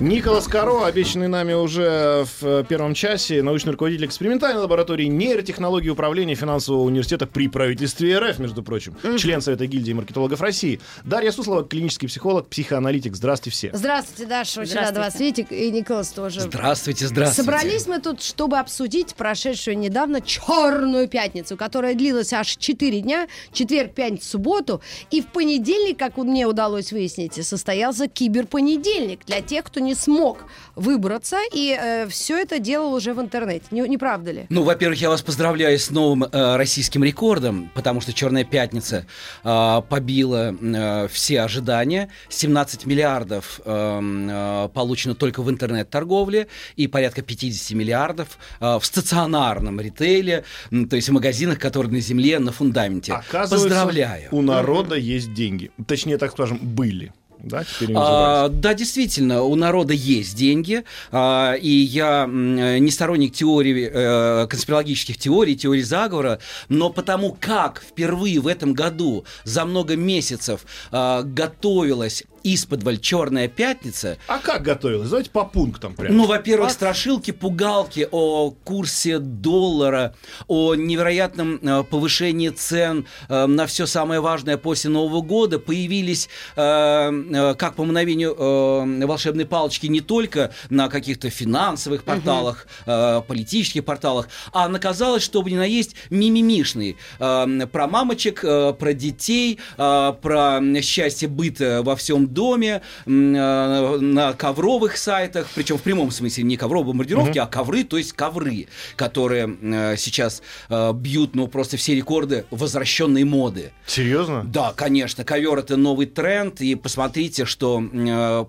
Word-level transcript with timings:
Николас 0.00 0.46
Каро, 0.48 0.84
обещанный 0.84 1.28
нами 1.28 1.52
уже 1.52 2.26
в 2.40 2.64
первом 2.64 2.92
часе, 2.92 3.42
научный 3.42 3.70
руководитель 3.70 4.06
экспериментальной 4.06 4.60
лаборатории 4.60 5.06
нейротехнологии 5.06 5.88
управления 5.88 6.34
финансового 6.34 6.82
университета 6.82 7.26
при 7.26 7.48
правительстве 7.48 8.18
РФ, 8.18 8.38
между 8.38 8.62
прочим, 8.62 8.96
член 9.16 9.40
Совета 9.40 9.66
гильдии 9.66 9.92
маркетологов 9.92 10.40
России. 10.40 10.80
Дарья 11.04 11.30
Суслова, 11.30 11.64
клинический 11.64 12.08
психолог, 12.08 12.48
психоаналитик. 12.48 13.14
Здравствуйте 13.14 13.56
все. 13.56 13.70
Здравствуйте, 13.72 14.26
Даша. 14.26 14.60
Очень 14.60 14.74
рада 14.74 15.00
вас 15.00 15.18
видеть. 15.20 15.46
И 15.50 15.70
Николас 15.70 16.10
тоже. 16.10 16.40
Здравствуйте, 16.40 17.06
здравствуйте. 17.06 17.42
Собрались 17.42 17.86
мы 17.86 18.00
тут, 18.00 18.22
чтобы 18.22 18.58
обсудить 18.58 19.14
прошедшую 19.14 19.78
недавно 19.78 20.20
черную 20.20 21.08
пятницу, 21.08 21.56
которая 21.56 21.94
длилась 21.94 22.32
аж 22.32 22.56
4 22.56 23.00
дня, 23.00 23.28
четверг, 23.52 23.94
пятницу, 23.94 24.30
субботу. 24.30 24.82
И 25.10 25.22
в 25.22 25.26
понедельник, 25.28 25.98
как 25.98 26.16
мне 26.16 26.46
удалось 26.46 26.92
выяснить, 26.92 27.34
состоялся 27.46 28.08
киберпонедельник 28.08 29.24
для 29.24 29.40
тех, 29.40 29.64
кто 29.64 29.75
не 29.80 29.94
смог 29.94 30.44
выбраться, 30.74 31.36
и 31.52 31.76
э, 31.78 32.06
все 32.08 32.38
это 32.38 32.58
делал 32.58 32.92
уже 32.94 33.14
в 33.14 33.20
интернете. 33.20 33.64
Не, 33.70 33.82
не 33.88 33.98
правда 33.98 34.32
ли? 34.32 34.46
Ну, 34.48 34.62
во-первых, 34.62 35.00
я 35.00 35.08
вас 35.08 35.22
поздравляю 35.22 35.78
с 35.78 35.90
новым 35.90 36.24
э, 36.24 36.56
российским 36.56 37.02
рекордом, 37.04 37.70
потому 37.74 38.00
что 38.00 38.12
Черная 38.12 38.44
пятница 38.44 39.06
э, 39.44 39.82
побила 39.88 40.54
э, 40.60 41.08
все 41.08 41.40
ожидания. 41.42 42.10
17 42.28 42.86
миллиардов 42.86 43.60
э, 43.64 44.00
э, 44.02 44.68
получено 44.74 45.14
только 45.14 45.42
в 45.42 45.50
интернет-торговле 45.50 46.48
и 46.76 46.86
порядка 46.86 47.22
50 47.22 47.76
миллиардов 47.76 48.38
э, 48.60 48.78
в 48.78 48.84
стационарном 48.84 49.80
ритейле, 49.80 50.44
то 50.70 50.96
есть 50.96 51.08
в 51.08 51.12
магазинах, 51.12 51.58
которые 51.58 51.92
на 51.92 52.00
земле, 52.00 52.38
на 52.38 52.52
фундаменте. 52.52 53.12
Оказывается, 53.12 53.68
Поздравляю. 53.68 54.28
у 54.32 54.42
народа 54.42 54.96
есть 54.96 55.32
деньги. 55.32 55.70
Точнее, 55.86 56.18
так 56.18 56.32
скажем, 56.32 56.58
были. 56.62 57.12
Да, 57.38 57.64
теперь 57.64 57.94
А, 57.96 58.48
да, 58.48 58.74
действительно, 58.74 59.42
у 59.42 59.54
народа 59.54 59.92
есть 59.92 60.36
деньги, 60.36 60.84
а, 61.12 61.54
и 61.54 61.68
я 61.68 62.24
э, 62.24 62.78
не 62.78 62.90
сторонник 62.90 63.34
теории, 63.34 63.90
э, 63.92 64.46
конспирологических 64.48 65.18
теорий, 65.18 65.56
теорий 65.56 65.82
заговора, 65.82 66.38
но 66.68 66.90
потому 66.90 67.36
как 67.38 67.82
впервые 67.86 68.40
в 68.40 68.46
этом 68.46 68.72
году 68.72 69.24
за 69.44 69.64
много 69.64 69.96
месяцев 69.96 70.62
а, 70.90 71.22
готовилась 71.22 72.24
из-под 72.54 73.00
Черная 73.00 73.48
пятница, 73.48 74.18
А 74.28 74.38
как 74.38 74.62
готовилась? 74.62 75.08
Давайте 75.08 75.30
по 75.30 75.44
пунктам 75.44 75.94
прям. 75.94 76.16
ну, 76.16 76.26
во-первых, 76.26 76.70
страшилки, 76.70 77.32
пугалки 77.32 78.06
о 78.10 78.50
курсе 78.50 79.18
доллара, 79.18 80.14
о 80.46 80.74
невероятном 80.76 81.58
э, 81.60 81.82
повышении 81.82 82.50
цен 82.50 83.06
э, 83.28 83.46
на 83.46 83.66
все 83.66 83.86
самое 83.86 84.20
важное 84.20 84.56
после 84.56 84.90
Нового 84.90 85.22
года 85.22 85.58
появились, 85.58 86.28
э, 86.54 86.60
э, 86.60 87.54
как 87.56 87.74
по 87.74 87.84
мгновению 87.84 88.34
э, 88.38 89.06
волшебной 89.06 89.44
палочки, 89.46 89.86
не 89.88 90.00
только 90.00 90.52
на 90.70 90.88
каких-то 90.88 91.28
финансовых 91.28 92.04
порталах, 92.04 92.68
э, 92.86 93.22
политических 93.26 93.84
порталах, 93.84 94.28
а 94.52 94.68
наказалось, 94.68 95.22
чтобы 95.24 95.50
не 95.50 95.56
наесть 95.56 95.96
мимимишные. 96.10 96.96
Про 97.18 97.86
мамочек, 97.88 98.40
про 98.42 98.92
детей, 98.92 99.58
про 99.76 100.60
счастье 100.82 101.28
быта 101.28 101.82
во 101.82 101.96
всем 101.96 102.28
доме, 102.36 102.82
э, 103.06 103.10
на 103.10 104.32
ковровых 104.34 104.96
сайтах, 104.96 105.48
причем 105.54 105.78
в 105.78 105.82
прямом 105.82 106.10
смысле 106.10 106.44
не 106.44 106.56
ковровые 106.56 106.92
бомбардировки, 106.92 107.38
а 107.38 107.46
ковры, 107.46 107.82
то 107.82 107.96
есть 107.96 108.12
ковры, 108.12 108.68
которые 108.94 109.56
э, 109.60 109.96
сейчас 109.96 110.42
э, 110.68 110.92
бьют, 110.92 111.34
ну, 111.34 111.48
просто 111.48 111.76
все 111.76 111.94
рекорды 111.94 112.44
возвращенной 112.50 113.24
моды. 113.24 113.72
Серьезно? 113.86 114.44
Да, 114.44 114.72
конечно, 114.76 115.24
ковер 115.24 115.58
это 115.58 115.76
новый 115.76 116.06
тренд, 116.06 116.60
и 116.60 116.74
посмотрите, 116.74 117.46
что 117.46 117.82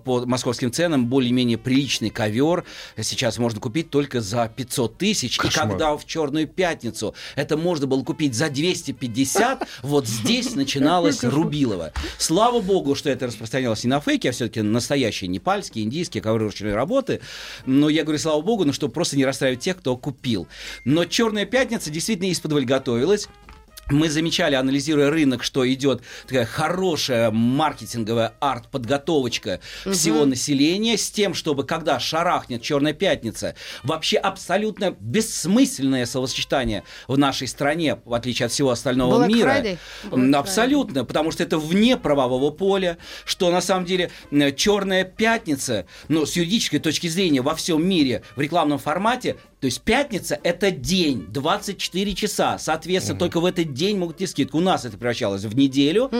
по 0.04 0.26
московским 0.26 0.70
ценам 0.70 1.06
более-менее 1.06 1.56
приличный 1.56 2.10
ковер 2.10 2.64
сейчас 3.00 3.38
можно 3.38 3.58
купить 3.60 3.88
только 3.90 4.20
за 4.20 4.50
500 4.54 4.98
тысяч, 4.98 5.38
и 5.42 5.48
когда 5.48 5.96
в 5.96 6.04
Черную 6.04 6.46
пятницу 6.46 7.14
это 7.36 7.56
можно 7.56 7.86
было 7.86 8.04
купить 8.04 8.34
за 8.34 8.50
250, 8.50 9.66
вот 9.82 10.06
здесь 10.06 10.54
начиналось 10.54 11.24
Рубилово. 11.24 11.92
Слава 12.18 12.60
богу, 12.60 12.94
что 12.94 13.08
это 13.08 13.30
распространялось 13.68 13.84
не 13.84 13.90
на 13.90 14.00
фейки, 14.00 14.26
а 14.28 14.32
все-таки 14.32 14.62
настоящие 14.62 15.28
непальские, 15.28 15.84
индийские 15.84 16.22
ковры 16.22 16.44
ручной 16.44 16.74
работы. 16.74 17.20
Но 17.66 17.88
я 17.88 18.02
говорю, 18.02 18.18
слава 18.18 18.40
богу, 18.40 18.64
ну, 18.64 18.72
чтобы 18.72 18.92
просто 18.92 19.16
не 19.16 19.24
расстраивать 19.24 19.60
тех, 19.60 19.78
кто 19.78 19.96
купил. 19.96 20.46
Но 20.84 21.04
Черная 21.04 21.46
пятница 21.46 21.90
действительно 21.90 22.30
из-под 22.30 22.52
готовилась. 22.64 23.28
Мы 23.90 24.10
замечали, 24.10 24.54
анализируя 24.54 25.08
рынок, 25.08 25.42
что 25.42 25.66
идет 25.70 26.02
такая 26.26 26.44
хорошая 26.44 27.30
маркетинговая 27.30 28.34
арт-подготовочка 28.38 29.60
всего 29.90 30.26
населения 30.26 30.98
с 30.98 31.10
тем, 31.10 31.32
чтобы 31.32 31.64
когда 31.64 31.98
шарахнет 31.98 32.60
Черная 32.60 32.92
пятница, 32.92 33.54
вообще 33.82 34.18
абсолютно 34.18 34.94
бессмысленное 35.00 36.04
словосочетание 36.04 36.84
в 37.06 37.16
нашей 37.16 37.48
стране, 37.48 37.98
в 38.04 38.12
отличие 38.12 38.46
от 38.46 38.52
всего 38.52 38.70
остального 38.70 39.24
Black 39.24 39.28
мира. 39.28 39.48
Friday? 39.48 39.78
Black 40.10 40.36
Абсолютно, 40.36 41.04
потому 41.06 41.30
что 41.30 41.42
это 41.42 41.58
вне 41.58 41.96
правового 41.96 42.50
поля, 42.50 42.98
что 43.24 43.50
на 43.50 43.62
самом 43.62 43.86
деле 43.86 44.10
Черная 44.56 45.04
пятница, 45.04 45.86
ну, 46.08 46.26
с 46.26 46.36
юридической 46.36 46.78
точки 46.78 47.06
зрения 47.06 47.40
во 47.40 47.54
всем 47.54 47.86
мире 47.86 48.22
в 48.36 48.40
рекламном 48.40 48.78
формате, 48.78 49.36
то 49.60 49.64
есть 49.64 49.82
пятница 49.82 50.38
это 50.44 50.70
день, 50.70 51.26
24 51.30 52.14
часа. 52.14 52.58
Соответственно, 52.58 53.18
только 53.18 53.40
в 53.40 53.44
этот 53.44 53.74
день 53.74 53.98
могут 53.98 54.16
идти 54.16 54.26
скидку. 54.28 54.58
У 54.58 54.60
нас 54.60 54.84
это 54.84 54.96
превращалось 54.96 55.42
в 55.42 55.56
неделю. 55.56 56.10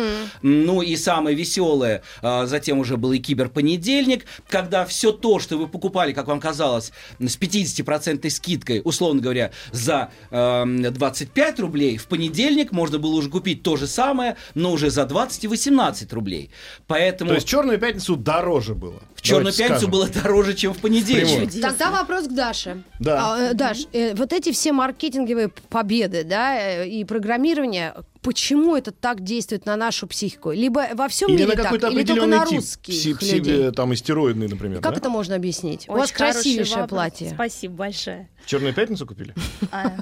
Ну 0.43 0.83
и 0.83 0.97
самое 0.97 1.37
веселое, 1.37 2.03
а, 2.21 2.47
затем 2.47 2.79
уже 2.81 2.97
был 2.97 3.13
и 3.13 3.19
киберпонедельник, 3.19 4.25
когда 4.49 4.85
все 4.85 5.13
то, 5.13 5.39
что 5.39 5.57
вы 5.57 5.69
покупали, 5.69 6.13
как 6.13 6.27
вам 6.27 6.41
казалось, 6.41 6.93
с 7.21 7.37
50% 7.37 8.29
скидкой, 8.31 8.83
условно 8.85 9.21
говоря, 9.21 9.53
за 9.73 10.11
э, 10.31 10.65
25 10.91 11.61
рублей, 11.61 11.97
в 11.97 12.07
понедельник 12.07 12.73
можно 12.73 12.99
было 12.99 13.15
уже 13.15 13.31
купить 13.31 13.63
то 13.63 13.77
же 13.77 13.87
самое, 13.87 14.37
но 14.55 14.73
уже 14.73 14.91
за 14.91 15.05
20 15.05 15.45
и 15.45 15.49
18 15.49 16.13
рублей. 16.13 16.51
Поэтому 16.87 17.29
То 17.29 17.35
есть 17.37 17.47
черную 17.47 17.79
пятницу 17.79 18.17
дороже 18.17 18.75
было. 18.75 19.01
в 19.15 19.23
Черную 19.23 19.53
Давайте 19.53 19.63
пятницу 19.63 19.81
скажем. 19.81 19.91
было 19.91 20.09
дороже, 20.09 20.55
чем 20.55 20.75
в 20.75 20.79
понедельник. 20.79 21.53
Тогда 21.61 21.91
вопрос 21.91 22.27
к 22.27 22.33
Даше. 22.33 22.83
Да. 22.99 23.28
А, 23.35 23.51
э, 23.51 23.55
Даш, 23.55 23.87
э, 23.93 24.15
вот 24.15 24.33
эти 24.33 24.53
все 24.53 24.73
маркетинговые 24.73 25.49
победы, 25.49 26.25
да, 26.25 26.57
э, 26.59 26.89
и 26.89 27.05
программирование, 27.05 27.95
почему 28.23 28.77
это 28.77 28.91
так 28.93 29.23
действует 29.23 29.67
на 29.67 29.77
нашу 29.77 30.07
психику? 30.07 30.51
Либо 30.53 30.89
во 30.95 31.09
всем 31.09 31.29
Или 31.31 31.45
мире 31.45 31.57
на 31.57 31.63
так, 31.79 31.93
или 31.93 32.05
только 32.05 32.27
на 32.27 32.45
тип. 32.47 32.59
русских 32.59 32.95
пси- 32.95 33.19
пси- 33.19 33.35
людей? 33.39 33.73
там 33.73 33.93
истероидный, 33.95 34.49
например. 34.49 34.81
Как 34.81 34.93
да? 34.95 34.99
это 34.99 35.09
можно 35.11 35.35
объяснить? 35.37 35.89
У 35.89 35.93
Очень 35.93 36.01
вас 36.01 36.11
хороший 36.13 36.33
красивейшее 36.35 36.81
вопрос. 36.83 36.91
платье. 36.91 37.31
Спасибо 37.35 37.75
большое. 37.75 38.29
Черную 38.47 38.73
пятницу 38.75 39.07
купили? 39.07 39.35
А, 39.71 39.93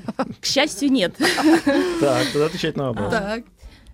К 0.41 0.45
счастью, 0.47 0.91
нет. 0.91 1.15
Так, 2.01 2.27
тогда 2.33 2.47
отвечать 2.47 2.77
на 2.77 2.89
вопрос. 2.89 3.11
Так. 3.11 3.45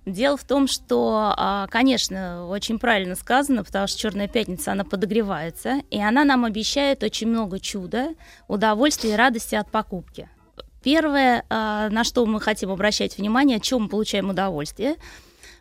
Дело 0.05 0.37
в 0.37 0.43
том, 0.43 0.67
что, 0.67 1.33
а, 1.37 1.69
конечно, 1.69 2.49
очень 2.49 2.81
правильно 2.81 3.15
сказано, 3.15 3.63
потому 3.63 3.87
что 3.87 3.99
Черная 3.99 4.27
пятница, 4.27 4.73
она 4.73 4.85
подогревается, 4.85 5.83
и 5.91 6.01
она 6.01 6.25
нам 6.25 6.45
обещает 6.45 7.05
очень 7.05 7.29
много 7.29 7.61
чуда, 7.61 8.15
удовольствия 8.49 9.13
и 9.13 9.17
радости 9.17 9.55
от 9.55 9.71
покупки. 9.71 10.29
Первое, 10.83 11.45
а, 11.49 11.89
на 11.91 12.03
что 12.03 12.27
мы 12.27 12.41
хотим 12.41 12.71
обращать 12.71 13.17
внимание, 13.17 13.59
от 13.59 13.63
чего 13.63 13.79
мы 13.79 13.89
получаем 13.89 14.31
удовольствие, 14.31 14.97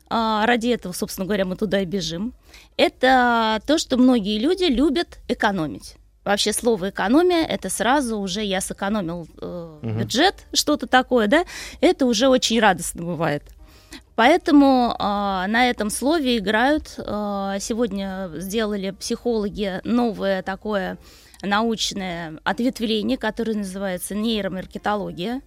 а, 0.09 0.43
ради 0.47 0.69
этого, 0.69 0.91
собственно 0.93 1.25
говоря, 1.25 1.45
мы 1.45 1.55
туда 1.55 1.81
и 1.81 1.85
бежим, 1.85 2.33
это 2.77 3.61
то, 3.67 3.77
что 3.77 3.97
многие 3.97 4.39
люди 4.39 4.63
любят 4.63 5.19
экономить. 5.27 5.97
Вообще 6.23 6.51
слово 6.51 6.89
экономия 6.89 7.45
это 7.45 7.69
сразу 7.69 8.17
уже 8.17 8.43
я 8.43 8.61
сэкономил 8.61 9.27
э, 9.41 9.79
бюджет, 9.81 10.45
что-то 10.53 10.85
такое, 10.85 11.27
да, 11.27 11.45
это 11.79 12.05
уже 12.05 12.27
очень 12.27 12.59
радостно 12.59 13.03
бывает. 13.03 13.43
Поэтому 14.21 14.95
а, 14.99 15.47
на 15.47 15.67
этом 15.67 15.89
слове 15.89 16.37
играют. 16.37 16.93
а, 16.99 17.57
сегодня 17.57 18.29
сделали 18.35 18.91
психологи 18.91 19.81
новое 19.83 20.43
такое 20.43 20.99
научное 21.41 22.39
ответвление, 22.43 23.17
которое 23.17 23.55
называется 23.55 24.13
нейромаркетология. 24.13 25.41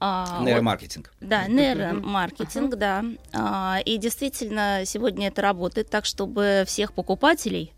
А, 0.00 0.40
Нейромаркетинг. 0.42 1.12
да, 1.20 1.46
нейромаркетинг, 1.46 2.74
да. 2.74 3.04
А, 3.32 3.78
и 3.84 3.98
действительно, 3.98 4.82
сегодня 4.84 5.28
это 5.28 5.40
работает 5.40 5.88
так, 5.88 6.04
чтобы 6.04 6.64
всех 6.66 6.94
покупателей 6.94 7.72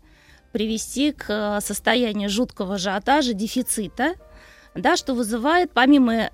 привести 0.53 1.11
к 1.11 1.25
э, 1.29 1.61
состоянию 1.61 2.29
жуткого 2.29 2.75
ажиотажа, 2.75 3.33
дефицита, 3.33 4.15
Да, 4.73 4.95
что 4.95 5.13
вызывает, 5.13 5.71
помимо 5.71 6.13
э, 6.13 6.29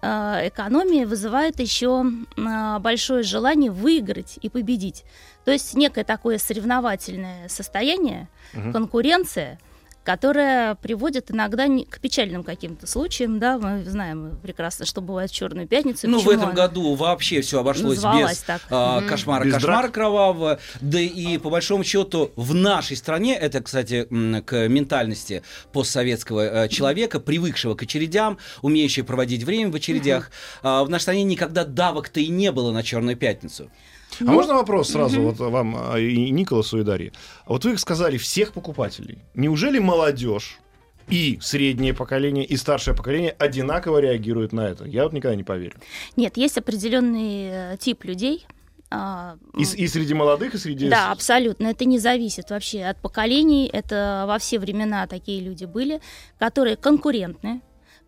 экономии, 0.47 1.05
вызывает 1.05 1.59
еще 1.59 2.05
э, 2.05 2.79
большое 2.79 3.23
желание 3.23 3.71
выиграть 3.71 4.37
и 4.41 4.49
победить. 4.49 5.05
То 5.43 5.51
есть 5.51 5.73
некое 5.75 6.03
такое 6.03 6.37
соревновательное 6.37 7.47
состояние, 7.49 8.27
угу. 8.53 8.71
конкуренция, 8.73 9.59
которая 10.07 10.75
приводит 10.75 11.31
иногда 11.31 11.67
к 11.67 11.99
печальным 11.99 12.45
каким-то 12.45 12.87
случаям, 12.87 13.39
да, 13.39 13.57
мы 13.57 13.83
знаем 13.83 14.39
прекрасно, 14.41 14.85
что 14.85 15.01
бывает 15.01 15.29
в 15.31 15.33
Черную 15.33 15.67
пятницу. 15.67 16.07
Ну, 16.07 16.21
в 16.21 16.29
этом 16.29 16.53
году 16.53 16.95
вообще 16.95 17.41
все 17.41 17.59
обошлось 17.59 17.97
без 17.97 18.37
так. 18.37 18.61
А, 18.69 19.01
кошмара, 19.01 19.43
без 19.43 19.55
кошмара 19.55 19.81
драк. 19.81 19.93
кровавого, 19.93 20.59
да 20.79 20.97
и 20.97 21.37
по 21.37 21.49
большому 21.49 21.83
счету 21.83 22.31
в 22.37 22.53
нашей 22.53 22.95
стране, 22.95 23.35
это, 23.35 23.61
кстати, 23.61 24.07
к 24.45 24.69
ментальности 24.69 25.43
постсоветского 25.73 26.63
э, 26.63 26.69
человека, 26.69 27.19
привыкшего 27.19 27.75
к 27.75 27.83
очередям, 27.83 28.37
умеющего 28.61 29.03
проводить 29.03 29.43
время 29.43 29.71
в 29.71 29.75
очередях, 29.75 30.31
угу. 30.63 30.85
в 30.85 30.89
нашей 30.89 31.01
стране 31.01 31.23
никогда 31.23 31.65
давок-то 31.65 32.21
и 32.21 32.29
не 32.29 32.53
было 32.53 32.71
на 32.71 32.81
Черную 32.81 33.17
пятницу. 33.17 33.69
А 34.19 34.23
ну, 34.23 34.33
можно 34.33 34.55
вопрос 34.55 34.91
сразу 34.91 35.19
угу. 35.19 35.29
вот 35.29 35.51
вам 35.51 35.75
а, 35.77 35.99
и 35.99 36.29
Николасу 36.29 36.79
и 36.79 36.83
Дарье? 36.83 37.11
Вот 37.45 37.65
вы 37.65 37.77
сказали 37.77 38.17
всех 38.17 38.53
покупателей. 38.53 39.19
Неужели 39.33 39.79
молодежь 39.79 40.59
и 41.07 41.37
среднее 41.41 41.93
поколение, 41.93 42.45
и 42.45 42.57
старшее 42.57 42.95
поколение 42.95 43.31
одинаково 43.31 43.99
реагируют 43.99 44.53
на 44.53 44.61
это? 44.61 44.85
Я 44.85 45.03
вот 45.03 45.13
никогда 45.13 45.35
не 45.35 45.43
поверю. 45.43 45.75
Нет, 46.15 46.37
есть 46.37 46.57
определенный 46.57 47.73
э, 47.73 47.77
тип 47.79 48.03
людей, 48.03 48.45
а, 48.89 49.37
и, 49.57 49.63
и 49.63 49.87
среди 49.87 50.13
молодых, 50.13 50.55
и 50.55 50.57
среди... 50.57 50.89
Да, 50.89 51.11
абсолютно. 51.11 51.67
Это 51.67 51.83
не 51.85 51.99
зависит 51.99 52.49
вообще 52.49 52.85
от 52.85 52.97
поколений. 53.01 53.69
Это 53.71 54.25
во 54.27 54.37
все 54.39 54.59
времена 54.59 55.07
такие 55.07 55.41
люди 55.41 55.65
были, 55.65 55.99
которые 56.39 56.77
конкурентны, 56.77 57.61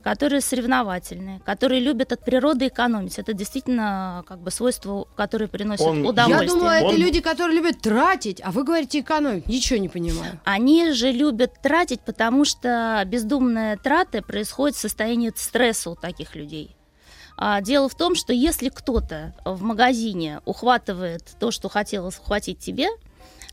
которые 0.10 0.42
соревновательные, 0.42 1.40
которые 1.46 1.82
любят 1.82 2.12
от 2.12 2.26
природы 2.26 2.66
экономить. 2.66 3.20
Это 3.20 3.34
действительно 3.34 4.24
как 4.28 4.40
бы 4.40 4.50
свойство, 4.50 5.08
которое 5.16 5.48
приносит 5.48 5.86
он, 5.86 6.04
удовольствие. 6.04 6.48
Я 6.48 6.54
думала, 6.54 6.70
он... 6.70 6.94
это 6.94 6.96
люди, 6.96 7.22
которые 7.22 7.56
любят 7.56 7.80
тратить, 7.80 8.42
а 8.44 8.50
вы 8.50 8.64
говорите 8.64 9.02
экономить. 9.02 9.46
Ничего 9.46 9.78
не 9.78 9.88
понимаю. 9.88 10.40
Они 10.46 10.94
же 10.94 11.12
любят 11.12 11.62
тратить, 11.62 12.02
потому 12.02 12.44
что 12.44 13.04
бездумная 13.06 13.78
трата 13.78 14.24
происходит 14.24 14.78
в 14.78 14.80
состоянии 14.80 15.32
стресса 15.36 15.92
у 15.92 15.96
таких 15.96 16.36
людей. 16.36 16.76
А 17.38 17.62
дело 17.62 17.88
в 17.88 17.94
том, 17.94 18.16
что 18.16 18.34
если 18.34 18.70
кто-то 18.70 19.36
в 19.46 19.62
магазине 19.62 20.42
ухватывает 20.44 21.24
то, 21.40 21.52
что 21.52 21.70
хотелось 21.70 22.18
ухватить 22.18 22.58
тебе, 22.58 22.88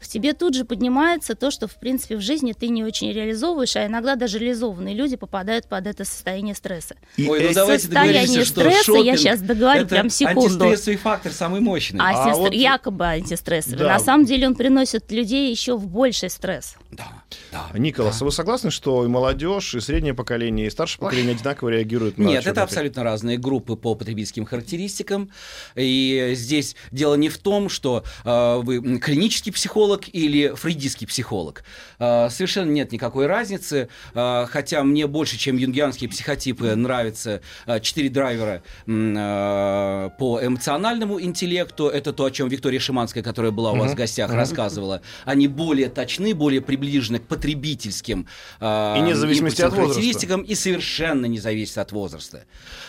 в 0.00 0.08
тебе 0.08 0.34
тут 0.34 0.54
же 0.54 0.64
поднимается 0.64 1.34
то, 1.34 1.50
что, 1.50 1.66
в 1.66 1.76
принципе, 1.76 2.16
в 2.16 2.20
жизни 2.20 2.52
ты 2.52 2.68
не 2.68 2.84
очень 2.84 3.12
реализовываешь, 3.12 3.76
а 3.76 3.86
иногда 3.86 4.14
даже 4.14 4.38
реализованные 4.38 4.94
люди 4.94 5.16
попадают 5.16 5.68
под 5.68 5.86
это 5.86 6.04
состояние 6.04 6.54
стресса. 6.54 6.96
И 7.16 7.26
Ой, 7.28 7.48
ну 7.48 7.54
давайте 7.54 7.84
состояние 7.84 8.44
стресса, 8.44 8.92
я 8.92 9.16
сейчас 9.16 9.40
договорю 9.40 9.80
это 9.80 9.88
прям 9.88 10.10
секунду. 10.10 10.64
антистрессовый 10.64 10.96
фактор 10.96 11.32
самый 11.32 11.60
мощный. 11.60 12.00
А, 12.00 12.32
а 12.32 12.34
вот... 12.34 12.52
якобы 12.52 13.06
антистрессовый. 13.06 13.78
Да. 13.78 13.88
На 13.88 13.98
самом 13.98 14.26
деле 14.26 14.46
он 14.46 14.54
приносит 14.54 15.10
людей 15.10 15.50
еще 15.50 15.76
в 15.76 15.86
больший 15.86 16.30
стресс. 16.30 16.76
Да, 16.90 17.08
да. 17.50 17.78
Николас, 17.78 18.18
да. 18.18 18.26
вы 18.26 18.32
согласны, 18.32 18.70
что 18.70 19.04
и 19.04 19.08
молодежь, 19.08 19.74
и 19.74 19.80
среднее 19.80 20.14
поколение, 20.14 20.66
и 20.66 20.70
старшее 20.70 21.00
поколение 21.00 21.32
Ой. 21.32 21.36
одинаково 21.36 21.70
реагируют 21.70 22.18
на 22.18 22.24
Нет, 22.24 22.46
это 22.46 22.62
абсолютно 22.62 23.02
разные 23.02 23.38
группы 23.38 23.76
по 23.76 23.94
потребительским 23.94 24.44
характеристикам. 24.44 25.30
И 25.74 26.32
здесь 26.34 26.76
дело 26.90 27.14
не 27.14 27.28
в 27.28 27.38
том, 27.38 27.68
что 27.68 28.04
э, 28.24 28.60
вы 28.62 28.98
клинический 28.98 29.52
психолог 29.52 29.85
или 29.94 30.54
фрейдистский 30.54 31.06
психолог. 31.06 31.64
Э, 31.98 32.28
совершенно 32.30 32.70
нет 32.70 32.92
никакой 32.92 33.26
разницы, 33.26 33.88
э, 34.14 34.46
хотя 34.48 34.82
мне 34.82 35.06
больше, 35.06 35.38
чем 35.38 35.56
юнгианские 35.56 36.10
психотипы, 36.10 36.74
нравятся 36.74 37.40
э, 37.66 37.80
четыре 37.80 38.08
драйвера 38.10 38.62
по 38.86 40.40
эмоциональному 40.42 41.20
интеллекту. 41.20 41.88
Это 41.88 42.12
то, 42.12 42.24
о 42.24 42.30
чем 42.30 42.48
Виктория 42.48 42.80
Шиманская, 42.80 43.22
которая 43.22 43.52
была 43.52 43.72
у 43.72 43.76
вас 43.76 43.92
в 43.92 43.94
гостях, 43.94 44.32
рассказывала. 44.32 45.02
Они 45.24 45.48
более 45.48 45.88
точны, 45.88 46.34
более 46.34 46.60
приближены 46.60 47.18
к 47.18 47.26
потребительским 47.26 48.26
и 48.60 49.00
независимости 49.00 49.62
от 49.62 49.74
характеристикам 49.74 50.42
и 50.42 50.54
совершенно 50.54 51.26
не 51.26 51.38
зависит 51.38 51.78
от 51.78 51.92
возраста. 51.92 52.44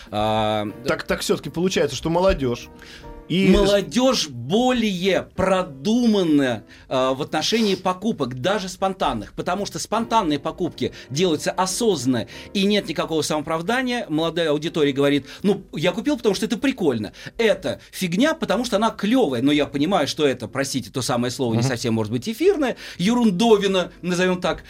Так 0.09 1.03
так 1.03 1.21
все-таки 1.21 1.49
получается, 1.49 1.95
что 1.95 2.09
молодежь 2.09 2.69
и... 3.29 3.49
Молодежь 3.49 4.29
более 4.29 5.27
продуманная 5.35 6.63
э, 6.87 7.13
в 7.13 7.21
отношении 7.21 7.75
покупок, 7.75 8.39
даже 8.41 8.69
спонтанных, 8.69 9.33
потому 9.33 9.65
что 9.65 9.79
спонтанные 9.79 10.39
покупки 10.39 10.93
делаются 11.09 11.51
осознанно 11.51 12.27
и 12.53 12.65
нет 12.65 12.87
никакого 12.87 13.21
самооправдания. 13.21 14.05
Молодая 14.09 14.51
аудитория 14.51 14.93
говорит, 14.93 15.25
ну, 15.43 15.63
я 15.73 15.91
купил, 15.91 16.17
потому 16.17 16.35
что 16.35 16.45
это 16.45 16.57
прикольно. 16.57 17.11
Это 17.37 17.81
фигня, 17.91 18.33
потому 18.33 18.63
что 18.63 18.77
она 18.77 18.89
клевая, 18.91 19.41
но 19.41 19.51
я 19.51 19.65
понимаю, 19.65 20.07
что 20.07 20.25
это, 20.25 20.47
простите, 20.47 20.89
то 20.89 21.01
самое 21.01 21.31
слово 21.31 21.55
не 21.55 21.63
совсем 21.63 21.93
может 21.93 22.11
быть 22.11 22.27
эфирное, 22.29 22.77
ерундовина, 22.97 23.91
назовем 24.01 24.39
так, 24.39 24.63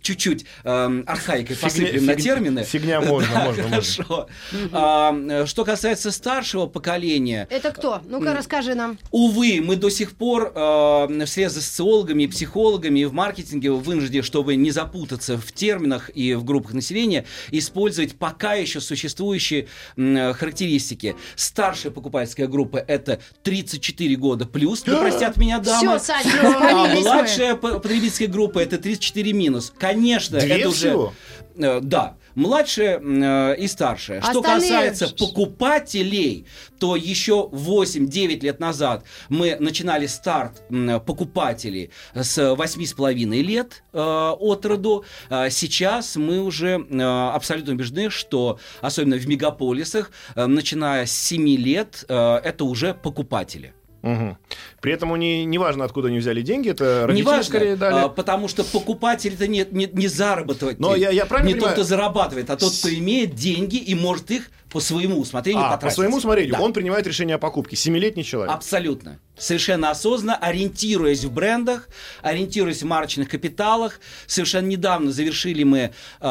чуть-чуть 0.00 0.46
э, 0.64 1.02
архаикой 1.06 1.56
фигня, 1.56 1.68
посыпем 1.68 2.00
фиг, 2.00 2.02
на 2.02 2.14
термины. 2.16 2.64
Фигня 2.64 3.00
можно, 3.00 3.34
да, 3.34 3.44
можно. 3.44 3.62
Хорошо. 3.68 4.28
Можно. 4.52 4.68
А, 4.72 5.46
что 5.46 5.64
касается 5.64 6.10
старшего 6.10 6.66
поколения... 6.66 7.46
Это 7.50 7.70
кто? 7.72 7.97
Ну-ка, 8.06 8.34
расскажи 8.34 8.74
нам. 8.74 8.98
Увы, 9.10 9.60
мы 9.62 9.76
до 9.76 9.90
сих 9.90 10.12
пор 10.12 10.52
э, 10.54 11.24
вслед 11.26 11.52
за 11.52 11.62
социологами 11.62 12.26
психологами 12.26 13.00
и 13.00 13.04
в 13.04 13.12
маркетинге 13.12 13.70
вынуждены, 13.72 14.22
чтобы 14.22 14.56
не 14.56 14.70
запутаться 14.70 15.36
в 15.36 15.52
терминах 15.52 16.10
и 16.14 16.34
в 16.34 16.44
группах 16.44 16.72
населения, 16.74 17.24
использовать 17.50 18.16
пока 18.16 18.54
еще 18.54 18.80
существующие 18.80 19.68
э, 19.96 20.32
характеристики. 20.32 21.16
Старшая 21.36 21.92
покупательская 21.92 22.46
группа 22.46 22.76
это 22.76 23.20
34 23.42 24.16
года 24.16 24.46
плюс, 24.46 24.86
не 24.86 24.96
простят 25.00 25.36
меня 25.36 25.58
дамы. 25.58 25.98
Все, 25.98 25.98
Сань, 25.98 26.26
а 26.42 26.94
младшая 26.94 27.54
потребительская 27.54 28.28
группа 28.28 28.58
это 28.58 28.78
34 28.78 29.32
минус. 29.32 29.72
Конечно, 29.78 30.40
Две 30.40 30.60
это 30.60 30.70
всего? 30.70 31.12
уже... 31.56 31.66
Э, 31.66 31.80
да 31.80 32.16
младшая 32.38 33.00
э, 33.00 33.56
и 33.58 33.66
старшая. 33.66 34.22
Что 34.22 34.42
касается 34.42 35.08
покупателей, 35.08 36.46
то 36.78 36.96
еще 36.96 37.48
8-9 37.52 38.40
лет 38.40 38.60
назад 38.60 39.04
мы 39.28 39.56
начинали 39.58 40.06
старт 40.06 40.62
э, 40.70 41.00
покупателей 41.00 41.90
с 42.14 42.38
8,5 42.38 43.42
лет 43.42 43.82
э, 43.92 43.98
от 43.98 44.64
роду. 44.66 45.04
Э, 45.28 45.50
сейчас 45.50 46.16
мы 46.16 46.40
уже 46.40 46.86
э, 46.88 47.02
абсолютно 47.02 47.72
убеждены, 47.72 48.10
что 48.10 48.58
особенно 48.80 49.16
в 49.16 49.26
мегаполисах, 49.26 50.12
э, 50.36 50.46
начиная 50.46 51.06
с 51.06 51.12
7 51.12 51.48
лет, 51.56 52.04
э, 52.08 52.40
это 52.44 52.64
уже 52.64 52.94
покупатели. 52.94 53.74
Угу. 54.02 54.36
При 54.80 54.92
этом 54.92 55.14
не, 55.16 55.44
не 55.44 55.58
важно, 55.58 55.84
откуда 55.84 56.08
они 56.08 56.18
взяли 56.18 56.42
деньги, 56.42 56.70
это 56.70 57.06
родители 57.06 57.24
не 57.24 57.30
важно, 57.30 57.42
скорее 57.44 57.76
дали. 57.76 58.04
А, 58.04 58.08
потому 58.08 58.48
что 58.48 58.64
покупатель 58.64 59.34
это 59.34 59.48
не, 59.48 59.66
не, 59.70 59.86
не 59.86 60.06
зарабатывать. 60.06 60.78
Но 60.78 60.94
я, 60.94 61.10
я 61.10 61.26
правильно 61.26 61.48
не 61.48 61.54
понимаю? 61.54 61.76
тот, 61.76 61.84
кто 61.84 61.88
зарабатывает, 61.88 62.50
а 62.50 62.56
тот, 62.56 62.72
кто 62.72 62.94
имеет 62.94 63.34
деньги 63.34 63.76
и 63.76 63.94
может 63.94 64.30
их 64.30 64.50
по 64.70 64.80
своему 64.80 65.18
усмотрению 65.18 65.64
а, 65.64 65.70
потратить. 65.72 65.96
По 65.96 66.02
своему 66.02 66.16
усмотрению. 66.16 66.54
Да. 66.54 66.60
Он 66.60 66.72
принимает 66.72 67.06
решение 67.06 67.36
о 67.36 67.38
покупке. 67.38 67.76
Семилетний 67.76 68.24
человек. 68.24 68.54
Абсолютно. 68.54 69.18
Совершенно 69.38 69.90
осознанно, 69.90 70.36
ориентируясь 70.36 71.24
в 71.24 71.32
брендах, 71.32 71.88
ориентируясь 72.22 72.82
в 72.82 72.86
марочных 72.86 73.28
капиталах. 73.28 74.00
Совершенно 74.26 74.66
недавно 74.66 75.12
завершили 75.12 75.62
мы 75.62 75.92
э, 76.20 76.26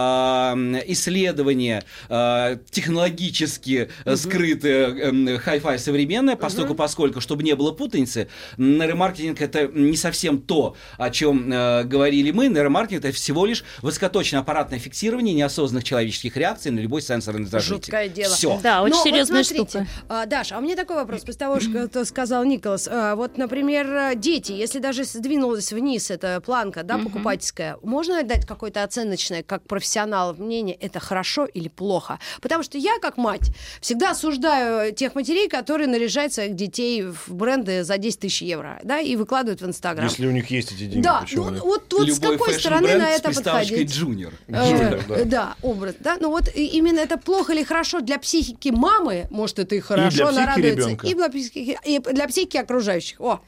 исследование 0.88 1.84
э, 2.10 2.58
технологически 2.70 3.90
угу. 4.06 4.18
скрытое, 4.18 4.88
э, 4.90 5.12
hi-fi 5.12 5.78
современное, 5.78 6.36
поскольку, 6.36 6.74
угу. 6.74 6.78
поскольку, 6.78 7.22
чтобы 7.22 7.44
не 7.44 7.56
было 7.56 7.72
путаницы, 7.72 8.28
нейромаркетинг 8.58 9.42
это 9.42 9.68
не 9.68 9.96
совсем 9.96 10.42
то, 10.42 10.76
о 10.98 11.10
чем 11.10 11.52
э, 11.52 11.84
говорили 11.86 12.32
мы. 12.32 12.48
Нейромаркетинг 12.48 13.06
это 13.06 13.16
всего 13.16 13.46
лишь 13.46 13.64
высокоточное 13.82 14.42
аппаратное 14.42 14.80
фиксирование 14.80 15.34
неосознанных 15.34 15.86
человеческих 15.86 16.36
реакций 16.36 16.72
на 16.72 16.80
любой 16.80 17.02
сенсорный 17.02 17.44
раздражитель. 17.44 17.76
Жуткое 17.76 18.10
дело. 18.10 18.27
Все. 18.36 18.60
Да, 18.62 18.82
очень 18.82 18.96
Но 18.96 19.04
серьезная 19.04 19.38
вот 19.40 19.48
смотрите, 19.48 19.80
штука. 19.80 19.88
А, 20.10 20.26
Даша, 20.26 20.58
а 20.58 20.62
мне 20.62 20.76
такой 20.76 20.96
вопрос, 20.96 21.22
после 21.22 21.40
того, 21.40 21.60
что 21.60 22.06
сказал 22.06 22.44
Николас. 22.44 22.88
А, 22.92 23.16
вот, 23.16 23.38
например, 23.38 24.16
дети, 24.16 24.52
если 24.52 24.80
даже 24.80 25.04
сдвинулась 25.04 25.72
вниз 25.72 26.12
эта 26.12 26.42
планка, 26.42 26.84
да, 26.84 26.98
покупательская, 26.98 27.78
можно 27.84 28.24
дать 28.24 28.46
какое-то 28.46 28.84
оценочное, 28.84 29.44
как 29.44 29.64
профессионал, 29.64 30.34
мнение, 30.36 30.76
это 30.76 31.00
хорошо 31.00 31.46
или 31.46 31.68
плохо? 31.68 32.20
Потому 32.42 32.64
что 32.64 32.78
я, 32.78 33.00
как 33.00 33.18
мать, 33.18 33.52
всегда 33.82 34.12
осуждаю 34.12 34.94
тех 34.94 35.16
матерей, 35.16 35.50
которые 35.50 35.88
наряжают 35.88 36.34
своих 36.34 36.56
детей 36.56 37.04
в 37.04 37.34
бренды 37.34 37.84
за 37.84 37.98
10 37.98 38.20
тысяч 38.20 38.42
евро, 38.42 38.80
да, 38.84 39.00
и 39.00 39.16
выкладывают 39.16 39.62
в 39.62 39.66
Инстаграм. 39.66 40.08
Если 40.08 40.26
у 40.28 40.32
них 40.32 40.50
есть 40.50 40.72
эти 40.72 40.86
деньги, 40.86 41.04
Да, 41.04 41.26
ну, 41.32 41.44
вот, 41.60 41.94
вот 41.94 42.10
с 42.10 42.20
какой 42.20 42.54
стороны 42.54 42.98
на 42.98 43.10
это 43.10 43.32
подходить? 43.32 43.92
Junior. 43.92 44.34
Junior, 44.50 45.02
да. 45.08 45.26
Да, 45.26 45.56
образ, 45.62 45.96
да, 46.00 46.18
ну 46.20 46.30
вот 46.30 46.50
именно 46.56 47.00
это 47.00 47.18
плохо 47.18 47.54
или 47.54 47.64
хорошо 47.64 48.02
для 48.02 48.17
психики 48.18 48.70
мамы, 48.70 49.28
может, 49.30 49.60
это 49.60 49.76
и 49.76 49.80
хорошо, 49.80 50.08
и 50.08 50.12
для 50.16 50.28
она 50.28 50.46
радуется, 50.46 50.90
ребенка. 50.90 51.08
и 51.08 51.14
для 51.14 51.30
психики, 51.30 51.78
и 51.86 52.00
для 52.00 52.28
психики 52.28 52.58
окружающих. 52.58 53.20
О, 53.22 53.42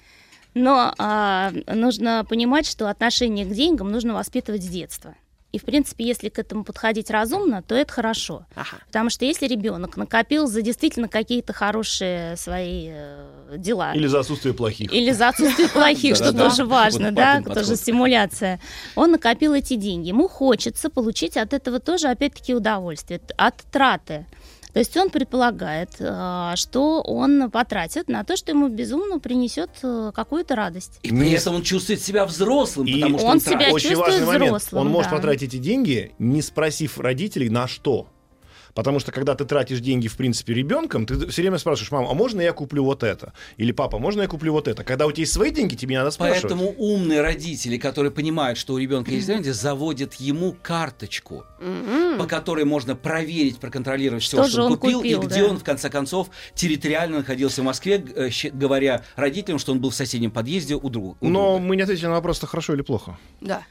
но 0.54 0.94
а, 0.98 1.52
нужно 1.68 2.26
понимать, 2.28 2.68
что 2.68 2.90
отношение 2.90 3.46
к 3.46 3.50
деньгам 3.50 3.92
нужно 3.92 4.14
воспитывать 4.14 4.64
с 4.64 4.68
детства. 4.68 5.16
И, 5.52 5.58
в 5.58 5.64
принципе, 5.64 6.06
если 6.06 6.30
к 6.30 6.38
этому 6.38 6.64
подходить 6.64 7.10
разумно, 7.10 7.64
то 7.64 7.74
это 7.74 7.92
хорошо. 7.92 8.46
Ага. 8.54 8.78
Потому 8.86 9.10
что 9.10 9.26
если 9.26 9.48
ребенок 9.48 9.98
накопил 9.98 10.46
за 10.46 10.62
действительно 10.62 11.08
какие-то 11.08 11.54
хорошие 11.54 12.38
свои 12.38 12.90
э, 12.92 13.56
дела, 13.58 13.94
Или 13.96 14.06
за 14.06 14.20
отсутствие 14.20 14.54
плохих. 14.54 14.94
или 14.94 15.12
за 15.12 15.30
отсутствие 15.30 15.68
плохих, 15.74 16.16
что 16.16 16.34
тоже 16.34 16.66
важно, 16.66 17.12
да, 17.12 17.42
тоже 17.42 17.76
стимуляция. 17.78 18.60
Он 18.96 19.12
накопил 19.12 19.54
эти 19.56 19.76
деньги. 19.76 20.10
Ему 20.10 20.28
хочется 20.28 20.90
получить 20.92 21.36
от 21.36 21.54
этого 21.54 21.80
тоже, 21.80 22.10
опять-таки, 22.10 22.54
удовольствие, 22.54 23.20
от 23.36 23.56
траты. 23.72 24.28
То 24.74 24.80
есть 24.80 24.96
он 24.98 25.10
предполагает, 25.10 25.96
э, 26.00 26.52
что 26.56 27.02
он 27.02 27.50
потратит 27.50 28.08
на 28.08 28.24
то, 28.24 28.36
что 28.38 28.52
ему 28.52 28.68
безумно 28.68 29.20
принесет 29.20 29.72
э, 29.82 30.12
какую-то 30.14 30.56
радость. 30.56 31.00
И 31.02 31.10
при 31.10 31.32
этом 31.32 31.56
он 31.56 31.64
чувствует 31.64 32.02
себя 32.02 32.26
взрослым, 32.26 32.86
И 32.88 32.94
потому 33.02 33.18
что 33.18 33.28
он 33.28 33.34
он, 33.34 33.40
себя 33.40 33.52
тратит. 33.58 33.74
Очень 33.74 33.90
чувствует 33.90 34.14
важный 34.14 34.28
момент. 34.28 34.46
взрослым, 34.46 34.82
Он 34.82 34.92
может 34.92 35.10
да. 35.12 35.18
потратить 35.18 35.54
эти 35.54 35.58
деньги, 35.58 36.12
не 36.20 36.42
спросив 36.42 37.00
родителей, 37.00 37.50
на 37.50 37.68
что. 37.68 38.08
Потому 38.74 39.00
что 39.00 39.12
когда 39.12 39.36
ты 39.36 39.46
тратишь 39.46 39.80
деньги, 39.80 40.08
в 40.08 40.16
принципе, 40.18 40.54
ребенком, 40.54 41.06
ты 41.06 41.28
все 41.28 41.42
время 41.42 41.58
спрашиваешь, 41.58 41.92
мама, 41.92 42.12
а 42.12 42.14
можно 42.14 42.42
я 42.42 42.54
куплю 42.54 42.84
вот 42.84 43.04
это? 43.04 43.34
Или 43.58 43.72
папа, 43.72 44.00
можно 44.00 44.22
я 44.24 44.28
куплю 44.28 44.54
вот 44.54 44.68
это? 44.68 44.84
Когда 44.84 45.06
у 45.06 45.12
тебя 45.12 45.22
есть 45.22 45.34
свои 45.34 45.52
деньги, 45.52 45.76
тебе 45.76 45.96
не 45.96 46.00
надо 46.00 46.12
спрашивать. 46.12 46.42
Поэтому 46.44 46.72
умные 46.78 47.22
родители, 47.22 47.78
которые 47.78 48.12
понимают, 48.12 48.58
что 48.58 48.74
у 48.74 48.78
ребенка 48.78 49.12
есть 49.12 49.28
деньги, 49.28 49.50
заводят 49.50 50.16
ему 50.16 50.56
карточку, 50.62 51.46
по 52.18 52.26
которой 52.26 52.66
можно 52.66 52.96
проверить, 52.96 53.60
проконтролировать 53.60 54.24
все, 54.24 54.44
Что 54.44 54.50
что, 54.50 54.64
он 54.64 54.78
купил, 54.78 55.00
купил, 55.00 55.22
и 55.22 55.26
где 55.26 55.42
да. 55.42 55.50
он, 55.50 55.58
в 55.58 55.64
конце 55.64 55.90
концов, 55.90 56.30
территориально 56.56 57.20
находился 57.20 57.62
в 57.62 57.66
Москве, 57.66 58.04
э, 58.16 58.30
говоря 58.54 59.04
родителям, 59.16 59.60
что 59.60 59.72
он 59.72 59.80
был 59.80 59.90
в 59.90 59.96
соседнем 59.96 60.32
подъезде 60.32 60.76
у 60.76 60.90
друга. 60.90 61.18
у 61.22 61.30
Но 61.30 61.52
друга. 61.52 61.60
мы 61.60 61.76
не 61.76 61.82
ответили 61.84 62.06
на 62.08 62.14
вопрос, 62.14 62.38
это 62.38 62.48
хорошо 62.48 62.74
или 62.74 62.82
плохо. 62.82 63.18
Да. 63.42 63.64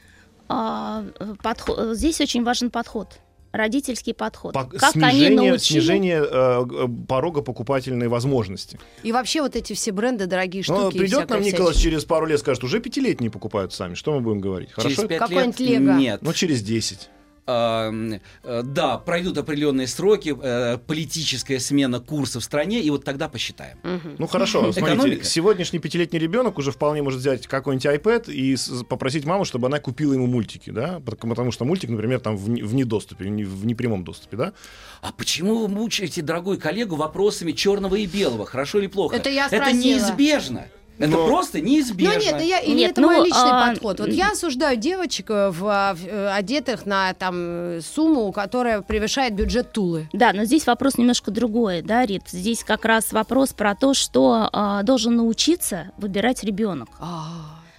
А, 0.47 1.03
э, 1.19 1.35
подхо- 1.43 1.93
Здесь 1.93 2.21
очень 2.21 2.43
важен 2.43 2.71
подход. 2.71 3.19
Родительский 3.51 4.13
подход. 4.13 4.53
По- 4.53 4.65
как 4.65 4.95
они 4.95 5.11
снижение 5.11 5.49
научили... 5.51 5.79
снижение 5.79 6.23
э, 6.23 6.87
порога 7.07 7.41
покупательной 7.41 8.07
возможности. 8.07 8.79
И 9.03 9.11
вообще 9.11 9.41
вот 9.41 9.55
эти 9.55 9.73
все 9.73 9.91
бренды, 9.91 10.27
дорогие 10.27 10.63
Ну, 10.67 10.75
штуки. 10.81 10.95
и 10.95 10.99
придет 10.99 11.29
нам 11.29 11.41
Николас 11.41 11.71
всячина. 11.75 11.91
через 11.91 12.05
пару 12.05 12.25
лет, 12.27 12.39
скажет, 12.39 12.63
уже 12.63 12.79
пятилетние 12.79 13.31
покупают 13.31 13.73
сами. 13.73 13.95
Что 13.95 14.13
мы 14.13 14.21
будем 14.21 14.39
говорить? 14.39 14.69
Через 14.69 14.95
Хорошо? 14.95 15.07
пять 15.07 15.19
Какой-нибудь 15.19 15.59
лет 15.59 15.79
Лего. 15.81 15.93
нет. 15.93 16.21
Ну, 16.21 16.33
через 16.33 16.61
10. 16.61 17.09
Э, 17.49 18.61
да, 18.63 18.97
пройдут 18.97 19.37
определенные 19.37 19.87
сроки, 19.87 20.35
э, 20.39 20.77
политическая 20.85 21.59
смена 21.59 21.99
курса 21.99 22.39
в 22.39 22.43
стране, 22.43 22.81
и 22.81 22.89
вот 22.89 23.03
тогда 23.03 23.27
посчитаем. 23.27 23.77
Ну 24.17 24.27
хорошо, 24.27 24.59
смотрите, 24.71 24.95
Экономика. 24.95 25.23
сегодняшний 25.25 25.79
пятилетний 25.79 26.19
ребенок 26.19 26.57
уже 26.57 26.71
вполне 26.71 27.01
может 27.01 27.19
взять 27.19 27.47
какой-нибудь 27.47 27.85
iPad 27.85 28.31
и 28.31 28.55
попросить 28.87 29.25
маму, 29.25 29.45
чтобы 29.45 29.67
она 29.67 29.79
купила 29.79 30.13
ему 30.13 30.27
мультики, 30.27 30.69
да, 30.69 31.01
потому 31.05 31.51
что 31.51 31.65
мультик, 31.65 31.89
например, 31.89 32.19
там 32.19 32.37
в, 32.37 32.45
в 32.45 32.73
недоступе, 32.73 33.29
не- 33.29 33.45
в 33.45 33.65
непрямом 33.65 34.03
доступе, 34.03 34.37
да. 34.37 34.53
А 35.01 35.11
почему 35.11 35.59
вы 35.59 35.67
мучаете, 35.67 36.21
дорогой 36.21 36.57
коллегу, 36.57 36.95
вопросами 36.95 37.51
черного 37.53 37.95
и 37.95 38.05
белого, 38.05 38.45
хорошо 38.45 38.79
или 38.79 38.87
плохо? 38.87 39.15
Это 39.15 39.29
я 39.29 39.47
Это 39.47 39.55
спросила. 39.57 39.81
неизбежно. 39.81 40.67
Это 40.99 41.11
Но- 41.11 41.27
просто 41.27 41.59
Ну 41.59 41.63
неизбежно. 41.63 42.19
нет, 42.19 42.41
я, 42.41 42.59
или 42.59 42.79
Нет, 42.79 42.91
это 42.91 43.01
ну, 43.01 43.07
мой 43.07 43.25
личный 43.25 43.51
а, 43.51 43.69
подход. 43.69 44.01
Вот 44.01 44.09
я 44.09 44.31
осуждаю 44.31 44.77
девочек, 44.77 45.29
э, 45.29 45.49
в, 45.49 45.65
а, 45.65 45.93
в, 45.93 46.05
э, 46.05 46.29
одетых 46.33 46.85
на 46.85 47.13
там 47.13 47.35
э, 47.37 47.81
сумму, 47.81 48.31
которая 48.33 48.81
превышает 48.81 49.33
бюджет 49.33 49.71
Тулы. 49.71 50.09
Да, 50.11 50.33
но 50.33 50.43
здесь 50.43 50.67
вопрос 50.67 50.97
немножко 50.97 51.31
другой, 51.31 51.81
да, 51.81 52.05
Рит? 52.05 52.23
Здесь 52.27 52.65
как 52.65 52.83
раз 52.83 53.13
вопрос 53.13 53.53
про 53.53 53.75
то, 53.75 53.93
что 53.93 54.49
а, 54.51 54.83
должен 54.83 55.15
научиться 55.15 55.91
выбирать 55.97 56.43
ребенок. 56.43 56.89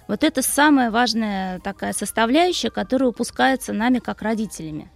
Вот 0.09 0.25
это 0.25 0.43
самая 0.43 0.91
важная 0.91 1.61
такая 1.61 1.93
составляющая, 1.93 2.71
которая 2.71 3.11
упускается 3.11 3.73
нами 3.73 3.99
как 3.99 4.23
родителями. 4.23 4.91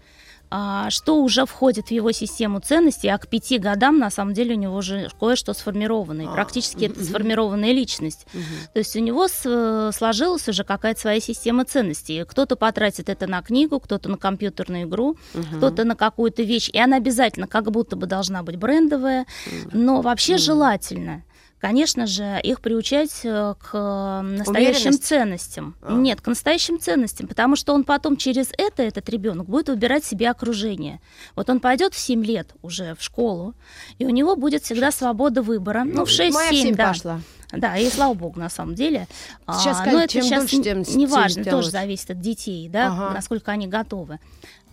А, 0.57 0.89
что 0.89 1.21
уже 1.21 1.47
входит 1.47 1.89
в 1.89 1.91
его 1.91 2.13
систему 2.13 2.61
ценностей, 2.61 3.09
а 3.09 3.19
к 3.19 3.27
пяти 3.27 3.59
годам 3.59 3.99
на 3.99 4.09
самом 4.09 4.35
деле 4.35 4.55
у 4.55 4.59
него 4.59 4.77
уже 4.77 5.11
кое-что 5.19 5.53
сформировано, 5.53 6.23
и 6.23 6.27
практически 6.27 6.85
это 6.85 7.05
сформированная 7.05 7.73
личность. 7.73 8.25
То 8.73 8.79
есть 8.79 8.95
у 8.95 9.01
него 9.01 9.27
э, 9.27 9.91
сложилась 9.93 10.49
уже 10.49 10.63
какая-то 10.63 11.01
своя 11.01 11.19
система 11.19 11.65
ценностей. 11.65 12.25
Кто-то 12.25 12.55
потратит 12.55 13.09
это 13.09 13.27
на 13.27 13.43
книгу, 13.43 13.81
кто-то 13.81 14.09
на 14.09 14.17
компьютерную 14.17 14.85
игру, 14.85 15.17
кто-то 15.57 15.83
на 15.83 15.97
какую-то 15.97 16.45
вещь, 16.45 16.71
и 16.73 16.79
она 16.79 16.99
обязательно 16.99 17.49
как 17.49 17.73
будто 17.73 17.97
бы 17.97 18.07
должна 18.07 18.45
быть 18.45 18.55
брендовая, 18.55 19.27
но 19.73 20.03
вообще 20.03 20.39
желательно. 20.39 21.25
Конечно 21.65 22.07
же, 22.07 22.39
их 22.43 22.61
приучать 22.61 23.21
э, 23.25 23.55
к 23.59 23.71
э, 23.73 24.21
настоящим 24.21 25.01
ценностям. 25.01 25.75
А. 25.81 25.95
Нет, 25.95 26.21
к 26.21 26.27
настоящим 26.27 26.79
ценностям, 26.79 27.27
потому 27.27 27.57
что 27.57 27.73
он 27.73 27.85
потом 27.85 28.19
через 28.19 28.51
это, 28.59 28.83
этот 28.83 29.09
ребенок, 29.09 29.47
будет 29.47 29.71
выбирать 29.71 30.05
себе 30.05 30.29
окружение. 30.29 31.01
Вот 31.35 31.49
он 31.49 31.61
пойдет 31.61 31.95
в 31.95 31.99
7 31.99 32.23
лет 32.23 32.53
уже 32.61 32.95
в 32.97 33.03
школу, 33.03 33.55
и 33.99 34.05
у 34.05 34.11
него 34.11 34.37
будет 34.37 34.65
всегда 34.65 34.91
свобода 34.91 35.41
выбора. 35.41 35.85
Ну, 35.85 36.05
в 36.05 36.11
6-7, 36.11 36.33
Моя 36.33 36.51
в 36.51 36.55
семь 36.55 36.75
да. 36.75 36.89
пошла. 36.89 37.21
Да, 37.57 37.77
и 37.79 37.89
слава 37.89 38.15
богу, 38.15 38.41
на 38.41 38.51
самом 38.51 38.75
деле. 38.75 39.07
Сейчас, 39.49 39.81
А, 39.81 39.85
Кать, 39.85 39.93
но 39.93 40.01
это 40.01 40.13
чем 40.13 40.23
сейчас 40.25 40.51
дольше, 40.51 40.63
тем 40.63 40.83
неважно, 40.99 41.45
тоже 41.45 41.71
зависит 41.71 42.11
от 42.11 42.21
детей, 42.21 42.69
да, 42.69 42.89
Ага. 42.89 43.15
насколько 43.15 43.53
они 43.53 43.69
готовы. 43.69 44.19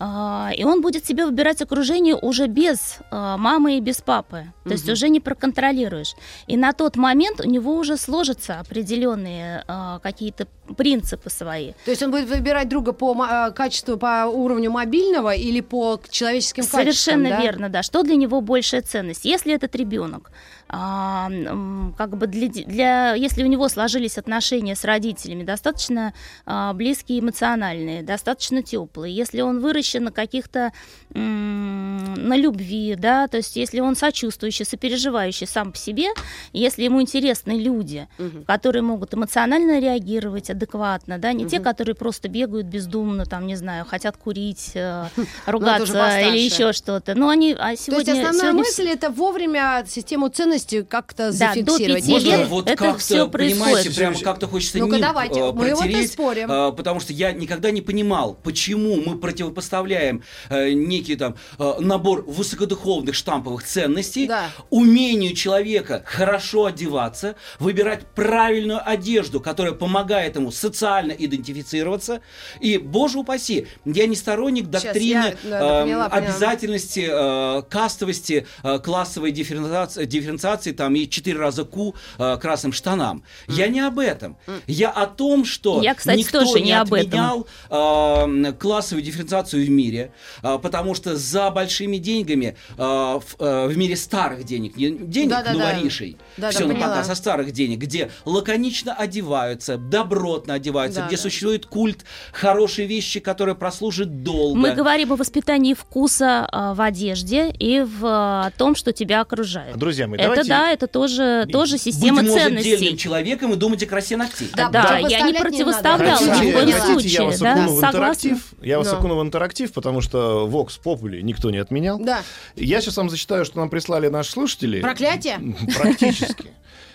А, 0.04 0.50
И 0.58 0.64
он 0.64 0.82
будет 0.82 1.06
себе 1.06 1.26
выбирать 1.26 1.62
окружение 1.62 2.16
уже 2.16 2.48
без 2.48 2.98
а, 3.12 3.38
мамы 3.38 3.78
и 3.78 3.82
без 3.82 4.02
папы. 4.02 4.46
То 4.64 4.72
есть 4.72 4.90
уже 4.90 5.10
не 5.10 5.20
проконтролируешь. 5.20 6.16
И 6.48 6.58
на 6.58 6.74
тот 6.74 6.96
момент 6.96 7.40
у 7.40 7.48
него 7.48 7.76
уже 7.76 7.98
сложатся 7.98 8.60
определенные 8.60 9.64
а, 9.68 10.00
какие-то 10.00 10.48
принципы 10.76 11.30
свои. 11.30 11.74
То 11.86 11.92
есть 11.92 12.02
он 12.02 12.10
будет 12.10 12.30
выбирать 12.30 12.68
друга 12.68 12.94
по 12.94 13.14
э, 13.24 13.52
качеству, 13.52 13.98
по 13.98 14.26
уровню 14.26 14.72
мобильного 14.72 15.36
или 15.36 15.62
по 15.62 16.00
человеческим 16.10 16.64
Совершенно 16.64 17.26
качествам, 17.26 17.38
да? 17.38 17.42
верно, 17.44 17.70
да. 17.70 17.84
Что 17.84 18.04
для 18.04 18.16
него 18.16 18.42
большая 18.42 18.82
ценность? 18.82 19.26
Если 19.26 19.54
этот 19.54 19.76
ребенок, 19.76 20.32
как 20.72 22.18
бы 22.18 22.28
для, 22.28 22.48
для, 22.48 23.14
если 23.14 23.44
у 23.44 23.48
него 23.48 23.68
сложились 23.68 24.18
отношения 24.18 24.76
с 24.76 24.86
родителями 24.86 25.44
достаточно 25.44 26.14
а, 26.46 26.72
близкие, 26.74 27.20
эмоциональные, 27.20 28.04
достаточно 28.04 28.64
теплые, 28.64 29.14
если 29.14 29.42
он 29.42 29.60
выращен 29.60 30.06
на 30.06 30.12
каких-то 30.12 30.72
на 31.14 32.38
любви, 32.38 32.96
да, 32.98 33.28
то 33.28 33.38
есть 33.38 33.58
если 33.58 33.82
он 33.82 33.98
сочувствующий, 33.98 34.64
сопереживающий 34.64 35.46
сам 35.46 35.74
по 35.74 35.78
себе, 35.78 36.08
если 36.54 36.84
ему 36.84 37.02
интересны 37.02 37.62
люди, 37.62 38.08
которые 38.48 38.82
могут 38.82 39.14
эмоционально 39.14 39.82
реагировать 39.82 40.50
адекватно, 40.50 41.18
да, 41.18 41.34
не 41.34 41.46
те, 41.46 41.60
которые 41.60 41.96
просто 41.96 42.30
бегают 42.30 42.68
бездумно, 42.68 43.26
там, 43.26 43.46
не 43.46 43.58
знаю, 43.58 43.86
хотят 43.86 44.16
курить, 44.16 44.72
э, 44.74 45.06
ругаться 45.46 45.82
постарше. 45.82 46.30
или 46.30 46.40
еще 46.40 46.72
что-то. 46.72 47.14
Но 47.14 47.28
они, 47.28 47.54
а 47.54 47.56
То 47.58 47.70
есть 47.72 47.84
сегодня, 47.84 48.14
основная 48.14 48.40
сегодня 48.40 48.54
мысль 48.54 48.88
это 48.88 49.10
вовремя 49.10 49.84
систему 49.86 50.30
ценностей 50.30 50.61
как-то 50.88 51.32
Да, 51.32 51.54
до 51.54 51.64
зафиксировать. 51.64 52.08
Можно- 52.08 52.28
лет. 52.28 52.48
Вот 52.48 52.68
это 52.70 52.78
как-то, 52.78 53.28
понимаете, 53.28 53.58
происходит. 53.62 53.96
прям 53.96 54.16
как-то 54.20 54.48
хочется 54.48 54.78
Ну-ка, 54.78 54.94
нимб, 54.96 55.06
давайте, 55.06 55.40
э, 55.40 55.44
мы 55.52 55.52
вот 55.52 55.86
и 55.86 55.90
протереть, 55.92 56.12
спорим. 56.12 56.52
э, 56.52 56.72
потому 56.72 57.00
что 57.00 57.14
я 57.14 57.32
никогда 57.32 57.72
не 57.72 57.82
понимал, 57.82 58.38
почему 58.44 58.96
мы 58.98 59.18
противопоставляем 59.18 60.24
э, 60.50 60.72
некий 60.74 61.16
там 61.16 61.36
э, 61.60 61.74
набор 61.80 62.24
высокодуховных 62.28 63.16
штамповых 63.16 63.64
ценностей 63.64 64.28
Да. 64.28 64.50
умению 64.70 65.36
человека 65.36 66.04
хорошо 66.06 66.66
одеваться, 66.66 67.36
выбирать 67.60 68.06
правильную 68.16 68.80
одежду, 68.88 69.40
которая 69.40 69.74
помогает 69.74 70.36
ему 70.36 70.52
социально 70.52 71.12
идентифицироваться. 71.12 72.22
И, 72.60 72.78
боже 72.78 73.20
упаси, 73.20 73.68
я 73.86 74.08
не 74.08 74.16
сторонник 74.16 74.66
Сейчас 74.66 74.84
доктрины 74.84 75.12
я, 75.26 75.36
да, 75.44 75.60
да, 75.60 75.80
э, 75.80 75.84
поняла, 75.84 76.10
поняла. 76.10 76.28
обязательности 76.28 77.08
э, 77.10 77.62
кастовости, 77.70 78.48
э, 78.64 78.80
классовой 78.80 79.32
дифференциации, 79.32 80.06
дифференциации 80.06 80.51
там 80.58 80.96
и 80.96 81.08
четыре 81.10 81.38
раза 81.40 81.64
ку 81.64 81.96
э, 82.18 82.38
красным 82.38 82.74
штанам. 82.74 83.24
Я 83.48 83.68
не 83.68 83.80
об 83.80 84.00
этом. 84.00 84.38
Я 84.68 84.90
о 84.90 85.06
том, 85.08 85.46
что 85.46 85.82
Я, 85.82 85.96
кстати, 85.96 86.20
никто 86.20 86.40
тоже 86.42 86.60
не, 86.60 86.68
не 86.68 86.80
об 86.80 86.94
этом. 86.94 87.08
отменял 87.08 87.48
э, 87.70 88.54
классовую 88.54 89.04
дифференциацию 89.04 89.66
в 89.66 89.70
мире, 89.70 90.12
э, 90.44 90.58
потому 90.62 90.96
что 90.96 91.16
за 91.16 91.50
большими 91.52 91.98
деньгами 91.98 92.56
э, 92.78 92.82
в, 92.82 93.24
э, 93.40 93.68
в 93.68 93.78
мире 93.78 93.96
старых 93.96 94.44
денег, 94.44 94.76
не 94.76 94.92
денег 94.92 95.30
Да-да-да. 95.30 95.58
новоришей, 95.58 96.18
Да-да, 96.38 96.52
все 96.52 96.66
на 96.68 96.74
поняла. 96.74 96.90
показ, 96.90 97.10
а 97.10 97.16
старых 97.16 97.52
денег, 97.52 97.80
где 97.80 98.12
лаконично 98.26 98.94
одеваются, 98.94 99.78
добротно 99.78 100.54
одеваются, 100.56 101.02
Да, 101.02 101.08
где 101.08 101.16
да. 101.16 101.22
существует 101.22 101.66
культ 101.66 102.04
хорошей 102.32 102.86
вещи, 102.86 103.20
которая 103.20 103.56
прослужит 103.56 104.24
долго. 104.24 104.58
Мы 104.58 104.72
говорим 104.74 105.14
о 105.14 105.16
воспитании 105.16 105.74
вкуса 105.74 106.48
а, 106.52 106.74
в 106.74 106.82
одежде 106.82 107.50
и 107.52 107.82
в 107.82 108.06
а, 108.06 108.52
том, 108.58 108.76
что 108.76 108.92
тебя 108.94 109.22
окружает. 109.22 109.78
Друзья 109.78 110.08
мои, 110.08 110.18
это 110.20 110.30
давайте- 110.30 110.41
да, 110.48 110.72
это 110.72 110.88
тоже, 110.88 111.48
тоже 111.52 111.78
система 111.78 112.22
Быть 112.22 112.32
может, 112.32 112.48
дельным 112.48 112.64
ценностей. 112.64 112.98
человеком 112.98 113.54
и 113.54 113.56
думать 113.56 113.84
о 113.84 113.86
красе 113.86 114.18
ногтей. 114.18 114.50
Да, 114.56 114.70
Да, 114.70 114.98
я 114.98 115.22
не 115.22 115.34
противоставляла 115.34 116.20
ни 116.20 116.52
в 116.52 116.54
коем 116.54 116.72
хотите, 116.72 116.78
я 116.78 116.86
случае, 116.86 117.22
вас 117.26 117.40
да, 117.40 117.54
окуну 117.54 117.76
в 117.76 117.84
интерактив? 117.84 118.38
Я 118.62 118.78
вас 118.78 118.94
окуну 118.94 119.20
в 119.20 119.22
интерактив, 119.22 119.74
потому 119.74 120.02
что 120.02 120.48
Vox 120.48 120.80
Populi 120.84 121.22
никто 121.22 121.50
не 121.52 121.58
отменял. 121.58 122.00
Да. 122.00 122.22
Я 122.56 122.82
сейчас 122.82 122.98
вам 122.98 123.10
зачитаю, 123.10 123.46
что 123.46 123.60
нам 123.60 123.70
прислали 123.70 124.08
наши 124.08 124.32
слушатели. 124.32 124.82
Проклятие? 124.82 125.40
Практически. 125.76 126.52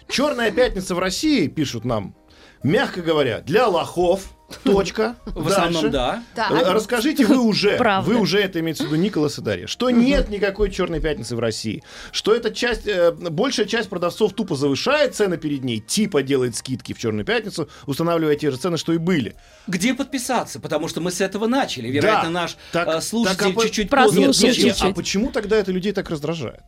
Черная 0.09 0.51
пятница 0.53 0.95
в 0.95 0.99
России, 0.99 1.49
пишут 1.49 1.85
нам, 1.85 2.15
мягко 2.63 3.03
говоря, 3.03 3.41
для 3.41 3.67
лохов, 3.67 4.36
Точка. 4.63 5.17
В 5.25 5.49
основном, 5.49 5.91
да. 5.91 6.23
Так. 6.35 6.51
Э, 6.53 6.73
Расскажите 6.73 7.27
вы 7.27 7.39
уже, 7.39 7.79
вы 8.03 8.17
уже 8.17 8.39
это 8.41 8.61
имеется 8.61 8.85
в 8.85 8.87
виду 8.87 8.97
Николас 8.97 9.39
и 9.39 9.43
Дарья, 9.43 9.67
что 9.67 9.91
нет 9.91 10.29
никакой 10.29 10.71
черной 10.71 11.01
пятницы 11.01 11.35
в 11.35 11.41
России, 11.41 11.83
что 12.13 12.35
эта 12.35 12.55
часть, 12.55 12.87
э, 12.87 13.13
большая 13.13 13.67
часть 13.67 13.89
продавцов 13.89 14.35
тупо 14.35 14.55
завышает 14.55 15.15
цены 15.15 15.37
перед 15.37 15.65
ней, 15.65 15.81
типа 15.81 16.23
делает 16.23 16.57
скидки 16.57 16.93
в 16.93 16.99
черную 16.99 17.25
пятницу, 17.25 17.69
устанавливая 17.87 18.37
те 18.37 18.51
же 18.51 18.57
цены, 18.57 18.77
что 18.77 18.93
и 18.93 18.99
были. 18.99 19.35
Где 19.67 19.95
подписаться? 19.95 20.61
Потому 20.61 20.87
что 20.89 21.01
мы 21.01 21.11
с 21.11 21.21
этого 21.21 21.47
начали. 21.47 21.89
Вероятно, 21.89 22.31
Да. 22.33 22.41
наш 22.43 22.57
Так- 22.73 22.89
э, 22.89 23.01
слушатель 23.01 23.39
так, 23.39 23.57
а 23.57 23.63
чуть-чуть 23.63 23.91
Прослушал 23.91 24.33
поздно 24.33 24.89
а 24.89 24.93
почему 24.93 25.33
тогда 25.33 25.57
это 25.57 25.73
людей 25.73 25.93
так 25.93 26.09
раздражает? 26.11 26.61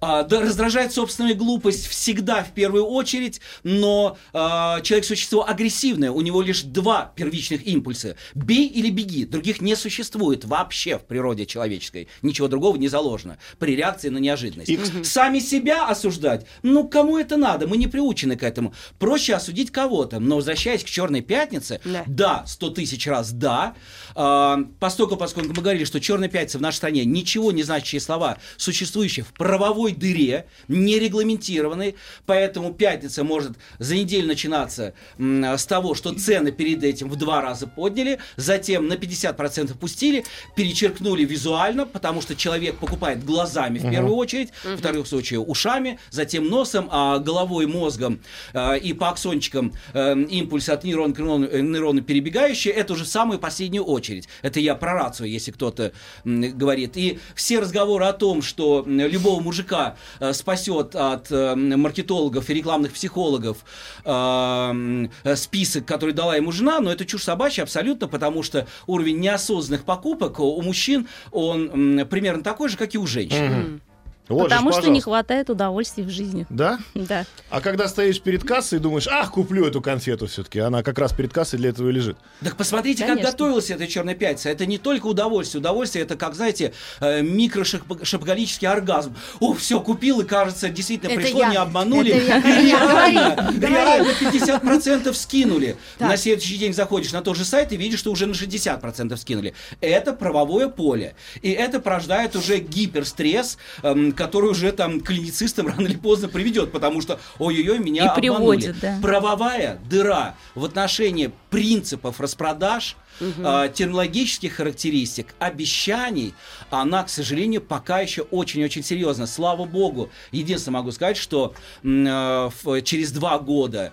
А, 0.00 0.22
да, 0.22 0.40
раздражает 0.40 0.92
собственная 0.92 1.34
глупость 1.34 1.86
всегда 1.88 2.44
в 2.44 2.52
первую 2.52 2.84
очередь, 2.86 3.40
но 3.64 4.16
а, 4.32 4.80
человек 4.82 5.04
существо 5.04 5.48
агрессивное, 5.48 6.12
у 6.12 6.20
него 6.20 6.40
лишь 6.40 6.62
два 6.62 7.12
первичных 7.16 7.66
импульса: 7.66 8.16
бей 8.34 8.68
или 8.68 8.90
беги. 8.90 9.24
Других 9.24 9.60
не 9.60 9.74
существует 9.74 10.44
вообще 10.44 10.98
в 10.98 11.02
природе 11.04 11.46
человеческой. 11.46 12.08
Ничего 12.22 12.46
другого 12.48 12.76
не 12.76 12.86
заложено 12.88 13.38
при 13.58 13.74
реакции 13.74 14.08
на 14.08 14.18
неожиданность. 14.18 14.70
И- 14.70 14.78
Сами 15.02 15.40
себя 15.40 15.88
осуждать, 15.88 16.46
ну 16.62 16.86
кому 16.88 17.18
это 17.18 17.36
надо? 17.36 17.66
Мы 17.66 17.76
не 17.76 17.88
приучены 17.88 18.36
к 18.36 18.42
этому. 18.44 18.72
Проще 18.98 19.34
осудить 19.34 19.70
кого-то. 19.72 20.20
Но 20.20 20.36
возвращаясь 20.36 20.84
к 20.84 20.86
Черной 20.86 21.22
пятнице, 21.22 21.80
Да. 21.84 22.04
да, 22.06 22.44
сто 22.46 22.70
тысяч 22.70 23.06
раз 23.06 23.32
да. 23.32 23.74
А, 24.14 24.58
Постольку, 24.78 25.16
поскольку 25.16 25.48
мы 25.54 25.62
говорили, 25.62 25.84
что 25.84 26.00
черная 26.00 26.28
пятница 26.28 26.58
в 26.58 26.60
нашей 26.60 26.76
стране 26.76 27.04
ничего 27.04 27.50
не 27.52 27.62
значащие 27.62 28.00
слова, 28.00 28.38
существующие 28.56 29.24
в 29.24 29.32
правовой 29.32 29.87
дыре, 29.92 30.46
не 30.68 30.98
регламентированной, 30.98 31.96
поэтому 32.26 32.72
пятница 32.74 33.24
может 33.24 33.52
за 33.78 33.96
неделю 33.96 34.26
начинаться 34.28 34.94
с 35.18 35.66
того, 35.66 35.94
что 35.94 36.12
цены 36.12 36.52
перед 36.52 36.82
этим 36.84 37.08
в 37.08 37.16
два 37.16 37.40
раза 37.40 37.66
подняли, 37.66 38.18
затем 38.36 38.88
на 38.88 38.94
50% 38.94 39.76
пустили, 39.78 40.24
перечеркнули 40.56 41.24
визуально, 41.24 41.86
потому 41.86 42.20
что 42.20 42.34
человек 42.34 42.78
покупает 42.78 43.24
глазами 43.24 43.78
в 43.78 43.90
первую 43.90 44.16
очередь, 44.16 44.50
в 44.64 44.76
вторых 44.76 45.06
случаях 45.06 45.46
ушами, 45.46 45.98
затем 46.10 46.48
носом, 46.48 46.88
а 46.90 47.18
головой, 47.18 47.66
мозгом 47.66 48.20
э, 48.52 48.78
и 48.78 48.92
по 48.92 49.10
аксончикам 49.10 49.72
э, 49.92 50.16
импульс 50.30 50.68
от 50.68 50.84
нейрона 50.84 51.14
к 51.14 51.18
нейрону, 51.18 51.46
э, 51.46 51.60
нейрону 51.60 52.02
перебегающие, 52.02 52.72
это 52.72 52.94
уже 52.94 53.04
самую 53.04 53.38
последнюю 53.38 53.84
очередь. 53.84 54.28
Это 54.42 54.60
я 54.60 54.74
про 54.74 54.94
рацию, 54.94 55.30
если 55.30 55.50
кто-то 55.50 55.92
говорит. 56.24 56.96
И 56.96 57.18
все 57.34 57.60
разговоры 57.60 58.04
о 58.06 58.12
том, 58.12 58.42
что 58.42 58.84
любого 58.86 59.40
мужика 59.40 59.77
э, 60.20 60.32
спасет 60.32 60.94
от 60.96 61.30
э, 61.30 61.54
маркетологов 61.54 62.50
и 62.50 62.54
рекламных 62.54 62.92
психологов 62.92 63.58
э, 64.04 64.10
м, 64.10 65.10
э, 65.24 65.36
список, 65.36 65.86
который 65.86 66.14
дала 66.14 66.36
ему 66.36 66.52
жена, 66.52 66.80
но 66.80 66.92
это 66.92 67.04
чушь 67.04 67.24
собачья 67.24 67.62
абсолютно, 67.62 68.08
потому 68.08 68.42
что 68.42 68.66
уровень 68.86 69.18
неосознанных 69.20 69.84
покупок 69.84 70.40
у 70.40 70.60
мужчин, 70.62 71.08
он 71.32 72.06
примерно 72.10 72.42
такой 72.42 72.68
же, 72.68 72.76
как 72.76 72.94
и 72.94 72.98
у 72.98 73.06
женщин. 73.06 73.80
Вот 74.28 74.44
же 74.44 74.56
Потому 74.56 74.72
что 74.72 74.90
не 74.90 75.00
хватает 75.00 75.48
удовольствий 75.50 76.04
в 76.04 76.10
жизни. 76.10 76.46
Да? 76.50 76.78
Да. 76.94 77.24
А 77.50 77.60
когда 77.60 77.88
стоишь 77.88 78.20
перед 78.20 78.44
кассой 78.44 78.78
и 78.78 78.82
думаешь, 78.82 79.08
ах, 79.08 79.32
куплю 79.32 79.66
эту 79.66 79.80
конфету 79.80 80.26
все-таки, 80.26 80.58
она 80.58 80.82
как 80.82 80.98
раз 80.98 81.12
перед 81.12 81.32
кассой 81.32 81.58
для 81.58 81.70
этого 81.70 81.88
и 81.88 81.92
лежит. 81.92 82.16
Так 82.42 82.56
посмотрите, 82.56 83.04
Конечно. 83.04 83.22
как 83.22 83.32
готовилась 83.32 83.70
эта 83.70 83.86
черная 83.86 84.14
пятница. 84.14 84.50
Это 84.50 84.66
не 84.66 84.78
только 84.78 85.06
удовольствие. 85.06 85.60
Удовольствие 85.60 86.04
это, 86.04 86.16
как, 86.16 86.34
знаете, 86.34 86.72
э, 87.00 87.22
микрошапгалический 87.22 88.68
оргазм. 88.68 89.14
О, 89.40 89.54
все, 89.54 89.80
купил, 89.80 90.20
и 90.20 90.24
кажется, 90.24 90.68
действительно 90.68 91.12
Это 91.12 91.20
пришло, 91.20 91.40
я. 91.40 91.48
не 91.48 91.56
обманули. 91.56 92.12
Реально, 92.12 93.54
реально 93.60 94.10
50% 94.20 95.12
скинули. 95.14 95.76
На 95.98 96.16
следующий 96.16 96.58
день 96.58 96.74
заходишь 96.74 97.12
на 97.12 97.22
тот 97.22 97.36
же 97.36 97.44
сайт 97.44 97.72
и 97.72 97.76
видишь, 97.76 98.00
что 98.00 98.10
уже 98.10 98.26
на 98.26 98.32
60% 98.32 99.16
скинули. 99.16 99.54
Это 99.80 100.12
правовое 100.12 100.68
поле. 100.68 101.14
И 101.42 101.50
это 101.50 101.80
порождает 101.80 102.36
уже 102.36 102.58
гиперстресс, 102.58 103.58
эм, 103.82 104.12
который 104.18 104.50
уже 104.50 104.72
там 104.72 105.00
клиницистам 105.00 105.66
рано 105.68 105.82
или 105.86 105.96
поздно 105.96 106.28
приведет, 106.28 106.72
потому 106.72 107.00
что 107.00 107.18
ой-ой-ой, 107.38 107.78
меня 107.78 108.04
И 108.04 108.08
обманули. 108.08 108.60
приводит, 108.60 108.80
да. 108.80 108.98
Правовая 109.00 109.78
дыра 109.88 110.34
в 110.54 110.64
отношении 110.64 111.30
принципов 111.50 112.20
распродаж, 112.20 112.96
а, 113.20 113.68
терминологических 113.68 114.54
характеристик, 114.54 115.34
обещаний, 115.38 116.34
она, 116.70 117.02
к 117.02 117.08
сожалению, 117.08 117.60
пока 117.60 118.00
еще 118.00 118.22
очень-очень 118.22 118.82
серьезна. 118.82 119.26
Слава 119.26 119.64
богу. 119.64 120.10
Единственное 120.32 120.80
могу 120.80 120.92
сказать, 120.92 121.16
что 121.16 121.54
э, 121.82 122.50
через 122.84 123.12
два 123.12 123.38
года 123.38 123.92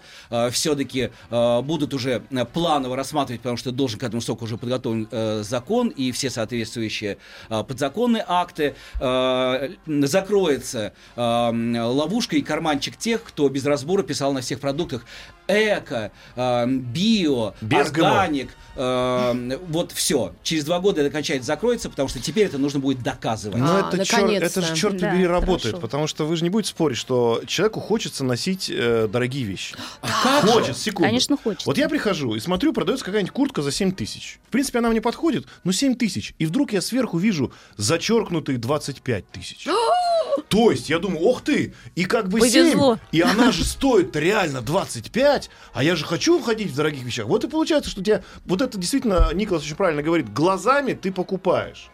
все-таки 0.52 1.12
будут 1.30 1.94
уже 1.94 2.24
э, 2.30 2.46
планово 2.46 2.96
рассматривать, 2.96 3.42
потому 3.42 3.58
что 3.58 3.72
должен 3.72 4.00
к 4.00 4.04
этому 4.04 4.22
сроку 4.22 4.46
уже 4.46 4.58
подготовлен 4.58 5.08
э, 5.12 5.44
закон 5.44 5.90
и 5.90 6.12
все 6.12 6.30
соответствующие 6.30 7.18
э, 7.50 7.64
подзаконные 7.64 8.24
акты. 8.28 8.76
Э, 9.00 9.70
закроется 9.86 10.94
э, 11.16 11.22
ловушка 11.22 12.36
и 12.36 12.42
карманчик 12.42 12.98
тех, 12.98 13.24
кто 13.24 13.50
без 13.50 13.66
разбора 13.66 14.04
писал 14.04 14.34
на 14.34 14.42
всех 14.42 14.60
продуктах 14.60 15.06
эко, 15.48 16.12
э, 16.36 16.68
био, 16.68 17.54
Без 17.62 17.88
органик, 17.90 18.50
э, 18.76 19.58
вот 19.70 19.92
все. 19.92 20.34
Через 20.44 20.66
два 20.66 20.80
года 20.80 21.02
это 21.02 21.10
окончательно 21.10 21.46
закроется, 21.46 21.90
потому 21.90 22.10
что 22.10 22.20
теперь 22.20 22.46
это 22.48 22.58
нужно 22.58 22.80
будет 22.80 23.02
доказывать. 23.04 23.62
А, 23.62 23.66
Но 23.66 23.80
это, 23.90 24.06
чёр- 24.06 24.22
наконец-то. 24.22 24.60
это 24.60 24.62
же, 24.68 24.76
черт 24.76 24.98
Да, 24.98 25.10
побери, 25.10 25.28
работает, 25.28 25.76
хорошо. 25.76 25.82
потому 25.82 26.08
что 26.08 26.26
вы 26.26 26.36
же 26.36 26.44
не 26.44 26.50
будете 26.50 26.70
спорить, 26.72 26.98
что 26.98 27.42
человеку 27.48 27.80
хочется 27.80 28.24
носить 28.24 28.70
э, 28.74 29.08
дорогие 29.12 29.44
вещи. 29.44 29.76
А 30.02 30.42
как 30.42 30.76
секунду. 30.76 31.08
Конечно, 31.08 31.38
хочется. 31.38 31.66
Вот 31.68 31.78
я 31.78 31.88
прихожу 31.90 32.36
и 32.36 32.40
смотрю, 32.40 32.74
продается 32.74 33.06
какая-нибудь 33.06 33.32
куртка 33.34 33.62
за 33.62 33.72
7 33.72 33.92
тысяч. 33.92 34.40
В 34.48 34.52
принципе, 34.52 34.80
она 34.80 34.90
мне 34.90 35.02
подходит, 35.02 35.46
но 35.64 35.72
7 35.72 35.96
тысяч. 35.96 36.34
И 36.40 36.46
вдруг 36.46 36.74
я 36.74 36.82
сверху 36.82 37.18
вижу 37.18 37.52
зачеркнутые 37.78 38.58
25 38.58 39.28
тысяч. 39.30 39.68
То 40.50 40.72
есть 40.72 40.90
я 40.90 41.00
думаю, 41.00 41.26
ох 41.26 41.42
ты, 41.42 41.74
и 41.96 42.06
как 42.06 42.30
бы 42.30 42.42
7, 42.42 42.64
Повезло. 42.72 43.00
и 43.12 43.22
она 43.22 43.52
же 43.52 43.64
стоит 43.64 44.16
реально 44.16 44.62
25, 44.62 45.50
а 45.74 45.84
я 45.84 45.96
же 45.96 46.06
хочу 46.06 46.40
ходить 46.42 46.72
в 46.72 46.76
дорогих 46.76 47.04
вещах. 47.04 47.26
Вот 47.28 47.44
и 47.44 47.48
получается, 47.48 47.90
что 47.90 48.02
у 48.02 48.04
тебя, 48.04 48.24
вот 48.46 48.62
это 48.62 48.78
действительно, 48.78 49.30
Николас 49.34 49.64
очень 49.64 49.76
правильно 49.76 50.02
говорит, 50.04 50.32
глазами 50.34 50.94
ты 50.94 51.12
покупаешь. 51.12 51.90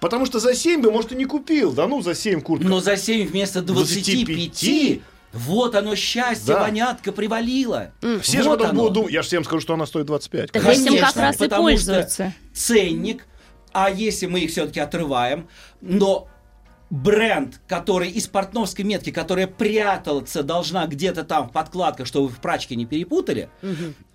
Потому 0.00 0.26
что 0.26 0.40
за 0.40 0.54
7 0.54 0.82
бы, 0.82 0.90
может, 0.90 1.12
и 1.12 1.14
не 1.16 1.24
купил. 1.24 1.72
Да 1.72 1.86
ну, 1.86 2.02
за 2.02 2.14
7 2.14 2.42
куртка. 2.42 2.68
Но 2.68 2.80
за 2.80 2.96
7 2.98 3.26
вместо 3.28 3.62
25, 3.62 4.26
25? 4.26 5.00
вот 5.32 5.74
оно 5.74 5.96
счастье, 5.96 6.54
Да. 6.54 6.62
вонятка 6.62 7.12
привалило. 7.12 7.92
Все 8.20 8.42
же 8.42 8.48
вот 8.50 8.58
потом 8.58 8.72
оно. 8.72 8.80
будут 8.82 8.94
думать, 8.94 9.12
я 9.12 9.22
же 9.22 9.28
всем 9.28 9.44
скажу, 9.44 9.60
что 9.62 9.74
она 9.74 9.86
стоит 9.86 10.06
25. 10.06 10.52
Так 10.52 10.62
Конечно. 10.62 10.82
этим 10.94 10.98
как 10.98 11.16
раз 11.16 11.36
и 11.36 11.38
потому 11.38 11.62
пользуются. 11.62 12.34
что 12.52 12.58
ценник, 12.60 13.26
а 13.72 13.90
если 13.90 14.26
мы 14.26 14.40
их 14.40 14.50
все-таки 14.50 14.80
отрываем, 14.80 15.48
но 15.80 16.28
бренд, 16.90 17.60
который 17.66 18.10
из 18.10 18.28
портновской 18.28 18.84
метки, 18.84 19.10
которая 19.10 19.46
прятаться 19.46 20.42
должна 20.42 20.86
где-то 20.86 21.24
там 21.24 21.48
в 21.48 21.52
подкладках, 21.52 22.06
чтобы 22.06 22.28
в 22.28 22.38
прачке 22.40 22.76
не 22.76 22.86
перепутали, 22.86 23.48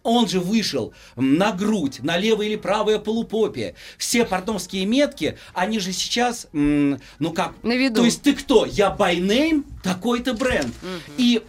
он 0.04 0.28
же 0.28 0.40
вышел 0.40 0.94
на 1.16 1.52
грудь, 1.52 2.00
на 2.02 2.18
левое 2.18 2.48
или 2.48 2.56
правое 2.56 2.98
полупопие. 2.98 3.76
Все 3.98 4.26
портновские 4.26 4.86
метки, 4.86 5.38
они 5.54 5.80
же 5.80 5.92
сейчас, 5.92 6.48
ну 6.54 6.98
как, 7.36 7.54
На 7.64 7.74
виду. 7.76 7.98
то 7.98 8.06
есть 8.06 8.22
ты 8.22 8.34
кто? 8.34 8.66
Я 8.66 8.96
by 8.98 9.18
name, 9.20 9.64
такой-то 9.84 10.34
бренд. 10.34 10.74
И 11.18 11.42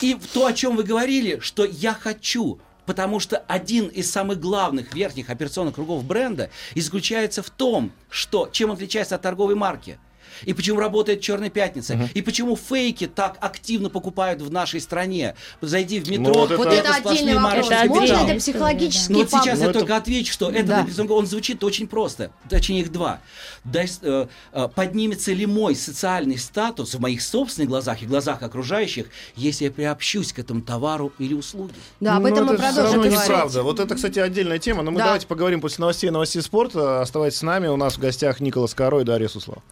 и 0.00 0.18
то, 0.32 0.46
о 0.46 0.52
чем 0.52 0.76
вы 0.76 0.82
говорили, 0.82 1.38
что 1.38 1.64
я 1.64 1.94
хочу. 1.94 2.58
Потому 2.84 3.18
что 3.18 3.38
один 3.38 3.86
из 3.86 4.10
самых 4.10 4.40
главных 4.40 4.94
верхних 4.94 5.30
операционных 5.30 5.76
кругов 5.76 6.04
бренда 6.04 6.50
заключается 6.74 7.42
в 7.42 7.48
том, 7.48 7.92
что 8.10 8.48
чем 8.52 8.72
отличается 8.72 9.14
от 9.14 9.22
торговой 9.22 9.54
марки. 9.54 9.98
И 10.42 10.52
почему 10.52 10.78
работает 10.80 11.20
Черная 11.20 11.50
пятница? 11.50 12.08
И 12.14 12.22
почему 12.22 12.56
фейки 12.56 13.06
так 13.06 13.36
активно 13.40 13.90
покупают 13.90 14.40
в 14.42 14.50
нашей 14.50 14.80
стране? 14.80 15.34
Зайди 15.60 16.00
в 16.00 16.08
метро, 16.10 16.32
Ну, 16.32 16.40
вот 16.40 16.50
это- 16.50 16.56
Вот 16.58 16.66
это 16.72 16.92
сплошные 16.94 17.12
отдельный 17.32 17.42
вопрос. 17.42 17.70
Это 17.70 17.86
Можно 17.88 18.04
это 18.04 18.14
история, 18.14 18.38
психологический 18.38 19.12
ну 19.12 19.18
вот 19.20 19.30
сейчас? 19.30 19.58
Ну, 19.58 19.64
я 19.64 19.70
это- 19.70 19.78
только 19.80 19.96
отвечу, 19.96 20.32
что 20.32 20.50
этот 20.50 20.96
Да. 20.96 21.14
он 21.14 21.26
звучит 21.26 21.62
очень 21.64 21.86
просто. 21.86 22.30
Точнее, 22.48 22.80
их 22.80 22.92
два. 22.92 23.20
Дай, 23.64 23.88
э, 24.02 24.26
э, 24.52 24.68
поднимется 24.74 25.32
ли 25.32 25.46
мой 25.46 25.74
социальный 25.74 26.38
статус 26.38 26.94
в 26.94 27.00
моих 27.00 27.22
собственных 27.22 27.68
глазах 27.68 28.02
и 28.02 28.06
глазах 28.06 28.42
окружающих, 28.42 29.06
если 29.36 29.64
я 29.66 29.70
приобщусь 29.70 30.32
к 30.32 30.38
этому 30.38 30.60
товару 30.62 31.12
или 31.18 31.34
услуге? 31.34 31.74
Да, 32.00 32.16
об 32.16 32.22
Ну, 32.22 32.28
этом 32.28 32.46
мы 32.46 32.54
это 32.54 32.62
продолжим 32.62 33.00
говорить. 33.02 33.18
неправда. 33.20 33.62
Вот 33.62 33.80
это, 33.80 33.94
кстати, 33.94 34.18
отдельная 34.18 34.58
тема. 34.58 34.82
Но 34.82 34.90
мы 34.90 34.98
Да. 34.98 35.04
давайте 35.06 35.26
поговорим 35.26 35.60
после 35.60 35.80
новостей 35.82 36.10
новостей 36.10 36.42
спорта. 36.42 37.00
Оставайтесь 37.00 37.38
с 37.38 37.42
нами. 37.42 37.66
У 37.68 37.76
нас 37.76 37.94
в 37.96 37.98
гостях 37.98 38.40
Николас 38.40 38.74
Коро 38.74 39.00
и 39.00 39.04
Дарья 39.04 39.28
Суслова. 39.28 39.62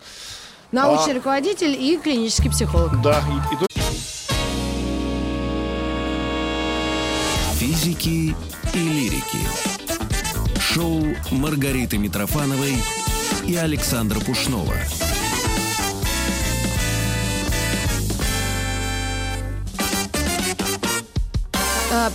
Научный 0.73 1.13
А- 1.13 1.17
руководитель 1.17 1.77
и 1.79 1.99
клинический 1.99 2.51
психолог. 2.51 3.01
Да, 3.03 3.23
и, 3.51 3.57
Физики 7.59 8.35
и 8.73 8.79
лирики. 8.79 9.39
Шоу 10.59 11.05
Маргариты 11.31 11.99
Митрофановой 11.99 12.75
и 13.47 13.55
Александра 13.55 14.19
Пушнова. 14.21 14.75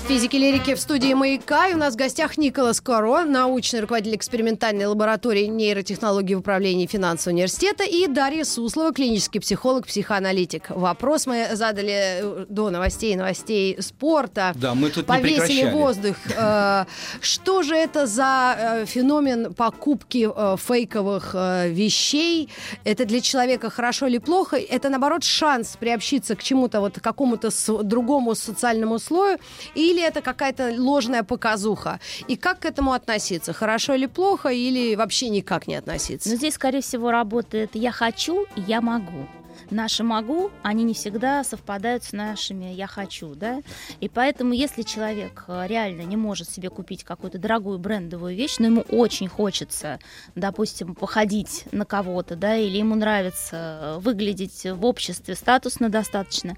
Физики 0.07 0.35
лирики 0.37 0.73
в 0.73 0.79
студии 0.79 1.13
«Маяка». 1.13 1.67
И 1.67 1.75
у 1.75 1.77
нас 1.77 1.93
в 1.93 1.97
гостях 1.97 2.39
Николас 2.39 2.81
Коро, 2.81 3.25
научный 3.25 3.79
руководитель 3.81 4.15
экспериментальной 4.15 4.87
лаборатории 4.87 5.45
нейротехнологий 5.45 6.33
в 6.33 6.39
управлении 6.39 6.87
финансового 6.87 7.35
университета, 7.35 7.83
и 7.83 8.07
Дарья 8.07 8.43
Суслова, 8.43 8.91
клинический 8.91 9.39
психолог, 9.39 9.85
психоаналитик. 9.85 10.71
Вопрос 10.71 11.27
мы 11.27 11.49
задали 11.53 11.91
э, 11.93 12.45
до 12.49 12.71
новостей, 12.71 13.15
новостей 13.15 13.79
спорта. 13.79 14.51
Да, 14.55 14.73
мы 14.73 14.89
тут 14.89 15.07
не 15.07 15.15
Повесили 15.15 15.37
прекращали. 15.37 15.73
воздух. 15.73 16.15
Э, 16.35 16.85
Что 17.21 17.61
же 17.61 17.75
это 17.75 18.07
за 18.07 18.55
э, 18.57 18.85
феномен 18.87 19.53
покупки 19.53 20.27
фейковых 20.57 21.35
вещей? 21.67 22.49
Это 22.83 23.05
для 23.05 23.21
человека 23.21 23.69
хорошо 23.69 24.07
или 24.07 24.17
плохо? 24.17 24.57
Это, 24.57 24.89
наоборот, 24.89 25.23
шанс 25.23 25.77
приобщиться 25.79 26.35
к 26.35 26.41
чему-то, 26.41 26.79
вот 26.79 26.97
к 26.97 27.03
какому-то 27.03 27.49
другому 27.83 28.33
социальному 28.33 28.97
слою? 28.97 29.37
Или 29.75 30.01
это 30.01 30.21
какая-то 30.21 30.73
ложная 30.77 31.23
показуха? 31.23 31.99
И 32.27 32.35
как 32.35 32.59
к 32.59 32.65
этому 32.65 32.93
относиться? 32.93 33.53
Хорошо 33.53 33.93
или 33.95 34.05
плохо? 34.05 34.49
Или 34.49 34.95
вообще 34.95 35.29
никак 35.29 35.67
не 35.67 35.75
относиться? 35.75 36.29
Но 36.29 36.35
здесь, 36.35 36.55
скорее 36.55 36.81
всего, 36.81 37.11
работает 37.11 37.71
«я 37.75 37.91
хочу» 37.91 38.45
«я 38.55 38.81
могу». 38.81 39.27
Наши 39.69 40.03
«могу», 40.03 40.49
они 40.63 40.83
не 40.83 40.93
всегда 40.93 41.43
совпадают 41.43 42.03
с 42.03 42.13
нашими 42.13 42.65
«я 42.73 42.87
хочу», 42.87 43.35
да? 43.35 43.61
И 43.99 44.07
поэтому, 44.07 44.53
если 44.53 44.81
человек 44.83 45.43
э, 45.47 45.65
реально 45.67 46.03
не 46.03 46.15
может 46.15 46.49
себе 46.49 46.69
купить 46.69 47.03
какую-то 47.03 47.37
дорогую 47.37 47.77
брендовую 47.77 48.35
вещь, 48.35 48.55
но 48.59 48.67
ему 48.67 48.81
очень 48.89 49.27
хочется, 49.27 49.99
допустим, 50.35 50.95
походить 50.95 51.65
на 51.71 51.85
кого-то, 51.85 52.35
да, 52.35 52.55
или 52.55 52.77
ему 52.77 52.95
нравится 52.95 53.79
э, 53.81 53.99
выглядеть 53.99 54.63
в 54.65 54.85
обществе 54.85 55.35
статусно 55.35 55.89
достаточно, 55.89 56.55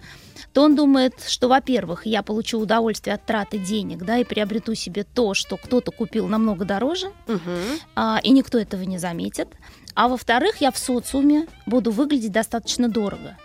то 0.54 0.64
он 0.64 0.76
думает, 0.76 1.14
что, 1.28 1.48
во-первых, 1.48 2.06
я 2.06 2.22
получу 2.24 2.60
удовольствие 2.60 3.16
от 3.16 3.26
траты 3.26 3.58
денег, 3.58 4.04
да, 4.04 4.18
и 4.18 4.24
приобрету 4.24 4.76
себе 4.76 5.04
то, 5.04 5.34
что 5.34 5.58
кто-то 5.58 5.92
купил 5.92 6.28
намного 6.28 6.66
дороже, 6.66 7.12
Мгм. 7.28 7.80
а, 7.96 8.20
и 8.24 8.30
никто 8.32 8.58
этого 8.60 8.84
не 8.84 8.98
заметит. 8.98 9.48
А 9.96 10.08
во-вторых, 10.08 10.58
я 10.62 10.72
в 10.72 10.78
социуме 10.78 11.48
буду 11.66 11.92
выглядеть 11.92 12.32
достаточно 12.32 12.88
дорого. 12.90 13.38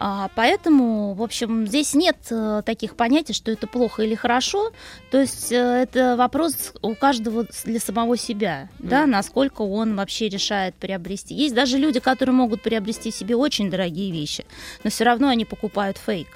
А, 0.00 0.28
поэтому, 0.34 1.14
в 1.14 1.22
общем, 1.22 1.66
здесь 1.66 1.94
нет 1.94 2.16
э, 2.30 2.62
таких 2.66 2.96
понятий, 2.96 3.32
что 3.32 3.50
это 3.52 3.66
плохо 3.66 4.02
или 4.02 4.14
хорошо. 4.14 4.72
То 5.10 5.20
есть 5.20 5.52
э, 5.52 5.56
это 5.56 6.16
вопрос 6.16 6.72
у 6.82 6.94
каждого 6.94 7.46
для 7.64 7.78
самого 7.80 8.16
себя, 8.16 8.68
да, 8.80 9.06
насколько 9.06 9.62
он 9.62 9.94
вообще 9.94 10.28
решает 10.28 10.74
приобрести. 10.74 11.34
Есть 11.34 11.54
даже 11.54 11.78
люди, 11.78 12.00
которые 12.00 12.34
могут 12.34 12.60
приобрести 12.62 13.12
себе 13.12 13.36
очень 13.36 13.70
дорогие 13.70 14.10
вещи, 14.10 14.44
но 14.82 14.90
все 14.90 15.04
равно 15.04 15.28
они 15.28 15.44
покупают 15.44 15.96
фейк 15.96 16.26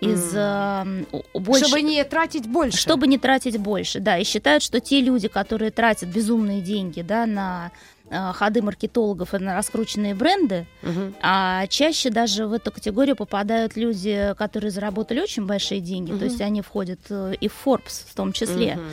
из 0.00 0.32
э, 0.34 1.04
больше- 1.34 1.66
Чтобы 1.66 1.82
не 1.82 2.02
тратить 2.04 2.46
больше. 2.48 2.78
чтобы 2.78 3.06
не 3.06 3.18
тратить 3.18 3.58
больше, 3.58 4.00
да, 4.00 4.18
и 4.18 4.24
считают, 4.24 4.62
что 4.64 4.80
те 4.80 5.00
люди, 5.00 5.28
которые 5.28 5.70
тратят 5.70 6.08
безумные 6.08 6.60
деньги, 6.60 7.02
да, 7.02 7.26
на 7.26 7.70
ходы 8.32 8.62
маркетологов 8.62 9.32
на 9.32 9.54
раскрученные 9.54 10.14
бренды, 10.14 10.66
Мгм. 10.82 11.14
а 11.22 11.66
чаще 11.68 12.10
даже 12.10 12.46
в 12.46 12.52
эту 12.52 12.70
категорию 12.70 13.16
попадают 13.16 13.76
люди, 13.76 14.34
которые 14.38 14.70
заработали 14.70 15.20
очень 15.20 15.46
большие 15.46 15.80
деньги, 15.80 16.12
то 16.12 16.24
есть 16.24 16.40
они 16.40 16.62
входят 16.62 17.00
э, 17.10 17.34
и 17.40 17.48
в 17.48 17.54
Forbes 17.64 18.04
в 18.08 18.14
том 18.14 18.32
числе. 18.32 18.76
Мгм. 18.76 18.84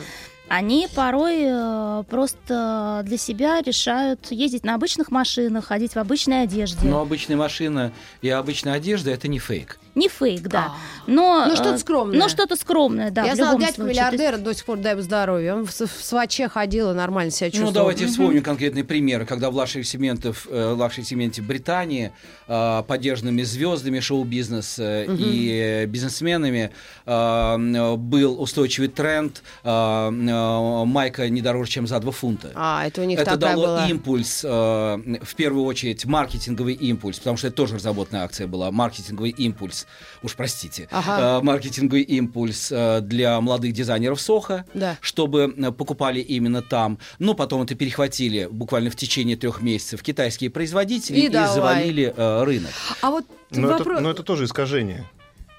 Они 0.48 0.88
порой 0.96 1.42
э, 1.44 2.02
просто 2.10 3.02
для 3.04 3.16
себя 3.18 3.62
решают 3.62 4.32
ездить 4.32 4.64
на 4.64 4.74
обычных 4.74 5.12
машинах, 5.12 5.66
ходить 5.66 5.92
в 5.94 5.98
обычной 5.98 6.42
одежде. 6.42 6.88
Но 6.88 7.00
обычная 7.00 7.36
машина 7.36 7.92
и 8.20 8.28
обычная 8.30 8.72
одежда 8.74 9.12
это 9.12 9.28
не 9.28 9.38
фейк. 9.38 9.78
Не 9.94 10.08
фейк, 10.08 10.42
да. 10.42 10.66
А. 10.68 10.76
Но, 11.06 11.46
Ну, 11.48 11.54
что-то 11.56 11.74
э, 11.74 11.78
скромное. 11.78 12.18
Ну, 12.18 12.28
что-то 12.28 12.56
скромное, 12.56 13.10
да. 13.10 13.24
Я 13.24 13.34
знала 13.34 13.58
дядьку 13.58 13.82
миллиардера, 13.82 14.36
до 14.36 14.54
сих 14.54 14.64
пор 14.64 14.78
дай 14.78 14.92
ему 14.92 15.02
здоровья. 15.02 15.54
Он 15.54 15.66
в, 15.66 15.70
в 15.70 16.04
Swatch 16.04 16.42
е 16.42 16.48
ходил 16.48 16.90
и 16.92 16.94
нормально 16.94 17.30
себя 17.30 17.50
чувствовал. 17.50 17.72
Ну, 17.72 17.74
давайте 17.74 18.06
вспомним 18.06 18.42
конкретный 18.42 18.84
пример, 18.84 19.26
когда 19.26 19.50
в 19.50 19.54
luxury 19.56 19.84
сегментов, 19.84 20.46
э, 20.50 20.72
luxury 20.76 21.04
сегменте 21.04 21.42
Британии 21.42 22.12
э, 22.46 22.82
поддержанными 22.86 23.42
звездами 23.42 24.00
шоу-бизнеса 24.00 25.04
и 25.04 25.50
э, 25.50 25.86
бизнесменами 25.86 26.70
э, 27.06 27.10
м, 27.12 27.98
был 27.98 28.40
устойчивый 28.40 28.88
тренд 28.88 29.42
э, 29.64 30.10
майка 30.10 31.28
не 31.28 31.42
дороже, 31.42 31.70
чем 31.70 31.86
за 31.86 31.98
2 32.00 32.12
фунта. 32.12 32.50
А, 32.54 32.86
это 32.86 33.02
у 33.02 33.04
них 33.04 33.18
это 33.18 33.32
такая 33.32 33.54
дало 33.54 33.66
была. 33.66 33.88
импульс, 33.88 34.44
э, 34.44 34.48
в 34.48 35.34
первую 35.34 35.64
очередь, 35.64 36.04
маркетинговый 36.04 36.74
импульс, 36.74 37.18
потому 37.18 37.36
что 37.36 37.48
это 37.48 37.56
тоже 37.56 37.76
разработанная 37.76 38.24
акция 38.24 38.46
была, 38.46 38.70
маркетинговый 38.70 39.30
импульс, 39.30 39.79
уж 40.22 40.34
простите, 40.34 40.88
Ага. 40.90 41.38
э, 41.40 41.42
маркетинговый 41.44 42.02
импульс 42.02 42.70
э, 42.72 43.00
для 43.00 43.40
молодых 43.40 43.72
дизайнеров 43.72 44.20
Соха, 44.20 44.64
Да. 44.74 44.96
чтобы 45.00 45.54
э, 45.56 45.72
покупали 45.72 46.20
именно 46.20 46.62
там. 46.62 46.98
Но 47.18 47.34
потом 47.34 47.62
это 47.62 47.74
перехватили 47.74 48.48
буквально 48.50 48.90
в 48.90 48.96
течение 48.96 49.36
трех 49.36 49.60
месяцев 49.62 50.02
китайские 50.02 50.50
производители 50.50 51.16
И 51.18 51.26
и, 51.26 51.28
давай. 51.28 51.54
завалили 51.54 52.14
рынок. 52.16 52.70
А 53.02 53.10
вот 53.10 53.24
Но 53.50 53.68
это, 53.68 53.78
вопрос... 53.78 54.00
но 54.00 54.10
это 54.10 54.22
тоже 54.22 54.44
искажение. 54.44 55.08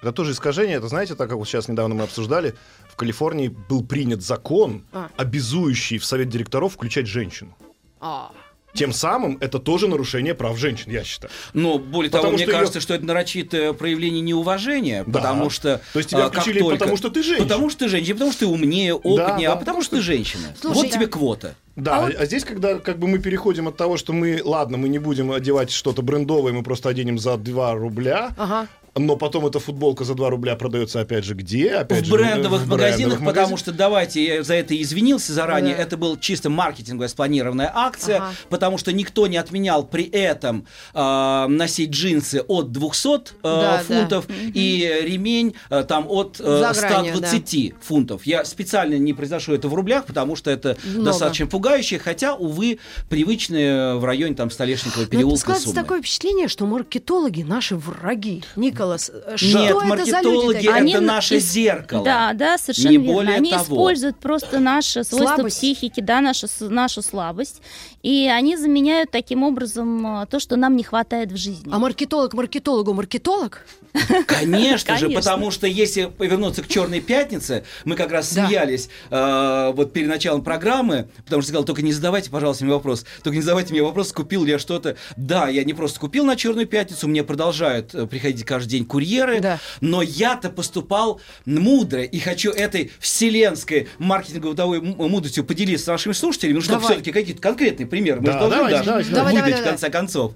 Это 0.01 0.11
тоже 0.13 0.31
искажение. 0.31 0.77
Это, 0.77 0.87
знаете, 0.87 1.13
так 1.15 1.29
как 1.29 1.37
вот 1.37 1.47
сейчас 1.47 1.67
недавно 1.67 1.93
мы 1.93 2.03
обсуждали, 2.03 2.55
в 2.89 2.95
Калифорнии 2.95 3.49
был 3.49 3.83
принят 3.85 4.21
закон, 4.23 4.83
А. 4.91 5.09
обязующий 5.15 5.97
в 5.99 6.05
совет 6.05 6.29
директоров 6.29 6.73
включать 6.73 7.05
женщину. 7.07 7.55
А. 7.99 8.31
Тем 8.73 8.93
самым 8.93 9.37
это 9.41 9.59
тоже 9.59 9.87
нарушение 9.87 10.33
прав 10.33 10.57
женщин, 10.57 10.91
я 10.91 11.03
считаю. 11.03 11.31
Но 11.53 11.77
более 11.77 12.09
Потому 12.09 12.27
того, 12.29 12.37
мне 12.37 12.45
кажется, 12.47 12.79
что 12.79 12.93
это 12.93 13.05
нарочитое 13.05 13.73
проявление 13.73 14.21
неуважения, 14.21 15.03
Да. 15.05 15.19
потому 15.19 15.49
что... 15.49 15.81
То 15.93 15.99
есть 15.99 16.09
тебя 16.09 16.25
а, 16.25 16.29
как 16.29 16.41
включили 16.41 16.59
только- 16.59 16.77
потому, 16.77 16.97
что 16.97 17.09
ты 17.09 17.23
женщина. 17.23 17.47
Потому 17.47 17.69
что 17.69 17.79
ты 17.79 17.89
женщина, 17.89 18.15
потому 18.15 18.31
что 18.31 18.39
ты 18.41 18.47
умнее, 18.47 18.93
опытнее, 18.93 19.49
да. 19.49 19.53
а 19.53 19.55
потому 19.57 19.81
что 19.81 19.97
ты 19.97 20.01
женщина. 20.01 20.53
Слушай, 20.59 20.75
вот 20.75 20.85
да. 20.85 20.91
тебе 20.91 21.07
квота. 21.07 21.55
Да, 21.75 21.95
А 21.95 21.99
а, 21.99 22.01
вот- 22.01 22.25
здесь, 22.27 22.43
когда 22.43 22.75
как 22.79 22.99
бы 22.99 23.07
мы 23.07 23.19
переходим 23.19 23.67
от 23.67 23.77
того, 23.77 23.97
что 23.97 24.13
мы, 24.13 24.41
ладно, 24.43 24.77
мы 24.77 24.89
не 24.89 24.99
будем 24.99 25.31
одевать 25.31 25.71
что-то 25.71 26.01
брендовое, 26.01 26.51
мы 26.53 26.63
просто 26.63 26.89
оденем 26.89 27.17
за 27.17 27.37
2 27.37 27.73
рубля, 27.75 28.31
Ага. 28.37 28.67
Но 28.95 29.15
потом 29.15 29.45
эта 29.45 29.59
футболка 29.59 30.03
за 30.03 30.15
2 30.15 30.29
рубля 30.29 30.55
продается 30.55 30.99
опять 30.99 31.23
же 31.23 31.33
где? 31.33 31.71
Опять 31.71 32.01
в 32.01 32.05
же, 32.05 32.11
брендовых 32.13 32.63
в 32.63 32.67
магазинах, 32.67 33.19
брендовых 33.19 33.35
потому 33.35 33.57
что 33.57 33.71
давайте 33.71 34.23
я 34.23 34.43
за 34.43 34.55
это 34.55 34.79
извинился 34.81 35.31
заранее. 35.33 35.75
Да. 35.75 35.81
Это 35.83 35.97
был 35.97 36.17
чисто 36.17 36.49
маркетинговая 36.49 37.07
спланированная 37.07 37.71
акция, 37.73 38.17
Ага. 38.17 38.31
потому 38.49 38.77
что 38.77 38.91
никто 38.91 39.27
не 39.27 39.37
отменял 39.37 39.85
при 39.85 40.03
этом 40.03 40.65
э, 40.93 41.45
носить 41.47 41.91
джинсы 41.91 42.41
от 42.47 42.71
200 42.71 43.07
э, 43.07 43.19
Да, 43.43 43.77
да. 43.77 43.77
фунтов 43.83 44.25
и 44.29 44.99
ремень 45.03 45.55
э, 45.69 45.83
там 45.87 46.05
от 46.09 46.39
э, 46.39 46.43
За 46.43 46.79
гранью, 46.79 47.15
120 47.15 47.73
фунтов. 47.81 48.25
Я 48.25 48.43
специально 48.43 48.95
не 48.95 49.13
произношу 49.13 49.53
это 49.53 49.69
в 49.69 49.73
рублях, 49.73 50.05
потому 50.05 50.35
что 50.35 50.51
это 50.51 50.77
Много. 50.83 51.05
достаточно 51.05 51.47
пугающе, 51.47 51.97
хотя, 51.99 52.35
увы, 52.35 52.79
привычные 53.09 53.95
в 53.95 54.03
районе 54.05 54.35
там 54.35 54.49
Столешникового 54.51 55.03
Ну, 55.05 55.09
переулка 55.09 55.37
складывается 55.39 55.69
суммы. 55.69 55.81
такое 55.81 55.99
впечатление, 56.01 56.47
что 56.47 56.65
маркетологи 56.65 57.43
наши 57.43 57.75
враги. 57.75 58.43
Николас, 58.55 58.80
э, 58.89 59.37
что 59.37 59.59
Нет, 59.59 59.71
это 59.71 60.05
за 60.05 60.21
люди 60.21 60.25
маркетологи 60.25 60.67
это 60.67 60.73
Они 60.75 60.93
на- 60.95 61.01
наше 61.01 61.35
ис- 61.37 61.39
зеркало. 61.39 62.03
Да, 62.03 62.33
да, 62.33 62.57
совершенно 62.57 62.89
Не 62.89 62.97
верно. 62.97 63.13
более 63.13 63.35
Они 63.35 63.51
того. 63.51 63.63
используют 63.63 64.17
просто 64.17 64.59
наши 64.59 65.03
свойства 65.03 65.35
Слабость. 65.35 65.57
психики, 65.57 65.99
да, 66.01 66.21
нашу, 66.21 66.47
нашу 66.61 67.01
слабость, 67.01 67.61
и 68.03 68.27
они 68.33 68.57
заменяют 68.57 69.11
таким 69.11 69.43
образом 69.43 70.21
э, 70.21 70.25
то, 70.27 70.39
что 70.39 70.55
нам 70.55 70.75
не 70.75 70.83
хватает 70.83 71.31
в 71.31 71.37
жизни. 71.37 71.69
А 71.71 71.79
маркетолог 71.79 72.33
маркетологу 72.33 72.93
маркетолог? 72.93 73.65
Конечно 74.25 74.97
же, 74.97 75.09
потому 75.09 75.51
что 75.51 75.67
если 75.67 76.05
повернуться 76.05 76.63
к 76.63 76.67
Черной 76.67 77.01
пятнице, 77.01 77.65
мы 77.83 77.95
как 77.95 78.11
раз 78.11 78.29
смеялись 78.31 78.89
э, 79.09 79.71
вот 79.75 79.91
перед 79.93 80.07
началом 80.07 80.43
программы, 80.43 81.07
потому 81.25 81.41
что 81.41 81.49
сказал, 81.49 81.65
только 81.65 81.81
не 81.81 81.91
задавайте, 81.91 82.29
пожалуйста, 82.29 82.63
мне 82.63 82.73
вопрос, 82.73 83.05
только 83.23 83.35
не 83.35 83.41
задавайте 83.41 83.73
мне 83.73 83.83
вопрос, 83.83 84.13
купил 84.13 84.45
ли 84.45 84.51
я 84.51 84.59
что-то. 84.59 84.95
Да, 85.17 85.49
я 85.49 85.63
не 85.65 85.73
просто 85.73 85.99
купил 85.99 86.25
на 86.25 86.35
Черную 86.37 86.67
пятницу, 86.67 87.07
мне 87.07 87.23
продолжают 87.23 87.91
приходить 88.09 88.45
каждый 88.45 88.70
день 88.71 88.85
курьеры, 88.85 89.39
Да. 89.39 89.59
но 89.81 90.01
я-то 90.01 90.49
поступал 90.49 91.21
мудро 91.45 92.03
и 92.03 92.19
хочу 92.19 92.51
этой 92.51 92.91
вселенской 92.99 93.87
маркетинговой 93.99 94.81
мудростью 94.81 95.43
поделиться 95.43 95.85
с 95.85 95.87
нашими 95.87 96.13
слушателями, 96.13 96.55
ну, 96.55 96.61
чтобы 96.61 96.79
Давай. 96.81 96.95
все-таки 96.95 97.11
какие-то 97.11 97.41
конкретные 97.41 97.85
примеры 97.87 98.21
мы 98.21 98.27
Да, 98.27 98.33
же 98.33 98.39
должны 98.39 98.57
даже 98.69 98.83
давайте, 98.85 98.85
давайте. 98.85 99.09
выдать 99.09 99.15
Давай, 99.15 99.33
в 99.33 99.55
давай, 99.55 99.69
конце 99.69 99.89
концов. 99.89 100.33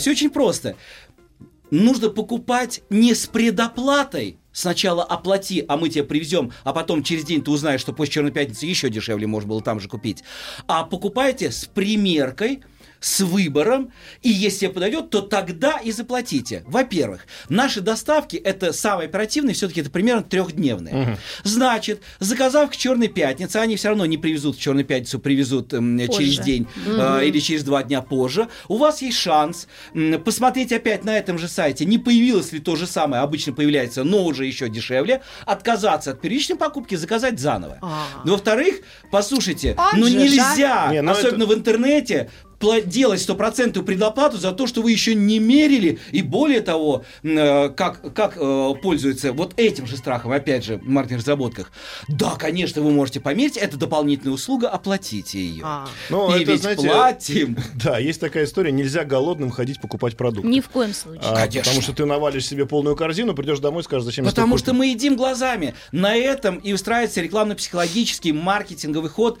все 0.00 0.10
очень 0.10 0.30
просто 0.30 0.76
нужно 1.70 2.10
покупать 2.10 2.82
не 2.90 3.14
с 3.14 3.26
предоплатой. 3.26 4.38
Сначала 4.52 5.04
оплати, 5.04 5.64
а 5.68 5.76
мы 5.76 5.90
тебе 5.90 6.02
привезем, 6.04 6.50
а 6.64 6.72
потом 6.72 7.02
через 7.02 7.24
день 7.24 7.42
ты 7.42 7.50
узнаешь, 7.50 7.80
что 7.80 7.92
после 7.92 8.14
Черной 8.14 8.30
пятницы 8.32 8.64
еще 8.64 8.88
дешевле 8.88 9.26
можно 9.26 9.50
было 9.50 9.60
там 9.60 9.80
же 9.80 9.88
купить. 9.88 10.24
А 10.66 10.84
покупайте 10.84 11.50
с 11.50 11.66
примеркой, 11.66 12.62
с 13.06 13.20
выбором, 13.20 13.92
и 14.22 14.30
если 14.30 14.66
подойдет, 14.66 15.10
то 15.10 15.20
тогда 15.20 15.78
и 15.78 15.92
заплатите. 15.92 16.64
Во-первых, 16.66 17.24
наши 17.48 17.80
доставки 17.80 18.34
это 18.34 18.72
самые 18.72 19.06
оперативные, 19.06 19.54
все-таки 19.54 19.80
это 19.80 19.90
примерно 19.90 20.24
трехдневные. 20.24 21.02
Угу. 21.02 21.10
Значит, 21.44 22.02
заказав 22.18 22.68
к 22.70 22.76
Черной 22.76 23.06
пятнице, 23.06 23.58
они 23.58 23.76
все 23.76 23.90
равно 23.90 24.06
не 24.06 24.18
привезут 24.18 24.56
в 24.56 24.60
Черную 24.60 24.84
пятницу, 24.84 25.20
привезут 25.20 25.72
эм, 25.72 26.00
через 26.08 26.40
день 26.40 26.66
угу. 26.84 26.96
э, 26.98 27.28
или 27.28 27.38
через 27.38 27.62
два 27.62 27.84
дня 27.84 28.02
позже. 28.02 28.48
У 28.66 28.76
вас 28.76 29.00
есть 29.02 29.18
шанс 29.18 29.68
э, 29.94 30.18
посмотреть 30.18 30.72
опять 30.72 31.04
на 31.04 31.16
этом 31.16 31.38
же 31.38 31.46
сайте, 31.46 31.84
не 31.84 31.98
появилось 31.98 32.50
ли 32.50 32.58
то 32.58 32.74
же 32.74 32.88
самое, 32.88 33.22
обычно 33.22 33.52
появляется, 33.52 34.02
но 34.02 34.24
уже 34.24 34.46
еще 34.46 34.68
дешевле, 34.68 35.22
отказаться 35.44 36.10
от 36.10 36.20
первичной 36.20 36.56
покупки, 36.56 36.96
заказать 36.96 37.38
заново. 37.38 37.78
А. 37.82 38.08
Во-вторых, 38.24 38.80
послушайте, 39.12 39.76
Он 39.78 40.00
ну 40.00 40.08
нельзя, 40.08 40.88
Не, 40.90 41.02
ну 41.02 41.12
особенно 41.12 41.44
это... 41.44 41.52
в 41.52 41.54
интернете, 41.54 42.30
делать 42.86 43.20
стопроцентную 43.20 43.84
предоплату 43.84 44.38
за 44.38 44.52
то, 44.52 44.66
что 44.66 44.82
вы 44.82 44.92
еще 44.92 45.14
не 45.14 45.38
мерили, 45.38 45.98
и 46.12 46.22
более 46.22 46.60
того, 46.60 47.04
э, 47.22 47.68
как, 47.70 48.14
как 48.14 48.36
э, 48.36 48.74
пользуется 48.82 49.32
вот 49.32 49.54
этим 49.56 49.86
же 49.86 49.96
страхом, 49.96 50.32
опять 50.32 50.64
же, 50.64 50.78
в 50.78 50.88
маркетинг 50.88 51.20
разработках. 51.20 51.72
Да, 52.08 52.34
конечно, 52.36 52.82
вы 52.82 52.90
можете 52.90 53.20
померить, 53.20 53.56
это 53.56 53.76
дополнительная 53.76 54.34
услуга, 54.34 54.68
оплатите 54.68 55.38
ее. 55.38 55.62
А. 55.64 55.88
Ну, 56.10 56.34
и 56.34 56.42
это, 56.42 56.52
ведь 56.52 56.62
знаете, 56.62 56.88
платим. 56.88 57.56
Да, 57.74 57.98
есть 57.98 58.20
такая 58.20 58.44
история, 58.44 58.72
нельзя 58.72 59.04
голодным 59.04 59.50
ходить 59.50 59.80
покупать 59.80 60.16
продукты. 60.16 60.48
Ни 60.48 60.60
в 60.60 60.68
коем 60.68 60.94
случае. 60.94 61.22
А, 61.24 61.34
конечно. 61.34 61.60
Потому 61.60 61.82
что 61.82 61.92
ты 61.92 62.04
навалишь 62.04 62.46
себе 62.46 62.66
полную 62.66 62.96
корзину, 62.96 63.34
придешь 63.34 63.58
домой 63.58 63.82
и 63.82 63.84
скажешь, 63.84 64.04
зачем 64.04 64.24
Потому 64.24 64.58
что 64.58 64.72
мы 64.72 64.88
едим 64.88 65.16
глазами. 65.16 65.74
На 65.92 66.16
этом 66.16 66.56
и 66.56 66.72
устраивается 66.72 67.20
рекламно-психологический 67.20 68.32
маркетинговый 68.32 69.10
ход 69.10 69.38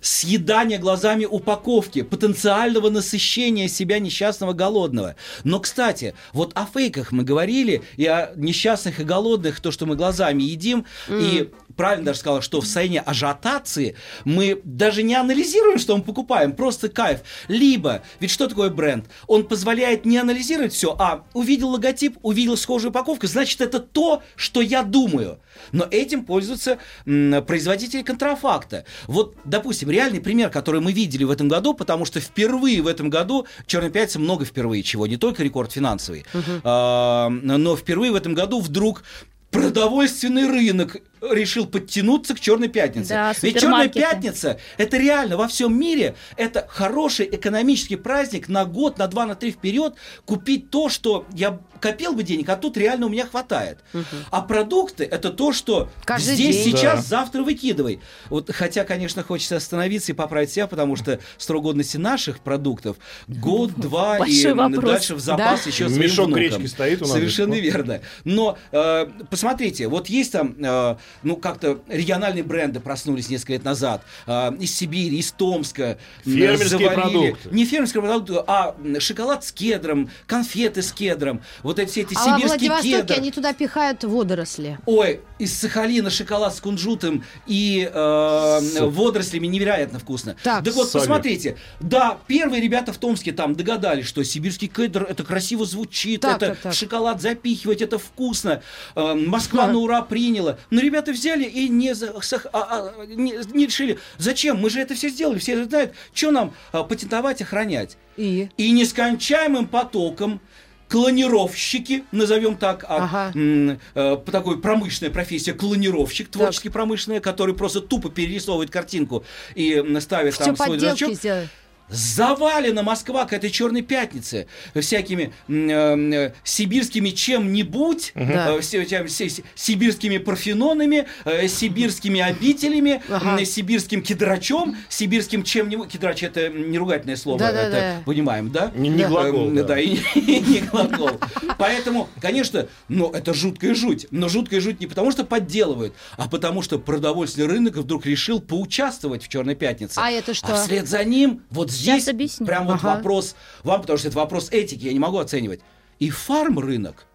съедания 0.00 0.78
глазами 0.78 1.24
упаковки, 1.24 2.02
потенциального 2.02 2.90
насыщения 2.90 3.68
себя 3.68 3.98
несчастного 3.98 4.52
голодного. 4.52 5.16
Но, 5.44 5.60
кстати, 5.60 6.14
вот 6.32 6.52
о 6.54 6.66
фейках 6.66 7.12
мы 7.12 7.24
говорили, 7.24 7.82
и 7.96 8.06
о 8.06 8.32
несчастных 8.36 9.00
и 9.00 9.04
голодных, 9.04 9.60
то, 9.60 9.70
что 9.70 9.86
мы 9.86 9.96
глазами 9.96 10.42
едим, 10.42 10.84
mm. 11.08 11.20
и 11.20 11.50
правильно 11.78 12.06
даже 12.06 12.18
сказала, 12.18 12.42
что 12.42 12.60
в 12.60 12.64
состоянии 12.64 13.00
ажиотации 13.06 13.94
мы 14.24 14.60
даже 14.64 15.04
не 15.04 15.14
анализируем, 15.14 15.78
что 15.78 15.96
мы 15.96 16.02
покупаем, 16.02 16.52
просто 16.52 16.88
кайф. 16.88 17.20
Либо, 17.46 18.02
ведь 18.18 18.32
что 18.32 18.48
такое 18.48 18.68
бренд? 18.68 19.06
Он 19.28 19.46
позволяет 19.46 20.04
не 20.04 20.18
анализировать 20.18 20.72
все, 20.74 20.94
а 20.98 21.24
увидел 21.34 21.68
логотип, 21.68 22.18
увидел 22.22 22.56
схожую 22.56 22.90
упаковку, 22.90 23.28
значит, 23.28 23.60
это 23.60 23.78
то, 23.78 24.22
что 24.34 24.60
я 24.60 24.82
думаю. 24.82 25.38
Но 25.70 25.86
этим 25.88 26.24
пользуются 26.24 26.78
м, 27.06 27.44
производители 27.44 28.02
контрафакта. 28.02 28.84
Вот, 29.06 29.36
допустим, 29.44 29.88
реальный 29.88 30.20
пример, 30.20 30.50
который 30.50 30.80
мы 30.80 30.92
видели 30.92 31.22
в 31.22 31.30
этом 31.30 31.46
году, 31.46 31.74
потому 31.74 32.04
что 32.04 32.18
впервые 32.18 32.82
в 32.82 32.88
этом 32.88 33.08
году, 33.08 33.46
Черная 33.66 33.90
пятница 33.90 34.18
много 34.18 34.44
впервые 34.44 34.82
чего, 34.82 35.06
не 35.06 35.16
только 35.16 35.44
рекорд 35.44 35.70
финансовый, 35.70 36.26
uh-huh. 36.32 36.60
а, 36.64 37.28
но 37.28 37.76
впервые 37.76 38.10
в 38.10 38.16
этом 38.16 38.34
году 38.34 38.60
вдруг 38.60 39.04
продовольственный 39.50 40.46
рынок 40.46 40.96
решил 41.20 41.66
подтянуться 41.66 42.34
к 42.34 42.40
Черной 42.40 42.68
пятнице. 42.68 43.10
Да, 43.10 43.34
Ведь 43.42 43.60
Черная 43.60 43.88
пятница 43.88 44.58
это 44.76 44.96
реально 44.96 45.36
во 45.36 45.48
всем 45.48 45.78
мире 45.78 46.14
это 46.36 46.66
хороший 46.68 47.28
экономический 47.30 47.96
праздник 47.96 48.48
на 48.48 48.64
год, 48.64 48.98
на 48.98 49.06
два, 49.06 49.26
на 49.26 49.34
три 49.34 49.50
вперед 49.52 49.94
купить 50.24 50.70
то, 50.70 50.88
что 50.88 51.26
я 51.32 51.58
копил 51.80 52.12
бы 52.12 52.22
денег, 52.22 52.48
а 52.48 52.56
тут 52.56 52.76
реально 52.76 53.06
у 53.06 53.08
меня 53.08 53.26
хватает. 53.26 53.78
Угу. 53.94 54.04
А 54.30 54.42
продукты 54.42 55.04
это 55.04 55.30
то, 55.30 55.52
что 55.52 55.90
Каждый 56.04 56.34
здесь 56.34 56.64
день. 56.64 56.76
сейчас, 56.76 57.08
да. 57.08 57.18
завтра 57.18 57.42
выкидывай. 57.42 58.00
Вот, 58.28 58.50
хотя, 58.52 58.84
конечно, 58.84 59.22
хочется 59.22 59.56
остановиться 59.56 60.12
и 60.12 60.14
поправить 60.14 60.50
себя, 60.50 60.66
потому 60.66 60.96
что 60.96 61.20
срок 61.36 61.62
годности 61.62 61.96
наших 61.96 62.40
продуктов 62.40 62.96
год, 63.26 63.72
два 63.74 64.18
и 64.26 64.46
вопрос. 64.52 64.84
дальше 64.84 65.14
в 65.14 65.20
запас 65.20 65.64
да? 65.64 65.70
еще 65.70 65.88
Мешок 65.88 66.30
гречки 66.30 66.66
стоит 66.66 67.02
у 67.02 67.04
нас. 67.04 67.12
Совершенно 67.12 67.54
здесь. 67.56 67.72
верно. 67.72 68.00
Но 68.24 68.58
э, 68.72 69.06
посмотрите, 69.30 69.88
вот 69.88 70.08
есть 70.08 70.32
там 70.32 70.54
э, 70.58 70.96
ну, 71.22 71.36
как-то 71.36 71.80
региональные 71.88 72.42
бренды 72.42 72.80
проснулись 72.80 73.28
несколько 73.28 73.54
лет 73.54 73.64
назад. 73.64 74.02
Э, 74.26 74.52
из 74.58 74.74
Сибири, 74.74 75.18
из 75.18 75.32
Томска. 75.32 75.98
Фермерские 76.24 76.90
завалили. 76.90 76.94
продукты. 76.94 77.48
Не 77.50 77.64
фермерские 77.64 78.02
продукты, 78.02 78.42
а 78.46 78.74
шоколад 78.98 79.44
с 79.44 79.52
кедром, 79.52 80.10
конфеты 80.26 80.82
с 80.82 80.92
кедром. 80.92 81.42
Вот 81.62 81.78
эти 81.78 81.90
все 81.90 82.00
эти 82.02 82.14
а 82.14 82.38
сибирские 82.38 82.70
во 82.70 82.82
кедры. 82.82 83.16
они 83.16 83.30
туда 83.30 83.52
пихают 83.52 84.04
водоросли. 84.04 84.78
Ой, 84.86 85.20
из 85.38 85.56
Сахалина 85.58 86.10
шоколад 86.10 86.54
с 86.54 86.60
кунжутом 86.60 87.24
и 87.46 87.88
э, 87.92 88.60
водорослями 88.80 89.46
невероятно 89.46 89.98
вкусно. 89.98 90.36
Так, 90.42 90.64
так 90.64 90.74
вот, 90.74 90.88
Сами. 90.88 91.02
посмотрите. 91.02 91.56
Да, 91.80 92.18
первые 92.26 92.60
ребята 92.60 92.92
в 92.92 92.98
Томске 92.98 93.32
там 93.32 93.54
догадались, 93.54 94.06
что 94.06 94.22
сибирский 94.24 94.68
кедр 94.68 95.04
это 95.04 95.24
красиво 95.24 95.64
звучит, 95.64 96.20
так, 96.20 96.36
это 96.36 96.46
так, 96.48 96.58
так. 96.58 96.74
шоколад 96.74 97.20
запихивать, 97.20 97.82
это 97.82 97.98
вкусно. 97.98 98.62
Э, 98.94 99.14
Москва 99.14 99.66
на 99.66 99.78
ура 99.78 100.02
приняла. 100.02 100.58
Но 100.70 100.80
ребята 100.80 100.97
взяли 101.06 101.44
и 101.44 101.68
не, 101.68 101.90
а, 101.90 102.22
а, 102.52 103.06
не, 103.06 103.34
не 103.52 103.66
решили, 103.66 103.98
зачем? 104.18 104.58
Мы 104.58 104.70
же 104.70 104.80
это 104.80 104.94
все 104.94 105.08
сделали, 105.08 105.38
все 105.38 105.64
знают, 105.64 105.92
что 106.12 106.30
нам 106.30 106.54
а, 106.72 106.82
патентовать, 106.82 107.42
охранять. 107.42 107.96
И? 108.16 108.48
И 108.56 108.70
нескончаемым 108.72 109.68
потоком 109.68 110.40
клонировщики, 110.88 112.04
назовем 112.12 112.56
так, 112.56 112.84
а, 112.88 113.04
ага. 113.04 113.32
э, 113.38 114.16
по 114.16 114.32
такой 114.32 114.60
промышленная 114.60 115.12
профессия, 115.12 115.52
клонировщик, 115.52 116.28
творчески 116.28 116.68
промышленная, 116.68 117.20
который 117.20 117.54
просто 117.54 117.80
тупо 117.80 118.08
перерисовывает 118.08 118.70
картинку 118.70 119.24
и 119.54 119.84
ставит 120.00 120.34
Все 120.34 120.44
там 120.44 120.56
свой 120.56 120.78
значок. 120.78 121.14
Сделать 121.14 121.48
завалена 121.88 122.82
Москва 122.82 123.24
к 123.24 123.32
этой 123.32 123.50
черной 123.50 123.82
пятнице 123.82 124.46
всякими 124.78 125.32
э, 125.48 126.32
сибирскими 126.44 127.10
чем-нибудь, 127.10 128.12
да. 128.14 128.56
э, 128.56 128.60
сибирскими 128.62 130.18
парфенонами, 130.18 131.06
э, 131.24 131.48
сибирскими 131.48 132.20
обителями, 132.20 133.02
ага. 133.08 133.44
сибирским 133.44 134.02
кедрачом, 134.02 134.76
сибирским 134.88 135.42
чем-нибудь. 135.42 135.88
Кедрач 135.88 136.22
это 136.22 136.48
не 136.48 136.78
ругательное 136.78 137.16
слово, 137.16 137.38
да, 137.38 137.50
это 137.50 137.70
да. 137.70 138.02
понимаем, 138.04 138.50
да? 138.50 138.70
Не, 138.74 138.88
не 138.88 139.04
глагол. 139.04 139.50
Да, 139.50 139.62
да 139.64 139.80
и 139.80 139.96
не 140.14 140.60
глагол. 140.60 141.20
Поэтому, 141.58 142.08
конечно, 142.20 142.68
ну, 142.88 143.10
это 143.10 143.34
жуткая 143.34 143.74
жуть. 143.74 144.06
Но 144.10 144.28
жуткая 144.28 144.60
жуть 144.60 144.80
не 144.80 144.86
потому, 144.86 145.10
что 145.10 145.24
подделывают, 145.24 145.94
а 146.16 146.28
потому, 146.28 146.62
что 146.62 146.78
продовольственный 146.78 147.48
рынок 147.48 147.76
вдруг 147.76 148.06
решил 148.06 148.40
поучаствовать 148.40 149.24
в 149.24 149.28
Черной 149.28 149.54
пятнице. 149.54 149.94
А 149.96 150.10
это 150.10 150.34
что? 150.34 150.54
А 150.54 150.62
вслед 150.62 150.88
за 150.88 151.04
ним 151.04 151.42
вот 151.50 151.70
здесь 151.78 152.08
объясню. 152.08 152.46
прям 152.46 152.66
вот 152.66 152.76
ага. 152.76 152.96
вопрос 152.96 153.34
вам, 153.62 153.80
потому 153.80 153.98
что 153.98 154.08
это 154.08 154.18
вопрос 154.18 154.50
этики, 154.50 154.84
я 154.84 154.92
не 154.92 154.98
могу 154.98 155.18
оценивать. 155.18 155.60
И 155.98 156.10
фарм-рынок 156.10 157.06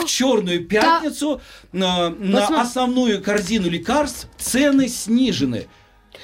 в 0.00 0.04
черную 0.06 0.66
пятницу 0.66 1.40
да. 1.72 2.10
на, 2.10 2.10
на 2.10 2.60
основную 2.60 3.22
корзину 3.22 3.68
лекарств 3.68 4.28
цены 4.38 4.88
снижены. 4.88 5.66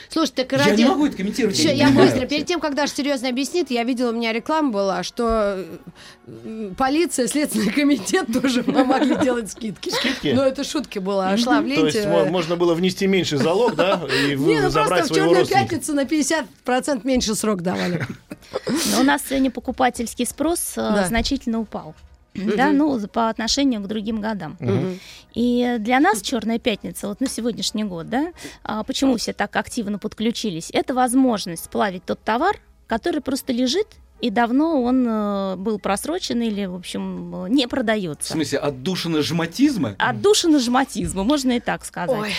Слушай, 0.08 0.32
так 0.32 0.52
ради... 0.52 0.68
Я 0.70 0.76
не 0.76 0.84
могу 0.86 1.06
это 1.06 1.16
комментировать. 1.16 1.56
Все, 1.56 1.74
я, 1.74 1.88
я 1.88 1.90
быстро. 1.90 2.26
Перед 2.26 2.46
тем, 2.46 2.60
когда 2.60 2.82
Даша 2.82 2.94
серьезно 2.96 3.28
объяснит, 3.28 3.70
я 3.70 3.84
видела, 3.84 4.10
у 4.10 4.12
меня 4.12 4.32
реклама 4.32 4.70
была, 4.70 5.02
что 5.02 5.64
полиция, 6.76 7.26
Следственный 7.28 7.72
комитет 7.72 8.26
тоже 8.32 8.62
помогли 8.62 9.16
делать 9.22 9.50
скидки. 9.50 9.90
Скидки? 9.90 10.32
Ну, 10.34 10.42
это 10.42 10.64
шутки 10.64 10.98
было. 10.98 11.36
Шла 11.36 11.60
в 11.60 11.66
ленте. 11.66 12.02
То 12.02 12.14
есть 12.14 12.30
можно 12.30 12.56
было 12.56 12.74
внести 12.74 13.06
меньший 13.06 13.38
залог, 13.38 13.74
да, 13.74 14.00
и 14.08 14.34
Не, 14.36 14.60
ну 14.60 14.70
просто 14.70 15.12
в 15.12 15.16
черную 15.16 15.46
пятницу 15.46 15.94
на 15.94 16.04
50% 16.04 17.00
меньше 17.04 17.34
срок 17.34 17.62
давали. 17.62 18.06
Но 18.92 19.00
у 19.00 19.04
нас 19.04 19.22
сегодня 19.28 19.50
покупательский 19.50 20.26
спрос 20.26 20.74
э, 20.76 21.04
значительно 21.06 21.60
упал 21.60 21.94
да, 22.34 22.72
ну, 22.72 22.98
по 23.08 23.28
отношению 23.28 23.82
к 23.82 23.86
другим 23.86 24.20
годам. 24.20 24.56
И 25.34 25.76
для 25.78 26.00
нас 26.00 26.22
Черная 26.22 26.58
пятница, 26.58 27.08
вот 27.08 27.20
на 27.20 27.28
сегодняшний 27.28 27.84
год, 27.84 28.08
да, 28.08 28.32
а 28.64 28.82
почему 28.82 29.16
все 29.16 29.32
так 29.32 29.54
активно 29.56 29.98
подключились, 29.98 30.70
это 30.72 30.94
возможность 30.94 31.64
сплавить 31.66 32.04
тот 32.04 32.20
товар, 32.22 32.60
который 32.86 33.20
просто 33.20 33.52
лежит 33.52 33.86
и 34.20 34.30
давно 34.30 34.82
он 34.82 35.06
э, 35.08 35.56
был 35.56 35.78
просрочен 35.78 36.42
или, 36.42 36.66
в 36.66 36.74
общем, 36.74 37.46
не 37.48 37.68
продается. 37.68 38.30
В 38.30 38.32
смысле, 38.32 38.58
отдушина 38.58 39.22
жматизма? 39.22 39.94
Отдушина 39.98 40.58
жматизма, 40.58 41.22
можно 41.22 41.52
и 41.52 41.60
так 41.60 41.84
сказать. 41.84 42.18
Ой. 42.18 42.32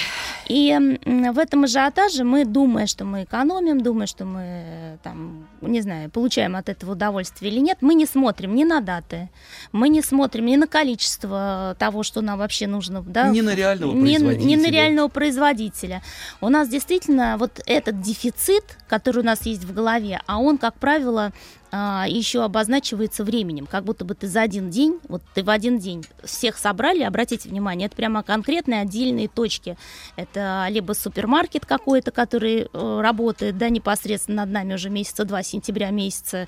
И 0.49 0.75
в 1.05 1.38
этом 1.38 1.65
ажиотаже 1.65 2.23
мы, 2.23 2.43
думая, 2.43 2.88
что 2.88 3.05
мы 3.05 3.23
экономим, 3.23 3.81
думая, 3.81 4.07
что 4.07 4.25
мы, 4.25 4.97
там, 5.03 5.47
не 5.62 5.81
знаю, 5.81 6.09
получаем 6.09 6.55
от 6.55 6.69
этого 6.69 6.93
удовольствие 6.93 7.51
или 7.51 7.59
нет, 7.59 7.77
мы 7.81 7.93
не 7.93 8.07
смотрим 8.07 8.55
ни 8.55 8.63
на 8.63 8.81
даты, 8.81 9.29
мы 9.71 9.89
не 9.89 10.01
смотрим 10.01 10.47
ни 10.47 10.55
на 10.55 10.65
количество 10.65 11.75
того, 11.77 12.01
что 12.01 12.21
нам 12.21 12.39
вообще 12.39 12.65
нужно. 12.65 13.03
Да? 13.03 13.29
Ни 13.29 13.41
на 13.41 13.53
реального 13.53 13.93
ни, 13.93 14.15
производителя. 14.15 14.47
Ни 14.47 14.55
на 14.55 14.71
реального 14.71 15.07
производителя. 15.07 16.01
У 16.41 16.49
нас 16.49 16.67
действительно 16.67 17.38
вот 17.38 17.62
этот 17.67 18.01
дефицит, 18.01 18.77
который 18.88 19.19
у 19.19 19.25
нас 19.25 19.45
есть 19.45 19.63
в 19.63 19.73
голове, 19.73 20.19
а 20.25 20.39
он, 20.39 20.57
как 20.57 20.73
правило, 20.75 21.31
а, 21.71 22.05
еще 22.07 22.43
обозначивается 22.43 23.23
временем, 23.23 23.67
как 23.67 23.83
будто 23.83 24.03
бы 24.03 24.15
ты 24.15 24.27
за 24.27 24.41
один 24.41 24.71
день, 24.71 24.99
вот 25.07 25.21
ты 25.35 25.43
в 25.43 25.49
один 25.51 25.77
день 25.77 26.03
всех 26.23 26.57
собрали, 26.57 27.03
обратите 27.03 27.47
внимание, 27.47 27.85
это 27.85 27.95
прямо 27.95 28.23
конкретные 28.23 28.81
отдельные 28.81 29.27
точки. 29.27 29.77
Это 30.15 30.38
либо 30.69 30.93
супермаркет 30.93 31.65
какой-то, 31.65 32.12
который 32.12 32.67
э, 32.71 32.99
работает, 33.02 33.58
да, 33.58 33.69
непосредственно 33.69 34.45
над 34.45 34.54
нами 34.54 34.73
уже 34.75 34.89
месяца 34.89 35.25
два, 35.25 35.43
сентября 35.43 35.89
месяца, 35.89 36.47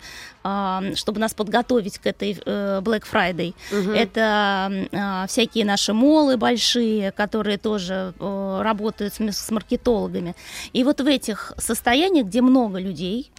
чтобы 0.96 1.20
нас 1.20 1.34
подготовить 1.34 1.98
к 2.00 2.06
этой 2.08 2.38
э, 2.46 2.82
Black 2.82 3.04
Friday. 3.12 3.54
Это 3.96 4.88
э, 4.92 5.28
всякие 5.28 5.66
наши 5.66 5.94
молы 5.94 6.38
большие, 6.38 7.12
которые 7.12 7.58
тоже 7.58 8.14
э, 8.20 8.62
работают 8.64 9.14
с, 9.14 9.52
маркетологами. 9.52 10.36
И 10.74 10.84
вот 10.84 11.02
в 11.02 11.08
этих 11.08 11.54
состояниях, 11.58 12.28
где 12.28 12.42
много 12.42 12.80
людей, 12.80 13.32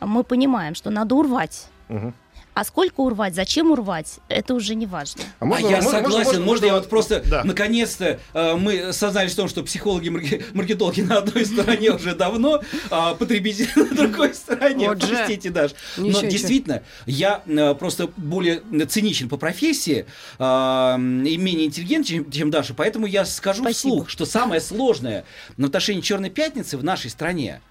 мы 0.00 0.24
понимаем, 0.24 0.74
что 0.74 0.90
надо 0.90 1.14
урвать. 1.14 1.68
Мгм. 1.88 2.14
А 2.54 2.64
сколько 2.64 3.00
урвать, 3.00 3.34
зачем 3.34 3.70
урвать, 3.70 4.18
это 4.28 4.52
уже 4.54 4.74
не 4.74 4.84
важно. 4.86 5.22
А 5.40 5.44
А 5.44 5.44
можно- 5.46 5.68
я 5.68 5.76
можно- 5.76 5.90
согласен. 5.90 6.24
можно- 6.24 6.44
Можно, 6.44 6.64
я 6.66 6.74
вот 6.74 6.88
просто, 6.90 7.22
Да. 7.24 7.44
наконец-то, 7.44 8.20
э, 8.34 8.54
мы 8.56 8.92
сознались 8.92 9.32
в 9.32 9.36
том, 9.36 9.48
что 9.48 9.62
психологи, 9.62 10.10
марке- 10.10 10.44
маркетологи 10.52 11.00
на 11.00 11.18
одной 11.18 11.46
стороне 11.46 11.92
уже 11.94 12.14
давно, 12.14 12.60
а 12.90 13.14
потребители 13.14 13.68
на 13.76 13.94
другой 13.96 14.34
стороне. 14.34 14.88
Вот. 14.90 14.98
Простите, 15.00 15.48
Даш. 15.48 15.70
Но 15.96 16.20
действительно, 16.20 16.82
я 17.06 17.42
э, 17.46 17.74
просто 17.74 18.08
более 18.18 18.60
циничен 18.86 19.30
по 19.30 19.38
профессии 19.38 20.04
а, 20.38 20.96
и 20.98 21.36
менее 21.38 21.66
интеллигентен, 21.66 22.04
чем, 22.24 22.30
чем 22.30 22.50
Даша, 22.50 22.74
поэтому 22.74 23.06
я 23.06 23.24
скажу 23.24 23.62
Спасибо. 23.62 23.94
вслух, 23.94 24.10
что 24.10 24.26
самое 24.26 24.60
сложное 24.60 25.24
в 25.56 25.64
отношении 25.64 26.02
Черной 26.02 26.28
пятницы 26.28 26.76
в 26.76 26.84
нашей 26.84 27.08
стране 27.10 27.62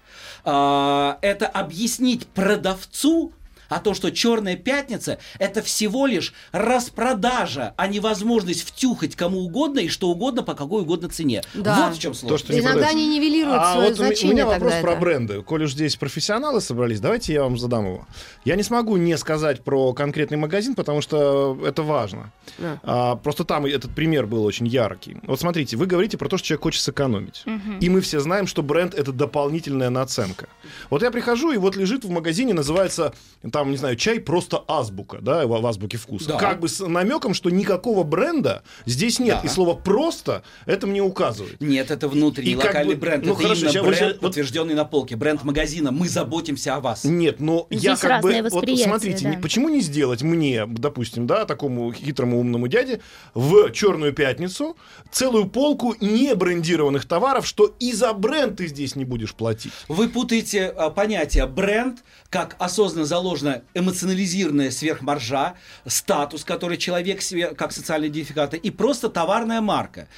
а, 0.44 1.18
это 1.22 1.46
объяснить 1.46 2.26
продавцу 2.26 3.32
о 3.74 3.80
том, 3.80 3.94
что 3.94 4.10
Черная 4.10 4.56
пятница 4.56 5.18
это 5.38 5.62
всего 5.62 6.06
лишь 6.06 6.32
распродажа, 6.52 7.74
а 7.76 7.86
не 7.88 8.00
возможность 8.00 8.62
втюхать 8.66 9.16
кому 9.16 9.40
угодно 9.40 9.80
и 9.80 9.88
что 9.88 10.08
угодно 10.10 10.42
по 10.42 10.54
какой 10.54 10.82
угодно 10.82 11.08
цене. 11.08 11.42
Да. 11.54 11.88
Вот 11.88 11.96
в 11.96 12.00
чем 12.00 12.12
То, 12.12 12.18
сложность. 12.18 12.44
что 12.44 12.52
не 12.52 12.60
Иногда 12.60 12.72
продается. 12.80 12.96
они 12.98 13.18
нивелируют 13.18 13.58
А 13.60 13.72
свое 13.74 13.88
вот 13.88 13.96
значение 13.96 14.32
у 14.32 14.34
меня 14.34 14.46
вопрос 14.46 14.72
тогда 14.72 14.82
про 14.82 14.92
это. 14.92 15.00
бренды. 15.00 15.42
Коль 15.42 15.64
уж 15.64 15.72
здесь 15.72 15.96
профессионалы 15.96 16.60
собрались, 16.60 17.00
давайте 17.00 17.32
я 17.32 17.42
вам 17.42 17.56
задам 17.58 17.86
его. 17.86 18.06
Я 18.44 18.56
не 18.56 18.62
смогу 18.62 18.96
не 18.96 19.16
сказать 19.18 19.62
про 19.62 19.92
конкретный 19.92 20.38
магазин, 20.38 20.74
потому 20.74 21.00
что 21.00 21.58
это 21.64 21.82
важно. 21.82 22.32
Да. 22.58 22.80
А, 22.82 23.16
просто 23.16 23.44
там 23.44 23.66
этот 23.66 23.94
пример 23.94 24.26
был 24.26 24.44
очень 24.44 24.66
яркий. 24.66 25.16
Вот 25.26 25.40
смотрите, 25.40 25.76
вы 25.76 25.86
говорите 25.86 26.18
про 26.18 26.28
то, 26.28 26.36
что 26.38 26.48
человек 26.48 26.62
хочет 26.62 26.82
сэкономить. 26.82 27.44
И 27.80 27.88
мы 27.88 28.00
все 28.00 28.20
знаем, 28.20 28.46
что 28.46 28.62
бренд 28.62 28.94
это 28.94 29.12
дополнительная 29.12 29.90
наценка. 29.90 30.48
Вот 30.90 31.02
я 31.02 31.10
прихожу, 31.10 31.52
и 31.52 31.56
вот 31.56 31.76
лежит 31.76 32.04
в 32.04 32.10
магазине, 32.10 32.54
называется, 32.54 33.14
там, 33.50 33.61
не 33.70 33.76
знаю, 33.76 33.96
чай 33.96 34.20
просто 34.20 34.62
азбука, 34.68 35.18
да, 35.20 35.46
в, 35.46 35.60
в 35.60 35.66
азбуке 35.66 35.96
вкуса. 35.98 36.28
Да. 36.28 36.36
Как 36.38 36.60
бы 36.60 36.68
с 36.68 36.80
намеком, 36.86 37.34
что 37.34 37.50
никакого 37.50 38.02
бренда 38.02 38.62
здесь 38.86 39.18
нет. 39.18 39.38
Да. 39.42 39.46
И 39.46 39.48
слово 39.48 39.74
просто 39.74 40.42
это 40.66 40.86
мне 40.86 41.02
указывает. 41.02 41.60
Нет, 41.60 41.90
это 41.90 42.08
внутренний 42.08 42.52
И 42.52 42.54
как 42.56 42.66
локальный 42.66 42.94
бы- 42.94 43.00
бренд. 43.00 43.24
ну, 43.24 43.32
это 43.34 43.42
хорошо, 43.42 43.66
именно 43.68 43.82
бренд, 43.82 44.12
вот- 44.12 44.20
подтвержденный 44.20 44.74
на 44.74 44.84
полке. 44.84 45.16
Бренд 45.16 45.44
магазина. 45.44 45.90
Мы 45.92 46.08
заботимся 46.08 46.76
о 46.76 46.80
вас. 46.80 47.04
Нет, 47.04 47.40
но 47.40 47.66
Здесь 47.70 47.82
я 47.84 47.96
как 47.96 48.22
бы... 48.22 48.42
Вот 48.50 48.68
смотрите, 48.78 49.24
да. 49.24 49.30
не- 49.30 49.36
почему 49.38 49.68
не 49.68 49.80
сделать 49.80 50.22
мне, 50.22 50.66
допустим, 50.66 51.26
да, 51.26 51.44
такому 51.44 51.92
хитрому 51.92 52.40
умному 52.40 52.68
дяде 52.68 53.00
в 53.34 53.70
Черную 53.72 54.12
пятницу 54.12 54.76
целую 55.10 55.46
полку 55.46 55.94
небрендированных 56.00 57.04
товаров, 57.06 57.46
что 57.46 57.74
и 57.78 57.92
за 57.92 58.12
бренд 58.12 58.56
ты 58.56 58.66
здесь 58.66 58.96
не 58.96 59.04
будешь 59.04 59.34
платить. 59.34 59.72
Вы 59.88 60.08
путаете 60.08 60.66
а, 60.66 60.90
понятие 60.90 61.46
бренд, 61.46 62.02
как 62.30 62.56
осознанно 62.58 63.06
заложена 63.42 63.62
эмоционализированная 63.74 64.70
сверхмаржа, 64.70 65.54
статус, 65.86 66.44
который 66.44 66.76
человек 66.78 67.20
себе, 67.22 67.48
как 67.54 67.72
социальный 67.72 68.08
идентификатор, 68.08 68.58
и 68.58 68.70
просто 68.70 69.08
товарная 69.08 69.60
марка. 69.60 70.08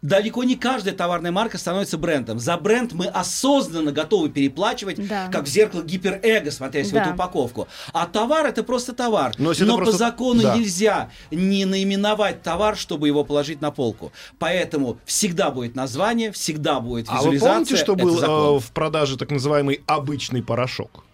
Далеко 0.00 0.44
не 0.44 0.56
каждая 0.56 0.94
товарная 0.94 1.30
марка 1.32 1.58
становится 1.58 1.98
брендом. 1.98 2.38
За 2.38 2.56
бренд 2.56 2.92
мы 2.92 3.06
осознанно 3.06 3.92
готовы 3.92 4.30
переплачивать, 4.30 5.06
Да. 5.08 5.28
как 5.28 5.44
в 5.44 5.48
зеркало 5.48 5.82
гиперэго, 5.82 6.50
смотрясь 6.50 6.88
в 6.88 6.92
Да. 6.92 7.02
эту 7.04 7.14
упаковку. 7.14 7.68
А 7.92 8.06
товар 8.06 8.46
это 8.46 8.62
просто 8.62 8.92
товар. 8.92 9.34
Но 9.38 9.52
Но 9.58 9.72
по 9.72 9.76
просто- 9.76 9.96
закону 9.98 10.42
да. 10.42 10.56
нельзя 10.56 11.10
не 11.30 11.64
наименовать 11.64 12.42
товар, 12.42 12.76
чтобы 12.76 13.06
его 13.06 13.24
положить 13.24 13.60
на 13.60 13.70
полку. 13.70 14.12
Поэтому 14.38 14.98
всегда 15.04 15.50
будет 15.50 15.74
название, 15.74 16.32
всегда 16.32 16.80
будет 16.80 17.06
А 17.08 17.22
вы 17.22 17.34
визуализация. 17.34 17.52
помните, 17.52 17.76
что 17.76 17.92
это 17.94 18.02
был 18.02 18.18
закон. 18.18 18.56
э, 18.56 18.60
в 18.60 18.70
продаже 18.72 19.16
так 19.16 19.30
называемый 19.30 19.80
обычный 19.86 20.42
порошок? 20.42 21.04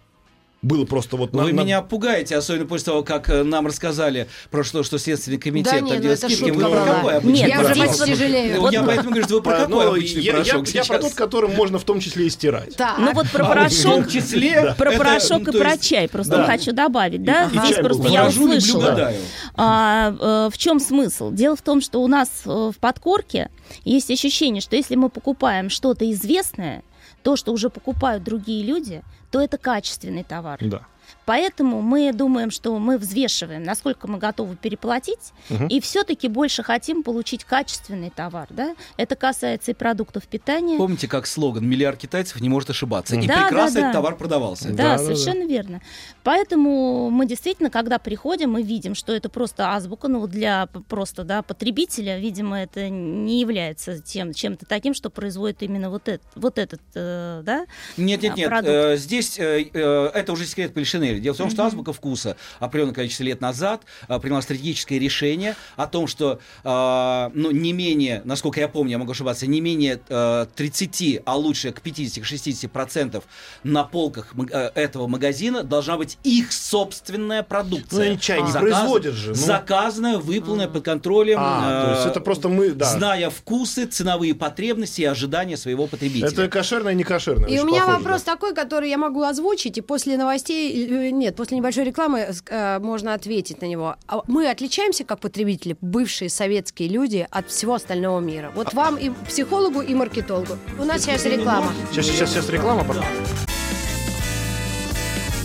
Было 0.61 0.83
просто 0.85 1.15
вот... 1.15 1.31
на- 1.33 1.43
Вы 1.43 1.53
на- 1.53 1.61
меня 1.61 1.81
пугаете, 1.81 2.35
особенно 2.35 2.65
после 2.65 2.85
того, 2.87 3.01
как 3.03 3.29
э, 3.29 3.43
нам 3.43 3.65
рассказали 3.65 4.27
про 4.51 4.65
что, 4.65 4.83
что 4.83 4.97
Следственный 4.99 5.37
комитет 5.37 5.71
Да 5.71 5.79
там 5.79 5.87
ну 5.87 5.95
делает 6.01 6.19
это 6.19 6.27
скидки. 6.27 6.49
шутка 6.49 6.53
Вы 6.55 6.61
про 6.61 6.69
была. 6.69 6.85
какой 6.95 7.15
обычный 7.17 7.39
Нет, 7.39 7.49
Я 7.49 7.61
уже 7.61 7.73
здесь 7.93 8.17
жалею. 8.17 8.55
Ну, 8.55 8.61
Вот 8.61 8.73
я 8.73 8.83
поэтому 8.83 9.09
говорю, 9.11 9.23
что 9.25 9.35
вы 9.35 9.41
про 9.41 9.53
А, 9.55 9.59
какой 9.61 9.85
ну, 9.85 9.91
обычный 9.91 10.21
я, 10.21 10.31
я- 10.31 10.33
порошок 10.33 10.67
я 10.67 10.83
про 10.83 10.95
сейчас? 10.95 11.01
тот, 11.01 11.13
которым 11.13 11.55
можно 11.55 11.79
в 11.79 11.83
том 11.85 12.01
числе 12.01 12.27
и 12.27 12.29
стирать. 12.29 12.75
Так. 12.75 12.97
Ну 12.99 13.13
вот 13.13 13.29
про 13.29 13.43
А, 13.43 13.45
В 13.45 13.49
порошок, 13.49 13.83
том 13.83 14.07
числе... 14.09 14.73
про 14.77 14.91
это, 14.91 14.97
порошок 15.03 15.41
ну, 15.43 15.49
и 15.49 15.51
то 15.53 15.59
про 15.59 15.77
чай 15.77 16.09
просто 16.09 16.35
да. 16.37 16.43
хочу 16.45 16.73
добавить, 16.73 17.23
да? 17.23 17.49
Здесь 17.49 17.77
просто 17.77 18.07
я 18.09 18.27
услышала. 18.27 19.13
А, 19.55 20.13
э, 20.19 20.49
в 20.53 20.57
чем 20.57 20.79
смысл? 20.81 21.31
Дело 21.31 21.55
в 21.55 21.61
том, 21.61 21.79
что 21.81 22.01
у 22.01 22.07
нас 22.07 22.29
э, 22.45 22.49
в 22.49 22.77
подкорке 22.79 23.49
есть 23.85 24.11
ощущение, 24.11 24.61
что 24.61 24.75
если 24.75 24.95
мы 24.95 25.09
покупаем 25.09 25.69
что-то 25.69 26.09
известное, 26.11 26.83
то, 27.23 27.35
что 27.35 27.51
уже 27.51 27.69
покупают 27.69 28.23
другие 28.23 28.63
люди, 28.65 29.01
то 29.31 29.41
это 29.41 29.57
качественный 29.57 30.23
товар. 30.23 30.59
Да. 30.61 30.85
Поэтому 31.25 31.81
мы 31.81 32.11
думаем, 32.13 32.51
что 32.51 32.77
мы 32.79 32.97
взвешиваем, 32.97 33.63
насколько 33.63 34.07
мы 34.07 34.17
готовы 34.17 34.55
переплатить, 34.55 35.33
Мгм. 35.49 35.67
и 35.67 35.79
все-таки 35.79 36.27
больше 36.27 36.63
хотим 36.63 37.03
получить 37.03 37.43
качественный 37.43 38.09
товар. 38.09 38.47
Да? 38.49 38.75
Это 38.97 39.15
касается 39.15 39.71
и 39.71 39.73
продуктов 39.73 40.27
питания. 40.27 40.77
Помните, 40.77 41.07
как 41.07 41.27
слоган 41.27 41.67
«Миллиард 41.67 41.97
китайцев 41.99 42.39
не 42.41 42.49
может 42.49 42.69
ошибаться». 42.69 43.15
И 43.15 43.27
Да, 43.27 43.43
прекрасно 43.43 43.73
да, 43.73 43.79
этот 43.79 43.89
да. 43.89 43.93
товар 43.93 44.15
продавался. 44.15 44.69
Да, 44.69 44.75
Да, 44.75 44.97
да, 44.97 45.03
совершенно 45.03 45.47
верно. 45.47 45.81
Поэтому 46.23 47.09
мы 47.09 47.25
действительно, 47.25 47.69
когда 47.69 47.99
приходим, 47.99 48.51
мы 48.51 48.61
видим, 48.63 48.95
что 48.95 49.13
это 49.13 49.29
просто 49.29 49.73
азбука, 49.73 50.07
ну 50.07 50.27
для 50.27 50.67
просто 50.87 51.23
да, 51.23 51.41
потребителя, 51.41 52.19
видимо, 52.19 52.59
это 52.61 52.89
не 52.89 53.39
является 53.39 53.99
тем 53.99 54.33
чем-то 54.33 54.65
таким, 54.65 54.93
что 54.93 55.09
производит 55.09 55.63
именно 55.63 55.89
вот 55.89 56.07
этот, 56.07 56.27
вот 56.35 56.57
этот, 56.57 56.81
э, 56.95 57.41
да? 57.43 57.65
Нет, 57.97 58.21
нет, 58.21 58.33
а, 58.33 58.37
нет. 58.37 58.49
продукт. 58.49 58.69
э, 58.73 58.97
здесь 58.97 59.39
э, 59.39 59.69
э, 59.73 60.11
это 60.13 60.33
уже 60.33 60.45
секрет 60.45 60.73
Полишинеля. 60.99 61.19
Дело 61.19 61.33
в 61.33 61.37
том, 61.37 61.49
что 61.49 61.63
азбука 61.65 61.93
вкуса 61.93 62.35
определенное 62.59 62.93
количество 62.93 63.23
лет 63.23 63.41
назад 63.41 63.81
э, 64.07 64.19
приняла 64.19 64.41
стратегическое 64.41 64.99
решение 64.99 65.55
о 65.75 65.87
том, 65.87 66.07
что 66.07 66.39
э, 66.63 67.29
ну, 67.33 67.51
не 67.51 67.73
менее, 67.73 68.21
насколько 68.25 68.59
я 68.59 68.67
помню, 68.67 68.91
я 68.91 68.97
могу 68.97 69.11
ошибаться, 69.11 69.47
не 69.47 69.61
менее 69.61 69.99
э, 70.09 70.45
30, 70.55 71.21
а 71.25 71.35
лучше 71.35 71.71
к 71.71 71.81
50-60% 71.81 73.23
на 73.63 73.83
полках 73.83 74.33
м- 74.35 74.49
этого 74.49 75.07
магазина 75.07 75.63
должна 75.63 75.97
быть 75.97 76.17
их 76.23 76.51
собственная 76.51 77.43
продукция. 77.43 77.99
Ну, 77.99 78.05
они 78.11 78.19
чай 78.19 78.41
не 78.41 78.51
производят 78.51 79.15
же, 79.15 79.29
ну. 79.29 79.35
Заказанная, 79.35 80.17
выполненная 80.17 80.67
под 80.67 80.83
контролем. 80.83 81.37
А, 81.39 81.85
то 81.85 81.91
есть 81.91 82.05
это 82.07 82.19
просто 82.21 82.49
мы, 82.49 82.71
да. 82.71 82.85
Зная 82.85 83.29
вкусы, 83.29 83.85
ценовые 83.85 84.35
потребности 84.35 85.01
и 85.01 85.05
ожидания 85.05 85.57
своего 85.57 85.87
потребителя. 85.87 86.27
Это 86.27 86.47
кошерное 86.47 86.93
и 86.93 86.95
не 86.95 87.03
кошерное. 87.03 87.49
И 87.49 87.59
у 87.59 87.65
меня 87.65 87.81
похоже, 87.81 87.97
вопрос 87.97 88.23
да. 88.23 88.33
такой, 88.33 88.53
который 88.53 88.89
я 88.89 88.97
могу 88.97 89.23
озвучить, 89.23 89.77
и 89.77 89.81
после 89.81 90.17
новостей, 90.17 90.88
нет, 90.89 91.35
после 91.35 91.57
небольшой 91.57 91.83
рекламы 91.85 92.27
э, 92.49 92.79
можно 92.79 93.13
ответить 93.13 93.61
на 93.61 93.65
него. 93.65 93.95
А 94.07 94.23
Мы 94.27 94.49
отличаемся 94.49 95.03
как 95.03 95.19
потребители, 95.19 95.77
бывшие 95.81 96.29
советские 96.29 96.89
люди, 96.89 97.27
от 97.29 97.49
всего 97.49 97.75
остального 97.75 98.19
мира. 98.19 98.51
Вот 98.55 98.73
вам 98.73 98.97
и 98.97 99.09
психологу, 99.27 99.81
и 99.81 99.93
маркетологу. 99.93 100.57
У 100.77 100.83
нас 100.83 101.01
сейчас 101.01 101.25
реклама. 101.25 101.71
Сейчас, 101.91 102.05
сейчас, 102.07 102.29
сейчас 102.31 102.49
реклама, 102.49 102.83
потом. 102.83 103.03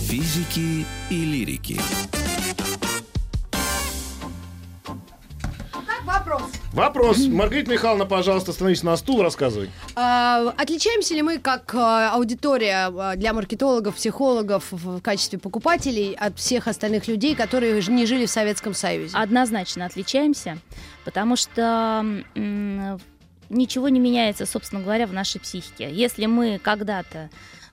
Физики 0.07 0.85
и 1.09 1.25
лирики. 1.25 1.79
Вопрос. 6.05 6.64
Вопрос. 6.75 7.19
Маргарита 7.25 7.71
Михайловна, 7.71 8.05
пожалуйста, 8.05 8.51
становись 8.51 8.83
на 8.83 8.97
стул, 8.97 9.21
рассказывай. 9.21 9.69
А, 9.95 10.53
отличаемся 10.57 11.13
ли 11.15 11.21
мы 11.21 11.37
как 11.39 11.73
а, 11.73 12.11
аудитория 12.13 12.87
а, 12.87 13.15
для 13.15 13.31
маркетологов, 13.31 13.95
психологов 13.95 14.65
в 14.71 14.99
качестве 14.99 15.39
покупателей 15.39 16.13
от 16.13 16.37
всех 16.37 16.67
остальных 16.67 17.07
людей, 17.07 17.33
которые 17.33 17.81
не 17.87 18.05
жили 18.05 18.25
в 18.25 18.29
Советском 18.29 18.73
Союзе? 18.73 19.15
Однозначно 19.15 19.85
отличаемся, 19.85 20.57
потому 21.05 21.37
что 21.37 22.03
ничего 23.47 23.87
не 23.87 23.99
меняется, 24.01 24.45
собственно 24.45 24.81
говоря, 24.81 25.07
в 25.07 25.13
нашей 25.13 25.39
психике. 25.39 25.89
Если 25.89 26.25
мы 26.25 26.59
когда-то 26.61 27.29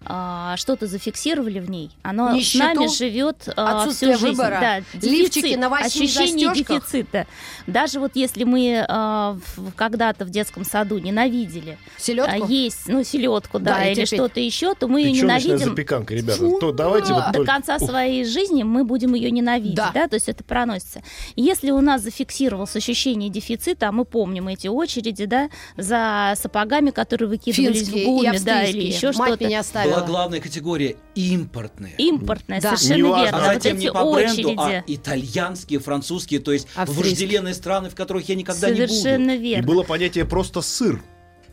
а, 0.06 0.56
что-то 0.56 0.86
зафиксировали 0.86 1.58
в 1.60 1.70
ней, 1.70 1.90
оно 2.02 2.32
Нищету, 2.32 2.58
с 2.58 2.74
нами 2.76 2.86
живет 2.88 3.48
а, 3.56 3.88
всю 3.88 4.06
жизнь. 4.12 4.22
выбора, 4.26 4.58
Да, 4.60 4.78
лифчики 5.00 5.40
дефицит, 5.42 5.58
на 5.60 5.68
восьми 5.68 5.86
ощущение 6.06 6.48
застежках. 6.48 6.82
дефицита. 6.90 7.26
Даже 7.66 8.00
вот 8.00 8.12
если 8.14 8.44
мы 8.44 8.84
а, 8.88 9.38
когда-то 9.76 10.24
в 10.24 10.30
детском 10.30 10.64
саду 10.64 10.98
ненавидели 10.98 11.78
а, 11.96 12.00
Селедку? 12.00 12.46
есть, 12.48 12.88
ну, 12.88 13.04
селедку, 13.04 13.58
да, 13.58 13.76
Да, 13.78 13.84
или 13.88 14.04
что-то 14.04 14.40
еще, 14.40 14.74
то 14.74 14.88
мы 14.88 15.02
ее 15.02 15.12
ненавидим 15.12 15.58
запеканка, 15.58 16.14
ребята. 16.14 16.38
То 16.60 16.72
давайте 16.72 17.12
вот 17.12 17.26
до 17.28 17.32
только- 17.32 17.52
конца 17.52 17.76
Ух. 17.76 17.88
своей 17.90 18.24
жизни 18.24 18.62
мы 18.62 18.84
будем 18.84 19.14
ее 19.14 19.30
ненавидеть, 19.30 19.74
Да. 19.76 19.90
да. 19.94 20.08
то 20.08 20.14
есть 20.14 20.28
это 20.28 20.44
проносится. 20.44 21.02
Если 21.36 21.70
у 21.70 21.80
нас 21.80 22.02
зафиксировалось 22.02 22.74
ощущение 22.76 23.30
дефицита, 23.30 23.88
а 23.88 23.92
мы 23.92 24.04
помним 24.04 24.48
эти 24.48 24.66
очереди, 24.66 25.24
да, 25.26 25.48
за 25.76 26.34
сапогами, 26.36 26.90
которые 26.90 27.28
выкидывались 27.28 27.78
Финские 27.80 28.04
в 28.04 28.08
гуме, 28.08 28.38
да, 28.40 28.64
или 28.64 28.82
еще 28.86 29.08
Мать 29.08 29.14
что-то. 29.28 29.44
меня 29.46 29.60
оставила. 29.60 29.91
Была 29.96 30.06
главная 30.06 30.40
категория 30.40 30.96
импортные. 31.14 31.94
Импортное, 31.98 32.60
Да. 32.60 32.76
совершенно 32.76 33.06
Неважно. 33.06 33.22
верно. 33.24 33.38
А 33.38 33.40
вот 33.46 33.54
затем 33.62 33.76
эти 33.76 33.84
не 33.84 33.92
по 33.92 34.12
бренду, 34.12 34.48
очереди. 34.50 34.58
а 34.58 34.84
итальянские, 34.86 35.78
французские, 35.80 36.40
то 36.40 36.52
есть 36.52 36.66
Австрийские. 36.74 37.10
вожделенные 37.26 37.54
страны, 37.54 37.90
в 37.90 37.94
которых 37.94 38.28
я 38.28 38.34
никогда 38.34 38.70
не 38.70 38.76
Совершенно 38.86 39.32
буду. 39.32 39.38
И 39.44 39.48
верно. 39.48 39.66
было 39.66 39.82
понятие 39.82 40.24
просто 40.24 40.60
сыр. 40.60 41.02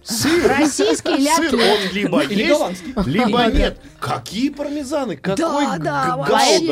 Сыр. 0.04 0.48
Российский 0.48 1.16
или 1.16 1.30
Сыр, 1.36 1.56
он 1.56 1.94
либо 1.94 2.22
Или 2.24 2.40
есть, 2.40 2.50
голландский. 2.52 2.94
либо 3.06 3.46
нет. 3.46 3.80
Какие 4.00 4.50
пармезаны? 4.50 5.18
Какой 5.18 5.66
Да, 5.78 5.78
да, 5.78 6.16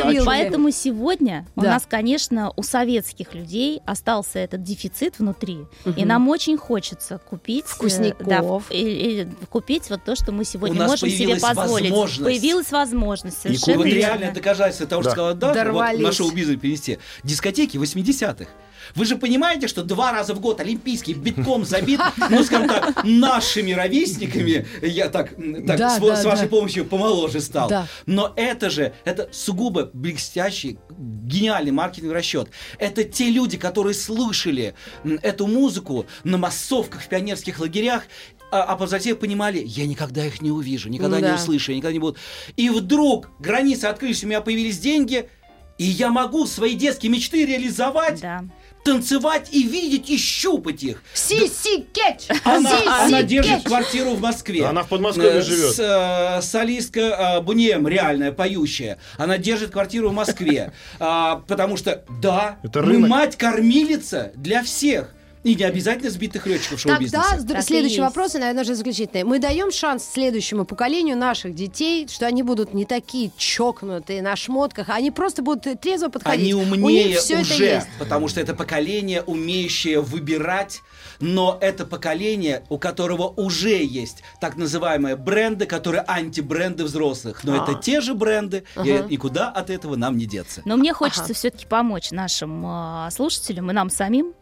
мило. 0.10 0.26
Поэтому 0.26 0.72
сегодня 0.72 1.46
у 1.56 1.62
Да. 1.62 1.72
нас, 1.72 1.84
конечно, 1.88 2.52
у 2.56 2.64
советских 2.64 3.34
людей 3.34 3.82
остался 3.86 4.40
этот 4.40 4.64
дефицит 4.64 5.20
внутри, 5.20 5.60
и 5.98 6.06
нам 6.06 6.30
очень 6.30 6.58
хочется 6.58 7.18
купить 7.20 7.66
э, 7.66 7.68
Вкусняков. 7.68 8.64
да, 8.70 8.76
и- 8.76 9.22
и 9.24 9.28
купить 9.50 9.90
вот 9.90 10.04
то, 10.06 10.16
что 10.16 10.32
мы 10.32 10.46
сегодня 10.46 10.82
У 10.84 10.88
можем 10.88 11.10
себе 11.10 11.36
позволить. 11.38 11.92
возможность. 11.92 12.24
Появилась 12.24 12.72
возможность. 12.72 13.38
И 13.38 13.42
Совершенно 13.58 13.78
вот 13.78 13.86
верно. 13.88 13.98
реальное 14.00 14.32
доказательство 14.34 14.88
того, 14.88 15.02
что 15.02 15.10
Да. 15.10 15.14
сказала 15.16 15.34
Даша, 15.34 15.54
вот 15.54 15.64
Дорвались. 15.64 16.02
на 16.06 16.12
шоу-бизнес 16.14 16.60
перенести. 16.60 16.98
Дискотеки 17.24 17.78
80-х. 17.78 18.50
Вы 18.96 19.06
же 19.06 19.16
понимаете, 19.18 19.68
что 19.68 19.84
два 19.84 20.12
раза 20.12 20.34
в 20.34 20.40
год 20.40 20.60
Олимпийский 20.60 21.14
битком 21.14 21.66
забит, 21.66 22.00
ну, 22.30 22.44
скажем 22.44 22.68
так, 22.68 23.04
нашими 23.04 23.72
ровесниками, 23.72 24.66
я 24.82 25.10
так, 25.10 25.36
так 25.36 25.78
Да, 25.78 25.90
с, 25.98 26.00
да, 26.00 26.16
с 26.16 26.26
вашей 26.26 26.44
да. 26.44 26.48
помощью 26.50 26.86
помоложе 26.86 27.42
стал. 27.42 27.70
Да. 27.70 27.88
Но 28.06 28.34
это 28.36 28.70
же, 28.70 28.94
это 29.06 29.30
сугубо 29.32 29.90
блестящий, 29.94 30.78
гениальный 30.98 31.72
маркетинговый 31.72 32.16
расчет. 32.18 32.50
Это 32.80 33.04
те 33.04 33.30
люди, 33.30 33.58
которые 33.58 33.94
слышали 33.94 34.74
эту 35.22 35.48
музыку 35.48 36.06
на 36.24 36.38
массовках 36.38 37.02
в 37.02 37.08
пионерских 37.08 37.60
лагерях, 37.60 38.04
а, 38.50 38.64
а 38.64 38.76
по 38.78 38.88
затем 38.88 39.18
понимали, 39.18 39.62
я 39.66 39.86
никогда 39.86 40.26
их 40.26 40.42
не 40.42 40.52
увижу, 40.52 40.90
никогда 40.90 41.20
Да. 41.20 41.30
не 41.30 41.36
услышу, 41.36 41.72
я 41.72 41.78
никогда 41.78 41.94
не 41.94 42.00
буду. 42.00 42.18
И 42.56 42.70
вдруг 42.70 43.30
границы 43.40 43.86
открылись, 43.86 44.24
у 44.24 44.28
меня 44.28 44.40
появились 44.42 44.80
деньги, 44.80 45.30
и 45.78 45.84
я 45.84 46.10
могу 46.10 46.46
свои 46.48 46.74
детские 46.74 47.12
мечты 47.12 47.46
реализовать, 47.46 48.22
Да. 48.22 48.46
Танцевать 48.84 49.50
и 49.52 49.64
видеть, 49.64 50.10
и 50.10 50.18
щупать 50.18 50.82
их. 50.84 51.02
Сиси 51.14 51.86
кетч! 51.92 52.28
Она, 52.46 52.70
Сиси 52.72 52.88
она 52.88 53.22
держит 53.24 53.56
кетч! 53.58 53.64
квартиру 53.66 54.12
в 54.12 54.22
Москве. 54.22 54.66
Она 54.66 54.84
в 54.84 54.88
Подмосковье 54.88 55.40
Э, 55.40 55.42
живет. 55.42 55.76
с, 55.76 55.80
э, 55.80 56.42
солистка 56.42 57.02
э, 57.38 57.42
Бунем, 57.42 57.88
реальная, 57.88 58.32
поющая. 58.32 58.98
Она 59.18 59.38
держит 59.38 59.72
квартиру 59.72 60.10
в 60.10 60.14
Москве. 60.14 60.72
А, 61.00 61.44
потому 61.48 61.78
что, 61.78 62.04
да, 62.22 62.58
Это 62.64 62.82
мы 62.82 62.94
рынок. 62.94 63.10
мать-кормилица 63.10 64.32
для 64.36 64.64
всех. 64.64 65.14
И 65.48 65.56
не 65.56 65.64
обязательно 65.64 66.10
сбитых 66.10 66.46
летчиков 66.46 66.80
шоу-бизнеса. 66.80 67.24
Тогда 67.38 67.54
Так 67.54 67.64
и 67.64 67.66
следующий 67.66 67.96
есть. 67.96 68.04
вопрос, 68.06 68.36
и, 68.36 68.38
наверное, 68.38 68.64
уже 68.64 68.76
заключительный. 68.76 69.24
Мы 69.24 69.40
даем 69.40 69.72
шанс 69.72 70.04
следующему 70.12 70.66
поколению 70.66 71.16
наших 71.18 71.56
детей, 71.56 72.06
что 72.10 72.26
они 72.28 72.44
будут 72.44 72.74
не 72.74 72.84
такие 72.86 73.32
чокнутые 73.38 74.22
на 74.22 74.36
шмотках, 74.36 74.90
а 74.90 74.96
они 74.96 75.10
просто 75.12 75.42
будут 75.42 75.80
трезво 75.80 76.10
подходить. 76.10 76.42
Они 76.42 76.54
У 76.54 76.60
умнее 76.62 77.08
них 77.10 77.20
все 77.20 77.36
это 77.36 77.42
уже, 77.44 77.66
есть. 77.66 77.88
потому 77.98 78.28
что 78.28 78.42
это 78.42 78.54
поколение, 78.54 79.22
умеющее 79.22 80.02
выбирать, 80.02 80.82
но 81.20 81.58
это 81.62 81.86
поколение, 81.86 82.64
у 82.70 82.78
которого 82.78 83.28
уже 83.38 83.84
есть 83.84 84.24
так 84.42 84.58
называемые 84.58 85.16
бренды, 85.16 85.66
которые 85.66 86.02
антибренды 86.02 86.84
взрослых. 86.84 87.44
Но 87.44 87.54
А. 87.54 87.64
это 87.64 87.82
те 87.82 88.02
же 88.02 88.14
бренды, 88.14 88.64
и 88.84 88.92
Ага. 88.92 89.08
никуда 89.10 89.50
от 89.50 89.70
этого 89.70 89.96
нам 89.96 90.18
не 90.18 90.26
деться. 90.26 90.62
Но 90.66 90.76
мне 90.76 90.94
хочется 90.94 91.24
Ага. 91.24 91.34
все-таки 91.34 91.66
помочь 91.66 92.12
нашим 92.12 92.64
а, 92.66 93.10
слушателям 93.12 93.72
и 93.72 93.74
нам 93.74 93.90
самим. 93.90 94.34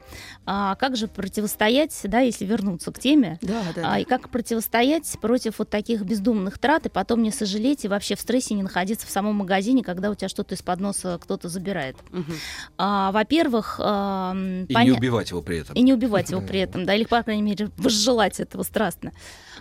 А, 0.47 0.75
как 0.75 0.95
же 0.95 1.07
противостоять, 1.07 1.99
да, 2.03 2.19
если 2.19 2.45
вернуться 2.45 2.91
к 2.91 2.99
теме, 2.99 3.39
Да, 3.41 3.61
да, 3.75 3.93
а, 3.93 3.99
и 3.99 4.03
как 4.03 4.29
противостоять 4.29 5.11
против 5.19 5.59
вот 5.59 5.69
таких 5.69 6.03
бездумных 6.03 6.59
трат 6.59 6.85
и 6.85 6.89
потом 6.89 7.23
не 7.23 7.31
сожалеть 7.31 7.83
и 7.85 7.87
вообще 7.87 8.15
в 8.15 8.19
стрессе 8.21 8.53
не 8.53 8.61
находиться 8.63 9.07
в 9.07 9.09
самом 9.09 9.35
магазине, 9.35 9.83
когда 9.83 10.11
у 10.11 10.15
тебя 10.15 10.29
что-то 10.29 10.53
из-под 10.55 10.79
носа 10.79 11.17
кто-то 11.21 11.49
забирает. 11.49 11.95
Мгм. 12.11 12.33
А, 12.77 13.11
во-первых, 13.11 13.79
а, 13.83 14.33
И 14.67 14.71
поня- 14.73 14.83
не 14.85 14.91
убивать 14.91 15.31
его 15.31 15.41
при 15.41 15.57
этом. 15.59 15.75
и 15.75 15.81
не 15.81 15.93
убивать 15.93 16.29
его 16.29 16.41
при 16.41 16.59
этом, 16.59 16.85
да, 16.85 16.93
или, 16.93 17.05
по 17.05 17.23
крайней 17.23 17.41
мере, 17.43 17.69
возжелать 17.77 18.39
этого 18.39 18.63
страстно. 18.63 19.11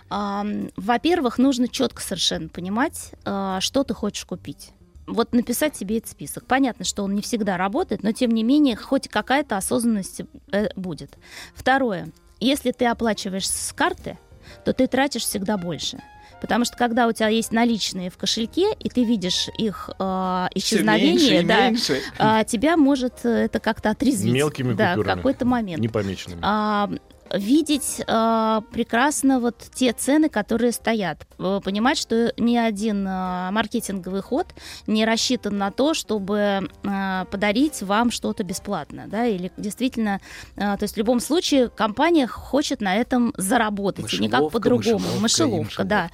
А, 0.09 0.45
Во-первых, 0.75 1.39
нужно 1.39 1.67
четко 1.67 2.01
совершенно 2.03 2.47
понимать, 2.49 3.11
а, 3.25 3.59
что 3.59 3.83
ты 3.83 3.93
хочешь 3.95 4.25
купить. 4.25 4.69
Вот 5.07 5.33
написать 5.33 5.75
себе 5.75 5.97
этот 5.97 6.09
список. 6.09 6.45
Понятно, 6.45 6.83
что 6.85 7.03
он 7.03 7.13
не 7.13 7.21
всегда 7.21 7.57
работает, 7.57 8.03
но 8.03 8.11
тем 8.11 8.31
не 8.31 8.43
менее, 8.43 8.75
хоть 8.75 9.07
какая-то 9.07 9.57
осознанность 9.57 10.21
э, 10.51 10.69
будет. 10.75 11.17
Второе. 11.53 12.09
Если 12.39 12.71
ты 12.71 12.85
оплачиваешь 12.85 13.47
с 13.47 13.71
карты, 13.73 14.17
то 14.63 14.73
ты 14.73 14.87
тратишь 14.87 15.23
всегда 15.23 15.57
больше. 15.57 16.01
Потому 16.41 16.65
что 16.65 16.75
когда 16.77 17.07
у 17.07 17.11
тебя 17.11 17.29
есть 17.29 17.51
наличные 17.51 18.09
в 18.09 18.17
кошельке, 18.17 18.73
и 18.79 18.89
ты 18.89 19.03
видишь 19.03 19.47
их 19.57 19.89
э, 19.97 20.47
исчезновение, 20.55 21.13
меньше 21.13 21.35
и 21.35 21.45
да, 21.45 21.69
меньше. 21.69 22.01
а, 22.17 22.43
тебя 22.43 22.77
может 22.77 23.25
э, 23.25 23.45
это 23.45 23.59
как-то 23.59 23.89
отрезвить. 23.91 24.33
Мелкими 24.33 24.73
да, 24.73 24.93
в 24.93 24.97
купюрами. 24.97 25.17
какой-то 25.17 25.45
момент. 25.45 25.81
Непомеченными. 25.81 26.41
А, 26.43 26.89
видеть 27.37 28.01
а, 28.07 28.61
прекрасно 28.71 29.39
вот 29.39 29.63
те 29.73 29.93
цены, 29.93 30.29
которые 30.29 30.71
стоят. 30.71 31.27
Э, 31.39 31.59
Понимать, 31.63 31.97
что 31.97 32.33
ни 32.37 32.57
один 32.57 33.05
а, 33.07 33.51
маркетинговый 33.51 34.21
ход 34.21 34.47
не 34.87 35.05
рассчитан 35.05 35.57
на 35.57 35.71
то, 35.71 35.93
чтобы 35.93 36.69
а, 36.85 37.25
подарить 37.25 37.81
вам 37.81 38.11
что-то 38.11 38.43
бесплатно, 38.43 39.05
да, 39.07 39.25
или 39.25 39.51
действительно, 39.57 40.19
а, 40.57 40.77
то 40.77 40.83
есть 40.83 40.95
в 40.95 40.97
любом 40.97 41.19
случае 41.19 41.69
компания 41.69 42.27
хочет 42.27 42.81
на 42.81 42.95
этом 42.95 43.33
заработать, 43.37 44.13
и 44.13 44.17
никак 44.19 44.41
Мышеловка, 44.41 44.53
по-другому. 44.53 44.99
мышеловка 44.99 45.17
и 45.17 45.21
Мышеловка, 45.21 45.83
да. 45.83 46.09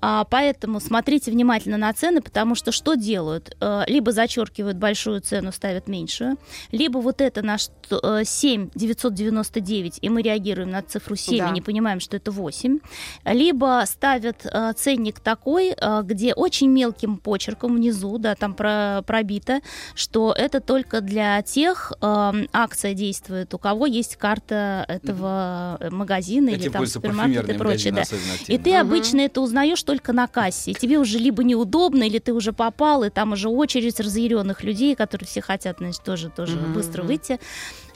А, 0.00 0.24
поэтому 0.24 0.80
смотрите 0.80 1.30
внимательно 1.30 1.76
на 1.76 1.92
цены, 1.92 2.20
потому 2.20 2.54
что 2.54 2.72
что 2.72 2.94
делают? 2.94 3.56
Э, 3.60 3.84
либо 3.86 4.12
зачеркивают 4.12 4.76
большую 4.76 5.20
цену, 5.20 5.52
ставят 5.52 5.88
меньшую, 5.88 6.36
либо 6.72 6.98
вот 6.98 7.20
это 7.20 7.42
наш 7.42 7.68
э, 7.90 8.22
7 8.24 8.70
999, 8.74 9.98
и 10.02 10.08
мы 10.08 10.22
реагируем 10.22 10.65
на 10.66 10.82
цифру 10.82 11.16
7 11.16 11.38
Да. 11.38 11.48
и 11.48 11.52
не 11.52 11.60
понимаем, 11.60 12.00
что 12.00 12.16
это 12.16 12.30
8, 12.30 12.78
либо 13.24 13.82
ставят 13.86 14.44
э, 14.44 14.72
ценник 14.76 15.20
такой, 15.20 15.74
э, 15.76 16.02
где 16.04 16.34
очень 16.34 16.68
мелким 16.70 17.16
почерком 17.18 17.76
внизу, 17.76 18.18
да, 18.18 18.34
там 18.34 18.54
про- 18.54 19.02
пробито, 19.06 19.60
что 19.94 20.32
это 20.36 20.60
только 20.60 21.00
для 21.00 21.40
тех 21.42 21.92
э, 22.00 22.32
акция 22.52 22.94
действует, 22.94 23.54
у 23.54 23.58
кого 23.58 23.86
есть 23.86 24.16
карта 24.16 24.84
этого 24.88 25.78
э, 25.80 25.90
магазина 25.90 26.50
или 26.50 26.58
Этим 26.60 26.72
там 26.72 26.80
пользуются 26.80 26.98
супермаркета 27.00 27.52
и 27.52 27.58
прочее. 27.58 27.92
Да. 27.92 28.02
И 28.48 28.58
ты 28.58 28.70
Мгм. 28.70 28.80
обычно 28.80 29.20
это 29.20 29.40
узнаешь 29.40 29.82
только 29.82 30.12
на 30.12 30.26
кассе. 30.26 30.72
И 30.72 30.74
тебе 30.74 30.98
уже 30.98 31.18
либо 31.18 31.42
неудобно, 31.44 32.02
или 32.04 32.18
ты 32.18 32.32
уже 32.32 32.52
попал, 32.52 33.04
и 33.04 33.10
там 33.10 33.32
уже 33.32 33.48
очередь 33.48 34.00
разъяренных 34.00 34.62
людей, 34.62 34.94
которые 34.94 35.26
все 35.26 35.40
хотят, 35.40 35.78
значит, 35.78 36.02
тоже, 36.02 36.30
тоже 36.30 36.56
Мгм. 36.56 36.72
быстро 36.74 37.02
выйти. 37.02 37.38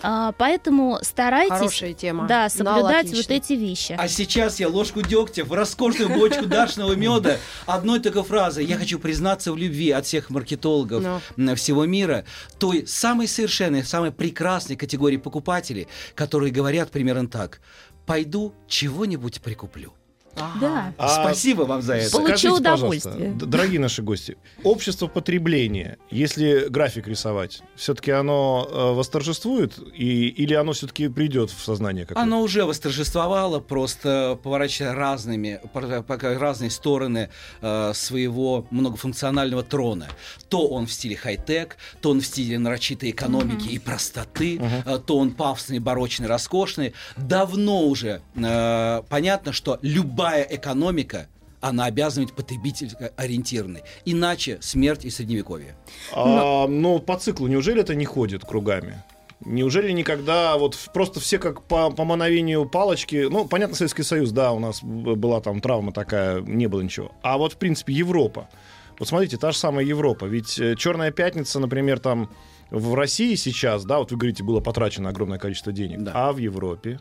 А, 0.02 0.32
поэтому 0.32 0.98
старайтесь 1.02 1.52
Хорошая 1.58 1.92
тема. 1.94 2.26
да, 2.26 2.40
Нал 2.42 2.50
соблюдать 2.50 3.12
вот 3.12 3.30
эти 3.30 3.52
вещи. 3.54 3.94
А 3.98 4.08
сейчас 4.08 4.60
я 4.60 4.68
ложку 4.68 5.02
дегтя 5.02 5.44
в 5.44 5.52
роскошную 5.52 6.08
бочку 6.10 6.46
дашного 6.46 6.94
меда 6.94 7.36
одной 7.66 8.00
только 8.00 8.22
фразой. 8.22 8.64
Я 8.64 8.76
хочу 8.76 8.98
признаться 8.98 9.52
в 9.52 9.56
любви 9.56 9.90
от 9.90 10.06
всех 10.06 10.30
маркетологов 10.30 11.02
Ну. 11.02 11.20
м, 11.50 11.56
всего 11.56 11.84
мира, 11.86 12.24
той 12.58 12.86
самой 12.86 13.28
совершенной, 13.28 13.84
самой 13.84 14.12
прекрасной 14.12 14.76
категории 14.76 15.16
покупателей, 15.18 15.88
которые 16.14 16.52
говорят 16.52 16.90
примерно 16.90 17.28
так. 17.28 17.60
Пойду 18.06 18.54
чего-нибудь 18.66 19.40
прикуплю. 19.40 19.92
Да. 20.60 20.92
А 20.96 21.22
Спасибо 21.22 21.62
вам 21.62 21.82
за 21.82 21.94
это. 21.94 22.10
Получи 22.10 22.38
Скажите, 22.38 22.62
пожалуйста, 22.62 23.08
удовольствие. 23.10 23.48
дорогие 23.48 23.80
наши 23.80 24.02
гости, 24.02 24.36
общество 24.64 25.06
потребления, 25.06 25.98
если 26.10 26.66
график 26.68 27.06
рисовать, 27.08 27.62
все-таки 27.76 28.10
оно 28.10 28.68
э, 28.70 28.92
восторжествует 28.94 29.78
и, 29.94 30.28
или 30.28 30.54
оно 30.54 30.72
все-таки 30.72 31.08
придет 31.08 31.50
в 31.50 31.62
сознание? 31.62 32.06
какое-то? 32.06 32.22
Оно 32.22 32.42
уже 32.42 32.64
восторжествовало, 32.64 33.60
просто 33.60 34.38
поворачивая 34.42 34.94
разными, 34.94 35.60
пока 35.72 36.38
разные 36.38 36.70
стороны 36.70 37.28
э, 37.60 37.92
своего 37.94 38.66
многофункционального 38.70 39.62
трона. 39.62 40.08
То 40.48 40.68
он 40.68 40.86
в 40.86 40.92
стиле 40.92 41.16
хай-тек, 41.16 41.76
то 42.00 42.10
он 42.10 42.20
в 42.20 42.26
стиле 42.26 42.58
нарочитой 42.58 43.10
экономики 43.10 43.68
и 43.68 43.78
простоты, 43.78 44.60
э, 44.60 44.98
то 45.04 45.18
он 45.18 45.32
пафосный, 45.32 45.78
барочный, 45.80 46.26
роскошный. 46.26 46.94
Давно 47.16 47.82
уже 47.82 48.22
э, 48.34 49.02
понятно, 49.08 49.52
что 49.52 49.78
любая 49.82 50.19
экономика 50.48 51.28
она 51.60 51.84
обязана 51.84 52.26
быть 52.26 52.34
потребитель-ориентированной. 52.34 53.82
Иначе 54.04 54.58
смерть 54.60 55.04
и 55.04 55.10
средневековье. 55.10 55.76
А, 56.12 56.66
ну, 56.66 56.98
по 56.98 57.16
циклу 57.18 57.46
неужели 57.46 57.80
это 57.80 57.94
не 57.94 58.06
ходит 58.06 58.44
кругами? 58.44 59.02
Неужели 59.44 59.90
никогда 59.92 60.58
вот 60.58 60.76
просто 60.92 61.18
все 61.18 61.38
как 61.38 61.62
по, 61.62 61.90
по 61.90 62.04
мановению 62.04 62.68
палочки, 62.68 63.26
ну, 63.30 63.46
понятно, 63.46 63.74
Советский 63.74 64.02
Союз, 64.02 64.32
да, 64.32 64.52
у 64.52 64.58
нас 64.58 64.82
была 64.82 65.40
там 65.40 65.60
травма 65.60 65.92
такая, 65.92 66.42
не 66.42 66.66
было 66.66 66.82
ничего. 66.82 67.12
А 67.22 67.38
вот, 67.38 67.54
в 67.54 67.56
принципе, 67.56 67.94
Европа. 67.94 68.48
Вот 68.98 69.08
смотрите, 69.08 69.38
та 69.38 69.52
же 69.52 69.56
самая 69.56 69.84
Европа. 69.84 70.26
Ведь 70.26 70.58
э, 70.58 70.76
Черная 70.76 71.10
пятница, 71.10 71.58
например, 71.58 72.00
там 72.00 72.28
в 72.70 72.94
России 72.94 73.34
сейчас, 73.34 73.84
да, 73.84 73.98
вот 73.98 74.10
вы 74.12 74.16
говорите, 74.18 74.42
было 74.42 74.60
потрачено 74.60 75.08
огромное 75.10 75.38
количество 75.38 75.72
денег, 75.72 76.00
Да. 76.02 76.12
а 76.14 76.32
в 76.32 76.38
Европе? 76.38 77.00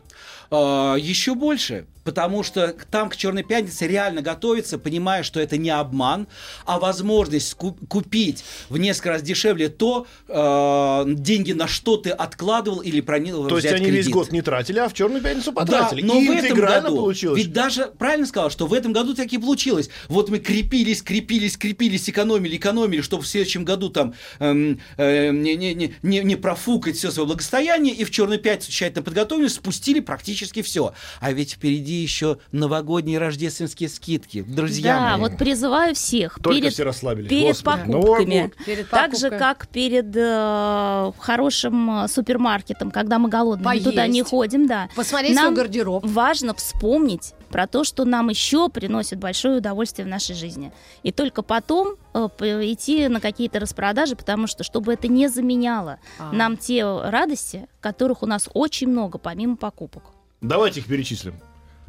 А, 0.50 0.96
еще 0.96 1.34
больше, 1.36 1.86
потому 2.02 2.42
что 2.42 2.74
там 2.90 3.08
к 3.08 3.16
Черной 3.16 3.44
пятнице 3.44 3.86
реально 3.86 4.20
готовится, 4.20 4.78
понимая, 4.78 5.22
что 5.22 5.38
это 5.38 5.56
не 5.56 5.70
обман, 5.70 6.26
а 6.66 6.78
возможность 6.80 7.54
ку- 7.54 7.76
купить 7.88 8.42
в 8.68 8.78
несколько 8.78 9.10
раз 9.10 9.22
дешевле 9.22 9.68
то, 9.68 10.06
э, 10.28 11.04
деньги 11.14 11.52
на 11.52 11.68
что 11.68 11.96
ты 11.98 12.10
откладывал 12.10 12.80
или 12.80 13.00
пронял 13.00 13.46
То 13.46 13.56
есть 13.58 13.68
они 13.72 13.86
весь 13.86 14.06
кредит. 14.06 14.12
год 14.12 14.32
не 14.32 14.42
тратили, 14.42 14.78
а 14.80 14.88
в 14.88 14.94
Черную 14.94 15.22
пятницу 15.22 15.52
потратили. 15.52 16.00
Да, 16.02 16.06
но 16.08 16.20
И 16.20 16.26
в 16.28 16.30
этом 16.32 16.58
году, 16.58 16.96
получилось. 16.96 17.38
ведь 17.38 17.52
даже 17.52 17.86
правильно 17.98 18.26
сказал, 18.26 18.50
что 18.50 18.66
в 18.66 18.74
этом 18.74 18.92
году 18.92 19.14
так 19.14 19.32
и 19.32 19.38
получилось. 19.38 19.88
Вот 20.08 20.30
мы 20.30 20.38
крепились, 20.40 21.02
крепились, 21.02 21.56
крепились, 21.56 22.08
экономили, 22.10 22.56
экономили, 22.56 23.02
чтобы 23.02 23.22
в 23.22 23.26
следующем 23.28 23.64
году 23.64 23.88
там 23.90 24.14
эм, 24.40 24.80
э, 24.96 25.30
не, 25.60 25.74
не, 25.74 25.94
не, 26.02 26.20
не, 26.20 26.36
профукать 26.36 26.96
все 26.96 27.10
свое 27.10 27.26
благосостояние, 27.26 27.94
и 27.94 28.04
в 28.04 28.10
Черную 28.10 28.40
пятницу 28.40 28.72
тщательно 28.72 29.02
подготовились, 29.02 29.54
спустили 29.54 30.00
практически 30.00 30.62
все. 30.62 30.94
А 31.20 31.32
ведь 31.32 31.52
впереди 31.52 31.94
еще 31.94 32.38
новогодние 32.50 33.18
рождественские 33.18 33.88
скидки, 33.88 34.42
друзья 34.42 34.98
да, 34.98 35.16
мои. 35.16 35.28
вот 35.28 35.38
призываю 35.38 35.94
всех 35.94 36.38
Только 36.42 36.60
перед, 36.60 36.72
все 36.72 36.82
расслабились. 36.84 37.28
перед 37.28 37.48
Господи, 37.48 37.92
покупками, 37.92 38.40
год. 38.42 38.64
Перед 38.64 38.90
так 38.90 39.16
же 39.16 39.30
как 39.30 39.68
перед 39.68 40.16
э, 40.16 41.12
хорошим 41.18 42.04
э, 42.04 42.08
супермаркетом, 42.08 42.90
когда 42.90 43.18
мы 43.18 43.28
голодные, 43.28 43.80
туда 43.80 44.06
не 44.06 44.22
ходим, 44.22 44.66
да. 44.66 44.88
Посмотреть 44.96 45.34
Нам 45.34 45.54
свой 45.54 45.56
гардероб. 45.56 46.04
важно 46.06 46.54
вспомнить 46.54 47.34
про 47.50 47.66
то, 47.66 47.84
что 47.84 48.04
нам 48.04 48.30
еще 48.30 48.68
приносит 48.68 49.18
большое 49.18 49.58
удовольствие 49.58 50.06
в 50.06 50.08
нашей 50.08 50.34
жизни. 50.34 50.72
И 51.02 51.12
только 51.12 51.42
потом 51.42 51.96
э, 52.14 52.28
идти 52.72 53.08
на 53.08 53.20
какие-то 53.20 53.60
распродажи, 53.60 54.16
потому 54.16 54.46
что, 54.46 54.64
чтобы 54.64 54.92
это 54.94 55.08
не 55.08 55.28
заменяло 55.28 55.98
А. 56.18 56.32
нам 56.32 56.56
те 56.56 56.84
радости, 56.84 57.68
которых 57.80 58.22
у 58.22 58.26
нас 58.26 58.48
очень 58.54 58.88
много, 58.88 59.18
помимо 59.18 59.56
покупок. 59.56 60.04
Давайте 60.40 60.80
их 60.80 60.86
перечислим. 60.86 61.34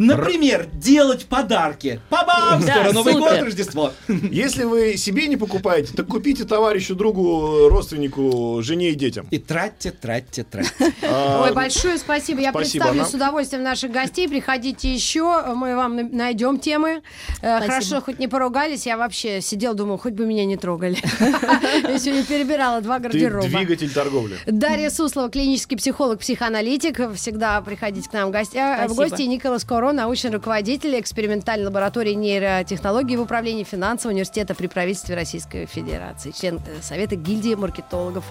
Например, 0.06 0.68
делать 0.74 1.26
подарки. 1.26 2.00
Па-бам! 2.10 2.64
Да, 2.66 2.74
Скоро 2.74 2.92
Новый 2.94 3.14
супер. 3.14 3.30
год, 3.30 3.42
Рождество. 3.44 3.92
Если 4.08 4.64
вы 4.64 4.98
себе 4.98 5.28
не 5.28 5.38
покупаете, 5.38 5.94
так 5.96 6.08
купите 6.08 6.44
товарищу, 6.46 6.96
другу, 6.96 7.70
родственнику, 7.70 8.60
жене 8.64 8.90
и 8.92 8.96
детям. 8.96 9.28
И 9.32 9.38
тратьте, 9.38 9.92
тратьте, 9.92 10.44
тратьте. 10.44 10.94
А, 11.04 11.44
Ой, 11.44 11.54
большое 11.54 11.98
спасибо. 11.98 12.42
Я 12.42 12.52
спасибо, 12.52 12.86
представлю 12.86 13.02
Анна. 13.02 13.12
с 13.12 13.14
удовольствием 13.14 13.64
наших 13.64 13.92
гостей. 13.92 14.28
Приходите 14.28 14.92
еще, 14.94 15.44
мы 15.56 15.76
вам 15.76 15.96
на- 15.96 16.04
найдем 16.10 16.60
темы. 16.60 17.02
Э, 17.42 17.58
Спасибо. 17.58 17.66
Хорошо, 17.74 18.02
хоть 18.02 18.20
не 18.20 18.28
поругались. 18.28 18.86
Я 18.86 18.98
вообще 18.98 19.42
сидел, 19.42 19.74
думал, 19.74 19.98
хоть 19.98 20.14
бы 20.14 20.26
меня 20.26 20.46
не 20.46 20.58
трогали. 20.58 20.98
Я 21.88 21.98
сегодня 22.00 22.24
перебирала 22.26 22.82
два 22.82 22.98
Ты 22.98 23.04
гардероба. 23.04 23.48
двигатель 23.48 23.92
торговли. 23.92 24.38
Дарья 24.46 24.90
Суслова, 24.90 25.30
клинический 25.30 25.78
психолог, 25.78 26.20
психоаналитик. 26.20 27.14
Всегда 27.16 27.62
приходите 27.62 28.10
к 28.10 28.14
нам 28.14 28.30
в 28.30 28.32
гости. 28.32 28.58
а, 28.58 28.88
В 28.88 28.96
гости 28.96 29.22
Николас 29.24 29.64
Коро, 29.64 29.91
научный 29.94 30.32
руководитель 30.32 31.00
экспериментальной 31.00 31.66
лаборатории 31.66 32.14
нейротехнологий 32.14 33.16
в 33.18 33.22
управлении 33.22 33.64
финансового 33.64 34.14
университета 34.14 34.56
при 34.56 34.68
правительстве 34.68 35.16
Российской 35.16 35.66
Федерации, 35.66 36.32
член 36.32 36.60
э, 36.66 36.82
Совета 36.82 37.16
гильдии 37.16 37.56
маркетологов 37.56 38.26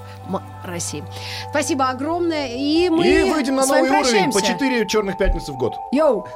России. 0.65 1.05
Спасибо 1.51 1.89
огромное. 1.89 2.49
И 2.57 2.89
мы 2.89 3.07
И 3.07 3.23
выйдем 3.31 3.57
на 3.57 3.65
с 3.65 3.69
вами 3.69 3.89
новый 3.89 4.01
уровень 4.01 4.27
по 4.27 4.39
прощаемся. 4.39 4.59
4 4.59 4.89
черных 4.89 5.19
пятницы 5.19 5.53
в 5.53 5.59
год. 5.59 5.75
Йоу! 5.93 6.27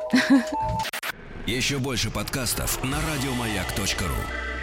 Еще 1.47 1.79
больше 1.79 2.11
подкастов 2.11 2.83
на 2.83 2.97
радиомаяк.ру. 2.97 4.54